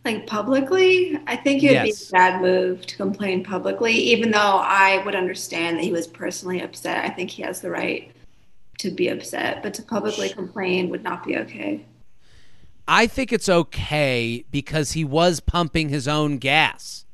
Like 0.04 0.26
publicly, 0.26 1.18
I 1.26 1.36
think 1.36 1.62
it 1.62 1.68
would 1.68 1.72
Yes. 1.74 2.04
be 2.10 2.16
a 2.16 2.18
bad 2.18 2.40
move 2.42 2.86
to 2.86 2.96
complain 2.96 3.44
publicly, 3.44 3.92
even 3.92 4.30
though 4.30 4.38
I 4.38 5.02
would 5.04 5.14
understand 5.14 5.76
that 5.76 5.84
he 5.84 5.92
was 5.92 6.06
personally 6.06 6.60
upset. 6.62 7.04
I 7.04 7.10
think 7.10 7.30
he 7.30 7.42
has 7.42 7.60
the 7.60 7.70
right 7.70 8.10
to 8.78 8.90
be 8.90 9.08
upset, 9.08 9.62
but 9.62 9.74
to 9.74 9.82
publicly 9.82 10.30
complain 10.30 10.88
would 10.88 11.02
not 11.02 11.24
be 11.24 11.36
okay. 11.36 11.84
I 12.88 13.06
think 13.06 13.32
it's 13.32 13.48
okay 13.48 14.44
because 14.50 14.92
he 14.92 15.04
was 15.04 15.38
pumping 15.40 15.90
his 15.90 16.08
own 16.08 16.38
gas. 16.38 17.04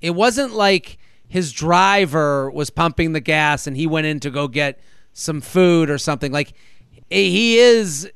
It 0.00 0.10
wasn't 0.10 0.54
like 0.54 0.98
his 1.28 1.52
driver 1.52 2.50
was 2.50 2.70
pumping 2.70 3.12
the 3.12 3.20
gas 3.20 3.66
and 3.66 3.76
he 3.76 3.86
went 3.86 4.06
in 4.06 4.18
to 4.20 4.30
go 4.30 4.48
get 4.48 4.80
some 5.12 5.40
food 5.40 5.90
or 5.90 5.98
something. 5.98 6.32
Like 6.32 6.54
he 7.10 7.58
is 7.58 8.10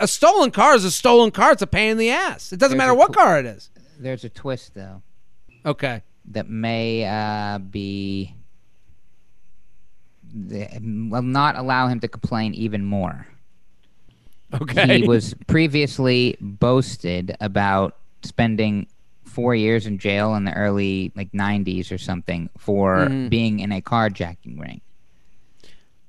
a 0.00 0.08
stolen 0.08 0.50
car 0.50 0.74
is 0.74 0.84
a 0.84 0.90
stolen 0.90 1.30
car. 1.30 1.52
It's 1.52 1.62
a 1.62 1.66
pain 1.66 1.90
in 1.92 1.98
the 1.98 2.10
ass. 2.10 2.52
It 2.52 2.58
doesn't 2.58 2.76
There's 2.76 2.88
matter 2.88 2.94
what 2.98 3.12
tw- 3.12 3.16
car 3.16 3.38
it 3.38 3.46
is. 3.46 3.70
There's 3.98 4.24
a 4.24 4.28
twist 4.28 4.74
though 4.74 5.02
Okay. 5.64 6.02
that 6.30 6.48
may 6.48 7.04
uh, 7.06 7.58
be 7.58 8.34
the, 10.32 10.68
will 11.10 11.22
not 11.22 11.56
allow 11.56 11.88
him 11.88 12.00
to 12.00 12.08
complain 12.08 12.54
even 12.54 12.84
more. 12.84 13.26
Okay. 14.54 15.00
He 15.00 15.06
was 15.08 15.34
previously 15.46 16.36
boasted 16.40 17.36
about 17.40 17.96
spending 18.22 18.86
four 19.24 19.54
years 19.54 19.86
in 19.86 19.98
jail 19.98 20.34
in 20.34 20.44
the 20.44 20.52
early 20.54 21.12
like 21.14 21.30
90s 21.32 21.92
or 21.92 21.98
something 21.98 22.50
for 22.58 22.96
Mm-hmm. 23.06 23.28
being 23.28 23.60
in 23.60 23.70
a 23.70 23.80
carjacking 23.80 24.58
ring. 24.58 24.80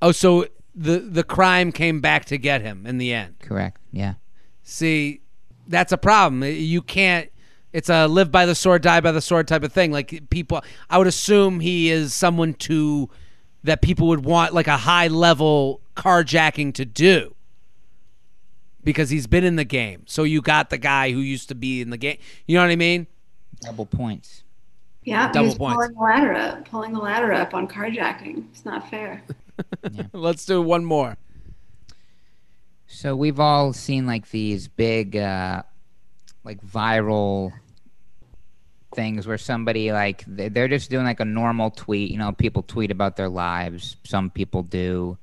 oh, 0.02 0.12
so 0.12 0.48
the 0.76 1.00
the 1.00 1.24
crime 1.24 1.72
came 1.72 2.02
back 2.02 2.26
to 2.26 2.38
get 2.38 2.62
him 2.62 2.86
in 2.86 2.98
the 2.98 3.14
end. 3.14 3.40
Correct. 3.40 3.80
Yeah. 3.92 4.16
See, 4.64 5.22
that's 5.68 5.92
a 5.92 5.98
problem. 5.98 6.44
You 6.44 6.82
can't. 6.82 7.30
It's 7.74 7.90
a 7.90 8.08
live 8.08 8.32
by 8.32 8.46
the 8.46 8.56
sword, 8.56 8.82
die 8.82 9.00
by 9.00 9.12
the 9.12 9.22
sword 9.22 9.48
type 9.48 9.64
of 9.64 9.72
thing. 9.72 9.92
Like 9.92 10.30
people, 10.30 10.62
I 10.90 10.98
would 10.98 11.08
assume 11.08 11.62
he 11.62 11.90
is 11.90 12.14
someone 12.14 12.54
to 12.56 13.10
that 13.64 13.82
people 13.82 14.08
would 14.08 14.26
want 14.26 14.54
like 14.54 14.68
a 14.68 14.78
high 14.78 15.08
level 15.08 15.82
carjacking 15.96 16.74
to 16.74 16.86
do 16.86 17.36
because 18.84 19.10
he's 19.10 19.28
been 19.28 19.44
in 19.44 19.56
the 19.56 19.64
game. 19.64 20.04
So 20.08 20.24
you 20.24 20.42
got 20.42 20.70
the 20.70 20.78
guy 20.78 21.12
who 21.12 21.20
used 21.20 21.48
to 21.50 21.56
be 21.56 21.82
in 21.82 21.92
the 21.92 21.98
game. 21.98 22.18
You 22.46 22.58
know 22.58 22.64
what 22.64 22.72
I 22.72 22.76
mean? 22.76 23.08
Double 23.62 23.86
points. 23.86 24.44
Yeah, 25.04 25.32
Double 25.32 25.48
he's 25.50 25.58
points. 25.58 25.76
pulling 25.76 25.94
the 25.94 26.00
ladder 26.02 26.34
up, 26.34 26.70
pulling 26.70 26.94
the 26.94 27.00
ladder 27.00 27.34
up 27.34 27.54
on 27.54 27.68
carjacking. 27.68 28.46
It's 28.52 28.66
not 28.66 28.90
fair. 28.90 29.24
Let's 30.14 30.46
do 30.46 30.62
one 30.62 30.86
more. 30.86 31.18
So 32.88 33.16
we've 33.16 33.40
all 33.40 33.74
seen 33.74 34.06
like 34.06 34.30
these 34.30 34.68
big, 34.68 35.16
uh, 35.16 35.64
like 36.44 36.62
viral 36.66 37.52
things 38.94 39.26
where 39.26 39.38
somebody 39.38 39.92
like 39.92 40.24
they- 40.28 40.50
they're 40.50 40.68
just 40.68 40.90
doing 40.90 41.06
like 41.06 41.20
a 41.20 41.26
normal 41.26 41.72
tweet. 41.72 42.12
You 42.12 42.18
know, 42.18 42.32
people 42.34 42.62
tweet 42.64 42.92
about 42.92 43.16
their 43.16 43.30
lives. 43.30 43.96
Some 44.04 44.30
people 44.30 44.64
do 44.64 45.18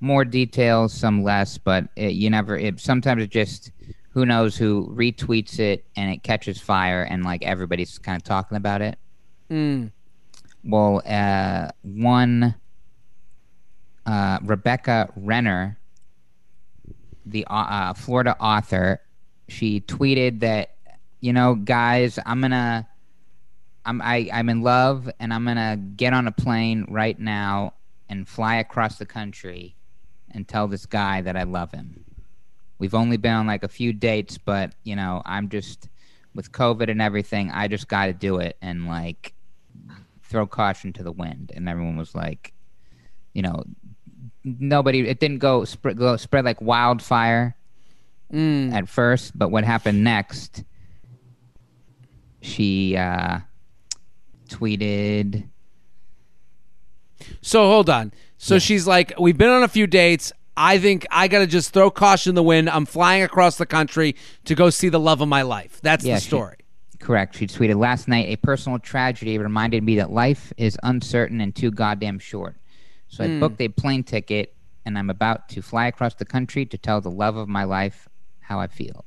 more 0.00 0.24
details, 0.24 0.92
some 0.92 1.22
less. 1.22 1.58
But 1.58 1.88
it, 1.96 2.12
you 2.12 2.28
never. 2.30 2.56
It 2.58 2.80
sometimes 2.80 3.22
it 3.22 3.30
just 3.30 3.70
who 4.10 4.26
knows 4.26 4.56
who 4.56 4.88
retweets 4.94 5.58
it 5.58 5.84
and 5.96 6.10
it 6.10 6.22
catches 6.22 6.60
fire 6.60 7.02
and 7.02 7.24
like 7.24 7.44
everybody's 7.44 7.98
kind 7.98 8.16
of 8.16 8.24
talking 8.24 8.56
about 8.56 8.82
it. 8.82 8.98
Mm. 9.52 9.92
Well, 10.64 11.02
uh, 11.04 11.68
one 11.82 12.54
uh, 14.06 14.38
Rebecca 14.42 15.12
Renner, 15.14 15.78
the 17.26 17.46
uh, 17.50 17.92
Florida 17.92 18.34
author, 18.40 19.02
she 19.48 19.82
tweeted 19.82 20.40
that, 20.40 20.70
you 21.20 21.34
know, 21.34 21.54
guys, 21.54 22.18
I'm 22.24 22.40
gonna, 22.40 22.88
I'm 23.84 24.00
I, 24.00 24.30
I'm 24.32 24.48
in 24.48 24.62
love, 24.62 25.10
and 25.20 25.34
I'm 25.34 25.44
gonna 25.44 25.76
get 25.76 26.14
on 26.14 26.26
a 26.26 26.32
plane 26.32 26.86
right 26.88 27.18
now 27.18 27.74
and 28.08 28.26
fly 28.26 28.56
across 28.56 28.96
the 28.96 29.06
country 29.06 29.76
and 30.30 30.48
tell 30.48 30.66
this 30.66 30.86
guy 30.86 31.20
that 31.20 31.36
I 31.36 31.42
love 31.42 31.72
him. 31.72 32.06
We've 32.78 32.94
only 32.94 33.18
been 33.18 33.34
on 33.34 33.46
like 33.46 33.64
a 33.64 33.68
few 33.68 33.92
dates, 33.92 34.38
but 34.38 34.72
you 34.82 34.96
know, 34.96 35.20
I'm 35.26 35.50
just 35.50 35.90
with 36.34 36.52
COVID 36.52 36.90
and 36.90 37.02
everything. 37.02 37.50
I 37.50 37.68
just 37.68 37.86
got 37.86 38.06
to 38.06 38.14
do 38.14 38.38
it, 38.38 38.56
and 38.62 38.86
like 38.86 39.34
throw 40.32 40.46
caution 40.46 40.92
to 40.94 41.02
the 41.04 41.12
wind 41.12 41.52
and 41.54 41.68
everyone 41.68 41.96
was 41.96 42.14
like 42.14 42.52
you 43.34 43.42
know 43.42 43.62
nobody 44.44 45.06
it 45.08 45.20
didn't 45.20 45.38
go, 45.38 45.62
sp- 45.68 45.94
go 45.94 46.16
spread 46.16 46.44
like 46.44 46.60
wildfire 46.60 47.54
Mm. 48.32 48.72
at 48.72 48.88
first 48.88 49.38
but 49.38 49.50
what 49.50 49.62
happened 49.62 50.02
next 50.02 50.64
she 52.40 52.96
uh 52.96 53.40
tweeted 54.48 55.48
So 57.42 57.66
hold 57.66 57.88
on. 57.90 58.12
So 58.38 58.58
she's 58.58 58.86
like, 58.86 59.12
we've 59.18 59.36
been 59.38 59.48
on 59.50 59.62
a 59.62 59.68
few 59.68 59.86
dates. 59.86 60.32
I 60.56 60.78
think 60.78 61.06
I 61.10 61.28
got 61.28 61.38
to 61.40 61.46
just 61.46 61.72
throw 61.72 61.90
caution 61.90 62.30
in 62.30 62.34
the 62.34 62.42
wind. 62.42 62.68
I'm 62.68 62.84
flying 62.86 63.22
across 63.22 63.56
the 63.56 63.66
country 63.66 64.16
to 64.46 64.54
go 64.54 64.70
see 64.70 64.88
the 64.88 64.98
love 64.98 65.20
of 65.20 65.28
my 65.28 65.42
life. 65.42 65.80
That's 65.82 66.04
Yeah, 66.04 66.16
the 66.16 66.20
story. 66.20 66.56
Correct 67.02 67.36
she 67.36 67.46
tweeted 67.46 67.76
last 67.76 68.06
night 68.08 68.26
a 68.28 68.36
personal 68.36 68.78
tragedy 68.78 69.36
reminded 69.38 69.82
me 69.82 69.96
that 69.96 70.10
life 70.10 70.52
is 70.56 70.78
uncertain 70.84 71.40
and 71.40 71.54
too 71.54 71.70
goddamn 71.70 72.18
short 72.18 72.56
so 73.08 73.24
i 73.24 73.26
booked 73.40 73.60
a 73.60 73.68
plane 73.68 74.04
ticket 74.04 74.54
and 74.86 74.96
i'm 74.96 75.10
about 75.10 75.48
to 75.48 75.60
fly 75.60 75.86
across 75.86 76.14
the 76.14 76.24
country 76.24 76.64
to 76.64 76.78
tell 76.78 77.00
the 77.00 77.10
love 77.10 77.36
of 77.36 77.48
my 77.48 77.64
life 77.64 78.08
how 78.40 78.58
i 78.60 78.66
feel 78.66 79.04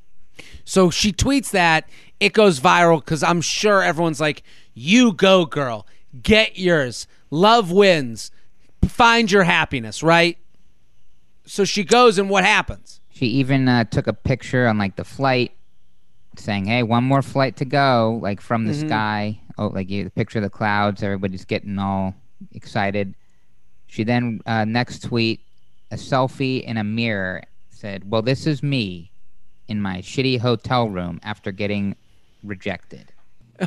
So 0.65 0.89
she 0.89 1.13
tweets 1.13 1.51
that. 1.51 1.87
It 2.19 2.33
goes 2.33 2.59
viral 2.59 2.99
because 2.99 3.23
I'm 3.23 3.39
sure 3.41 3.81
everyone's 3.81 4.19
like, 4.19 4.43
you 4.73 5.13
go, 5.13 5.45
girl. 5.45 5.87
Get 6.21 6.59
yours. 6.59 7.07
Love 7.29 7.71
wins. 7.71 8.31
Find 8.85 9.31
your 9.31 9.43
happiness, 9.43 10.03
right? 10.03 10.37
So 11.45 11.63
she 11.63 11.85
goes, 11.85 12.17
and 12.17 12.29
what 12.29 12.43
happens? 12.43 12.99
She 13.09 13.27
even 13.27 13.69
uh, 13.69 13.85
took 13.85 14.07
a 14.07 14.13
picture 14.13 14.67
on 14.67 14.77
like 14.77 14.97
the 14.97 15.05
flight, 15.05 15.53
saying, 16.39 16.65
"Hey, 16.65 16.83
one 16.83 17.03
more 17.03 17.21
flight 17.21 17.57
to 17.57 17.65
go," 17.65 18.19
like 18.21 18.41
from 18.41 18.65
the 18.65 18.73
sky. 18.73 19.39
Oh, 19.57 19.67
like 19.67 19.89
you, 19.89 20.03
the 20.03 20.09
picture 20.09 20.39
of 20.39 20.43
the 20.43 20.49
clouds. 20.49 21.01
Everybody's 21.01 21.45
getting 21.45 21.79
all 21.79 22.15
excited. 22.53 23.15
She 23.87 24.03
then 24.03 24.41
uh, 24.45 24.65
next 24.65 25.03
tweet 25.03 25.41
a 25.91 25.95
selfie 25.95 26.63
in 26.63 26.77
a 26.77 26.83
mirror 26.83 27.43
said, 27.69 28.09
"Well, 28.09 28.21
this 28.21 28.47
is 28.47 28.61
me 28.61 29.11
in 29.67 29.81
my 29.81 29.99
shitty 29.99 30.39
hotel 30.39 30.89
room 30.89 31.19
after 31.23 31.51
getting 31.51 31.95
rejected. 32.43 33.11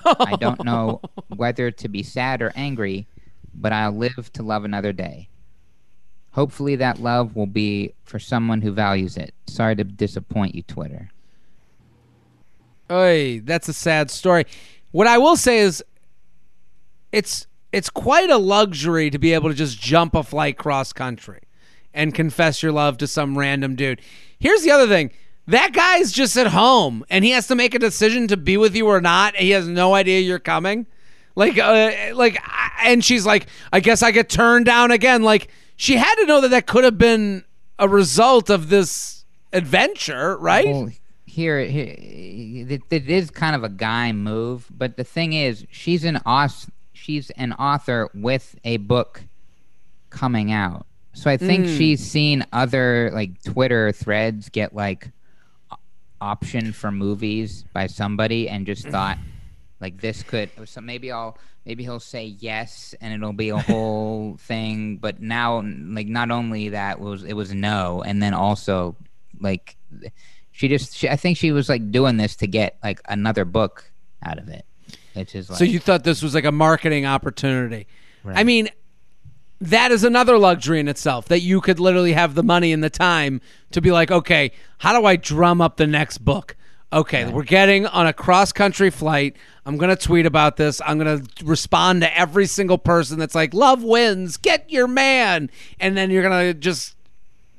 I 0.05 0.37
don't 0.39 0.64
know 0.64 1.01
whether 1.37 1.71
to 1.71 1.89
be 1.89 2.03
sad 2.03 2.43
or 2.43 2.53
angry, 2.55 3.07
but 3.55 3.73
I'll 3.73 3.93
live 3.93 4.33
to 4.35 4.43
love 4.43 4.64
another 4.64 4.93
day." 4.93 5.29
Hopefully, 6.33 6.77
that 6.77 7.01
love 7.01 7.35
will 7.35 7.47
be 7.47 7.95
for 8.05 8.19
someone 8.19 8.61
who 8.61 8.71
values 8.71 9.16
it. 9.16 9.35
Sorry 9.47 9.75
to 9.75 9.85
disappoint 9.85 10.55
you, 10.55 10.62
Twitter. 10.62 11.11
Oy, 12.91 13.41
that's 13.45 13.68
a 13.68 13.72
sad 13.72 14.11
story. 14.11 14.45
What 14.93 15.07
I 15.07 15.18
will 15.18 15.36
say 15.36 15.59
is, 15.59 15.84
it's 17.12 17.47
it's 17.72 17.91
quite 17.91 18.30
a 18.30 18.39
luxury 18.39 19.11
to 19.11 19.18
be 19.18 19.34
able 19.34 19.51
to 19.51 19.55
just 19.55 19.80
jump 19.80 20.14
a 20.14 20.22
flight 20.22 20.57
cross 20.57 20.93
country 20.93 21.41
and 21.93 22.14
confess 22.14 22.62
your 22.62 22.72
love 22.72 22.99
to 22.99 23.07
some 23.07 23.36
random 23.36 23.74
dude. 23.74 24.01
Here's 24.39 24.62
the 24.62 24.70
other 24.70 24.86
thing. 24.86 25.11
That 25.47 25.72
guy's 25.72 26.12
just 26.12 26.36
at 26.36 26.49
home 26.49 27.05
and 27.09 27.24
he 27.24 27.30
has 27.30 27.47
to 27.49 27.55
make 27.55 27.74
a 27.74 27.78
decision 27.78 28.28
to 28.28 28.36
be 28.36 28.57
with 28.57 28.76
you 28.76 28.86
or 28.86 29.01
not. 29.01 29.36
He 29.36 29.51
has 29.51 29.66
no 29.66 29.95
idea 29.95 30.20
you're 30.20 30.39
coming. 30.39 30.86
Like 31.34 31.59
uh, 31.59 31.93
like 32.14 32.43
and 32.82 33.05
she's 33.05 33.24
like, 33.24 33.47
"I 33.72 33.80
guess 33.80 34.03
I 34.03 34.11
get 34.11 34.28
turned 34.28 34.66
down 34.66 34.91
again." 34.91 35.22
Like 35.22 35.49
she 35.76 35.95
had 35.95 36.16
to 36.16 36.26
know 36.26 36.41
that 36.41 36.49
that 36.49 36.66
could 36.66 36.84
have 36.84 36.99
been 36.99 37.45
a 37.78 37.89
result 37.89 38.51
of 38.51 38.68
this 38.68 39.24
adventure, 39.53 40.36
right? 40.39 40.66
Here, 41.29 41.61
here 41.61 41.95
it, 41.99 42.83
it 42.91 43.09
is 43.09 43.31
kind 43.31 43.55
of 43.55 43.64
a 43.64 43.68
guy 43.68 44.12
move, 44.12 44.66
but 44.70 44.97
the 44.97 45.05
thing 45.05 45.33
is, 45.33 45.66
she's 45.70 46.05
an 46.05 46.20
aus- 46.24 46.70
she's 46.93 47.31
an 47.31 47.53
author 47.55 48.09
with 48.14 48.57
a 48.64 48.79
book 48.79 49.22
coming 50.11 50.51
out. 50.51 50.87
So 51.12 51.31
I 51.31 51.37
think 51.37 51.66
hmm. 51.66 51.76
she's 51.76 52.01
seen 52.01 52.47
other 52.53 53.11
like 53.12 53.43
Twitter 53.43 53.93
threads 53.93 54.49
get 54.49 54.74
like 54.74 55.11
option 56.20 56.72
for 56.72 56.91
movies 56.91 57.64
by 57.72 57.87
somebody 57.87 58.49
and 58.49 58.66
just 58.66 58.89
thought 58.95 59.18
like 59.81 60.01
this 60.01 60.22
could 60.22 60.51
so 60.64 60.81
maybe 60.81 61.12
I'll 61.12 61.39
maybe 61.64 61.85
he'll 61.85 62.01
say 62.01 62.24
yes 62.24 62.95
and 63.01 63.12
it'll 63.12 63.33
be 63.33 63.51
a 63.51 63.59
whole 63.70 64.37
thing 64.39 64.97
but 64.97 65.20
now 65.20 65.61
like 65.61 66.09
not 66.09 66.31
only 66.31 66.70
that 66.70 66.99
was 67.01 67.22
it 67.24 67.35
was 67.35 67.55
no 67.55 68.03
and 68.03 68.22
then 68.22 68.35
also 68.35 68.97
like 69.41 69.76
she 70.59 70.68
just 70.68 70.96
she, 70.96 71.09
I 71.09 71.16
think 71.16 71.38
she 71.38 71.52
was 71.52 71.68
like 71.68 71.90
doing 71.90 72.16
this 72.16 72.34
to 72.36 72.46
get 72.46 72.76
like 72.82 73.00
another 73.09 73.44
book 73.44 73.90
out 74.24 74.38
of 74.38 74.48
it 74.48 74.64
which 75.18 75.34
is 75.34 75.50
like 75.50 75.59
So 75.59 75.64
you 75.64 75.78
thought 75.78 76.04
this 76.04 76.22
was 76.22 76.34
like 76.34 76.44
a 76.44 76.52
marketing 76.52 77.06
opportunity. 77.06 77.86
I 78.24 78.44
mean, 78.44 78.68
that 79.61 79.90
is 79.90 80.04
another 80.04 80.38
luxury 80.38 80.80
in 80.80 80.88
itself 80.88 81.26
that 81.28 81.40
you 81.40 81.61
could 81.61 81.80
literally 81.80 82.12
have 82.12 82.34
the 82.34 82.42
money 82.42 82.72
and 82.72 82.82
the 82.84 82.90
time 82.90 83.40
to 83.72 83.80
be 83.80 83.90
like, 83.90 84.11
okay, 84.11 84.52
how 84.78 84.98
do 84.98 85.06
I 85.06 85.16
drum 85.16 85.61
up 85.61 85.76
the 85.76 85.86
next 85.86 86.18
book? 86.18 86.56
Okay, 86.90 87.30
we're 87.30 87.42
getting 87.42 87.86
on 87.86 88.06
a 88.06 88.12
cross 88.14 88.50
country 88.50 88.90
flight. 88.90 89.36
I'm 89.66 89.76
going 89.76 89.94
to 89.94 89.96
tweet 89.96 90.24
about 90.24 90.56
this. 90.56 90.80
I'm 90.86 90.98
going 90.98 91.22
to 91.22 91.44
respond 91.44 92.00
to 92.00 92.18
every 92.18 92.46
single 92.46 92.78
person 92.78 93.18
that's 93.18 93.34
like, 93.34 93.52
love 93.52 93.82
wins, 93.82 94.38
get 94.38 94.70
your 94.70 94.88
man. 94.88 95.50
And 95.80 95.96
then 95.96 96.11
you're 96.11 96.22
going 96.22 96.46
to 96.46 96.59
just, 96.59 96.96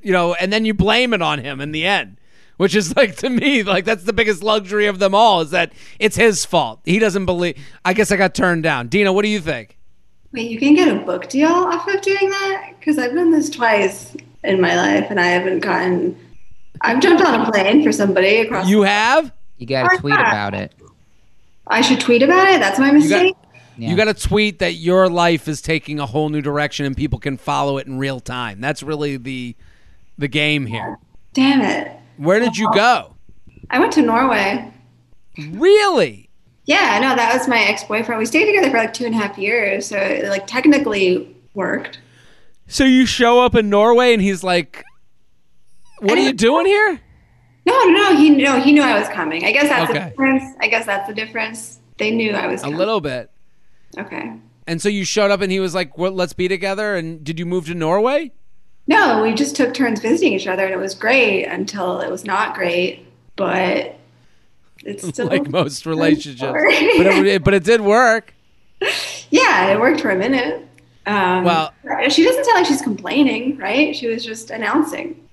you 0.02 0.12
know, 0.12 0.34
and 0.34 0.52
then 0.52 0.66
you 0.66 0.74
blame 0.74 1.14
it 1.14 1.22
on 1.22 1.40
him 1.40 1.62
in 1.62 1.72
the 1.74 1.86
end. 1.86 2.19
Which 2.60 2.76
is 2.76 2.94
like 2.96 3.16
to 3.18 3.30
me, 3.30 3.64
like 3.64 3.86
that's 3.86 4.04
the 4.04 4.12
biggest 4.12 4.44
luxury 4.44 4.88
of 4.88 5.00
them 5.00 5.16
all 5.16 5.40
is 5.40 5.52
that 5.52 5.72
it's 5.98 6.18
his 6.18 6.44
fault. 6.44 6.82
He 6.84 7.00
doesn't 7.00 7.26
believe. 7.26 7.58
I 7.86 7.94
guess 7.94 8.12
I 8.12 8.18
got 8.18 8.36
turned 8.36 8.64
down. 8.64 8.90
Dina, 8.90 9.14
what 9.14 9.24
do 9.24 9.30
you 9.30 9.40
think? 9.40 9.78
Wait, 10.34 10.52
you 10.52 10.60
can 10.60 10.76
get 10.76 10.90
a 10.90 11.00
book 11.00 11.30
deal 11.30 11.48
off 11.48 11.88
of 11.88 12.02
doing 12.02 12.30
that? 12.30 12.74
Because 12.78 12.98
I've 12.98 13.14
done 13.14 13.32
this 13.32 13.50
twice 13.50 14.16
in 14.44 14.60
my 14.60 14.76
life 14.76 15.08
and 15.10 15.20
I 15.20 15.28
haven't 15.28 15.60
gotten. 15.60 16.20
I've 16.82 17.00
jumped 17.00 17.24
on 17.24 17.42
a 17.42 17.50
plane 17.50 17.82
for 17.82 17.94
somebody 17.94 18.42
across. 18.42 18.68
You 18.68 18.82
have? 18.82 19.32
you 19.58 19.66
got 19.66 19.90
to 19.90 19.98
tweet 19.98 20.14
about 20.14 20.54
it 20.54 20.74
I 21.70 21.82
should 21.82 22.00
tweet 22.00 22.24
about 22.24 22.48
it. 22.50 22.60
That's 22.60 22.80
my 22.80 22.92
mistake. 22.92 23.36
Yeah. 23.78 23.92
You 23.92 23.96
got 23.96 24.06
to 24.06 24.14
tweet 24.14 24.60
that 24.60 24.74
your 24.74 25.08
life 25.08 25.48
is 25.48 25.62
taking 25.62 26.00
a 26.00 26.06
whole 26.06 26.30
new 26.30 26.42
direction 26.42 26.86
and 26.86 26.98
people 26.98 27.20
can 27.20 27.38
follow 27.38 27.78
it 27.78 27.88
in 27.88 27.98
real 27.98 28.20
time. 28.20 28.60
That's 28.60 28.84
really 28.84 29.16
the 29.18 29.56
the 30.18 30.28
game 30.28 30.66
here. 30.66 30.98
Damn 31.34 31.62
it! 31.62 31.96
Where 32.20 32.40
did 32.40 32.58
you 32.58 32.70
go? 32.74 33.16
I 33.70 33.80
went 33.80 33.94
to 33.94 34.02
Norway. 34.02 34.70
Really? 35.52 36.30
Yeah, 36.66 37.00
no, 37.00 37.16
that 37.16 37.34
was 37.34 37.48
my 37.48 37.60
ex-boyfriend. 37.60 38.20
We 38.20 38.26
stayed 38.26 38.46
together 38.46 38.70
for 38.70 38.78
like 38.78 38.94
two 38.94 39.06
and 39.06 39.16
a 39.16 39.18
half 39.18 39.38
years, 39.38 39.88
so 39.88 39.98
it 39.98 40.28
like 40.28 40.46
technically 40.46 41.34
worked. 41.54 42.00
So 42.68 42.84
you 42.84 43.06
show 43.06 43.40
up 43.42 43.56
in 43.56 43.70
Norway 43.70 44.14
and 44.14 44.22
he's 44.22 44.44
like, 44.44 44.84
"What 46.00 46.18
are 46.18 46.22
you 46.22 46.34
doing 46.34 46.66
here?" 46.66 47.00
No, 47.66 47.74
no, 47.86 47.90
no. 48.12 48.16
He 48.18 48.30
no, 48.32 48.60
he 48.60 48.74
knew 48.74 48.82
I 48.82 49.00
was 49.00 49.08
coming. 49.10 49.46
I 49.46 49.52
guess 49.54 49.70
that's 49.70 49.90
Okay. 49.90 50.00
the 50.04 50.10
difference. 50.10 50.44
I 50.60 50.68
guess 50.68 50.86
that's 50.86 51.08
the 51.08 51.14
difference. 51.16 51.80
They 51.98 52.12
knew 52.12 52.34
I 52.34 52.48
was 52.48 52.62
coming. 52.62 52.76
A 52.76 52.78
little 52.78 53.00
bit. 53.02 53.32
Okay. 53.98 54.34
And 54.68 54.82
so 54.82 54.90
you 54.90 55.06
showed 55.06 55.32
up 55.32 55.42
and 55.42 55.52
he 55.52 55.60
was 55.60 55.74
like, 55.74 55.98
well, 55.98 56.12
"Let's 56.12 56.34
be 56.34 56.48
together." 56.48 56.96
And 56.96 57.24
did 57.24 57.40
you 57.40 57.46
move 57.46 57.66
to 57.68 57.74
Norway? 57.74 58.34
No, 58.90 59.22
we 59.22 59.36
just 59.36 59.56
took 59.56 59.76
turns 59.76 60.00
visiting 60.02 60.34
each 60.34 60.48
other, 60.48 60.66
and 60.66 60.74
it 60.74 60.78
was 60.78 60.96
great 60.96 61.46
until 61.46 62.02
it 62.02 62.10
was 62.10 62.26
not 62.26 62.56
great. 62.56 63.06
But 63.36 64.00
it's 64.84 65.08
still 65.10 65.28
like 65.28 65.48
most 65.48 65.86
relationships. 65.86 66.52
but 66.52 67.06
it, 67.08 67.44
but 67.44 67.54
it 67.54 67.64
did 67.64 67.82
work. 67.82 68.34
yeah, 69.30 69.68
it 69.72 69.80
worked 69.80 70.02
for 70.02 70.10
a 70.10 70.16
minute. 70.16 70.68
Um, 71.06 71.44
Well- 71.44 71.72
she 72.10 72.24
doesn't 72.24 72.44
sound 72.46 72.56
like 72.56 72.66
she's 72.66 72.82
complaining, 72.82 73.58
right? 73.58 73.96
She 73.96 74.08
was 74.08 74.26
just 74.26 74.50
announcing. 74.50 75.28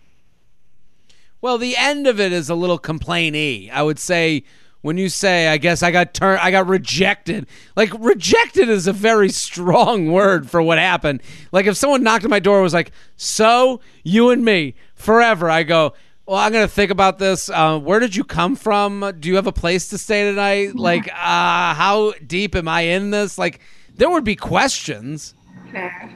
Well, 1.41 1.57
the 1.57 1.77
end 1.77 2.07
of 2.07 2.21
it 2.21 2.33
is 2.33 2.51
a 2.51 2.55
little 2.55 2.79
complainy. 2.79 3.71
I 3.71 3.83
would 3.83 3.99
say 3.99 4.43
when 4.87 4.99
you 4.99 5.09
say, 5.09 5.49
I 5.49 5.59
guess 5.59 5.83
I 5.83 5.91
got 5.91 6.15
turned, 6.15 6.39
I 6.39 6.53
got 6.53 6.69
rejected. 6.69 7.49
Like 7.75 7.93
rejected 7.99 8.69
is 8.69 8.87
a 8.87 8.93
very 8.93 9.31
strong 9.31 10.13
word 10.13 10.49
for 10.49 10.63
what 10.63 10.79
happened. 10.79 11.23
Like 11.51 11.67
if 11.67 11.77
someone 11.77 12.05
knocked 12.05 12.25
on 12.25 12.31
my 12.31 12.39
door 12.39 12.59
and 12.59 12.63
was 12.63 12.73
like, 12.73 12.93
"So 13.17 13.81
you 14.05 14.31
and 14.31 14.45
me 14.45 14.77
forever," 14.95 15.51
I 15.51 15.65
go. 15.65 15.95
Well, 16.25 16.37
I'm 16.37 16.53
gonna 16.53 16.69
think 16.69 16.93
about 16.93 17.19
this. 17.19 17.49
Uh, 17.49 17.81
where 17.81 17.99
did 17.99 18.15
you 18.15 18.23
come 18.23 18.55
from? 18.55 19.13
Do 19.19 19.29
you 19.29 19.35
have 19.35 19.49
a 19.49 19.53
place 19.53 19.89
to 19.89 19.99
stay 19.99 20.23
tonight? 20.23 20.77
Like, 20.77 21.09
uh, 21.09 21.75
how 21.75 22.13
deep 22.25 22.55
am 22.55 22.69
I 22.69 22.83
in 22.83 23.11
this? 23.11 23.39
Like, 23.39 23.61
there 23.97 24.09
would 24.09 24.25
be 24.25 24.37
questions. 24.37 25.35
Fair. 25.73 26.15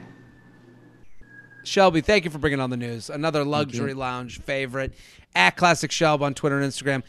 Shelby, 1.63 1.99
thank 1.99 2.23
you 2.23 2.31
for 2.31 2.37
bringing 2.39 2.61
on 2.61 2.69
the 2.69 2.77
news. 2.77 3.09
Another 3.09 3.43
luxury 3.43 3.93
lounge 3.93 4.39
favorite 4.39 4.93
at 5.35 5.57
Classic 5.57 5.91
Shelb 5.91 6.21
on 6.21 6.33
Twitter 6.33 6.59
and 6.59 6.71
Instagram. 6.71 7.03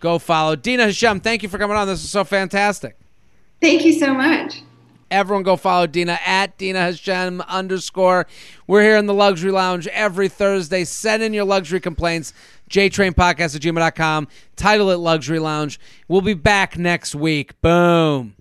Go 0.00 0.18
follow 0.18 0.56
Dina 0.56 0.84
Hashem. 0.84 1.20
Thank 1.20 1.42
you 1.42 1.48
for 1.48 1.58
coming 1.58 1.76
on. 1.76 1.86
This 1.86 2.02
is 2.02 2.10
so 2.10 2.24
fantastic. 2.24 2.96
Thank 3.60 3.84
you 3.84 3.92
so 3.92 4.14
much. 4.14 4.62
Everyone 5.10 5.42
go 5.42 5.56
follow 5.56 5.86
Dina 5.86 6.18
at 6.24 6.58
Dina 6.58 6.80
Hashem 6.80 7.40
underscore. 7.42 8.26
We're 8.66 8.82
here 8.82 8.96
in 8.96 9.06
the 9.06 9.14
Luxury 9.14 9.50
Lounge 9.50 9.86
every 9.88 10.28
Thursday. 10.28 10.84
Send 10.84 11.22
in 11.22 11.32
your 11.32 11.44
luxury 11.44 11.80
complaints. 11.80 12.34
JTrainPodcast 12.70 13.56
at 13.56 13.62
gmail.com. 13.62 14.28
Title 14.56 14.90
it 14.90 14.96
Luxury 14.96 15.38
Lounge. 15.38 15.80
We'll 16.08 16.20
be 16.20 16.34
back 16.34 16.76
next 16.76 17.14
week. 17.14 17.58
Boom. 17.62 18.34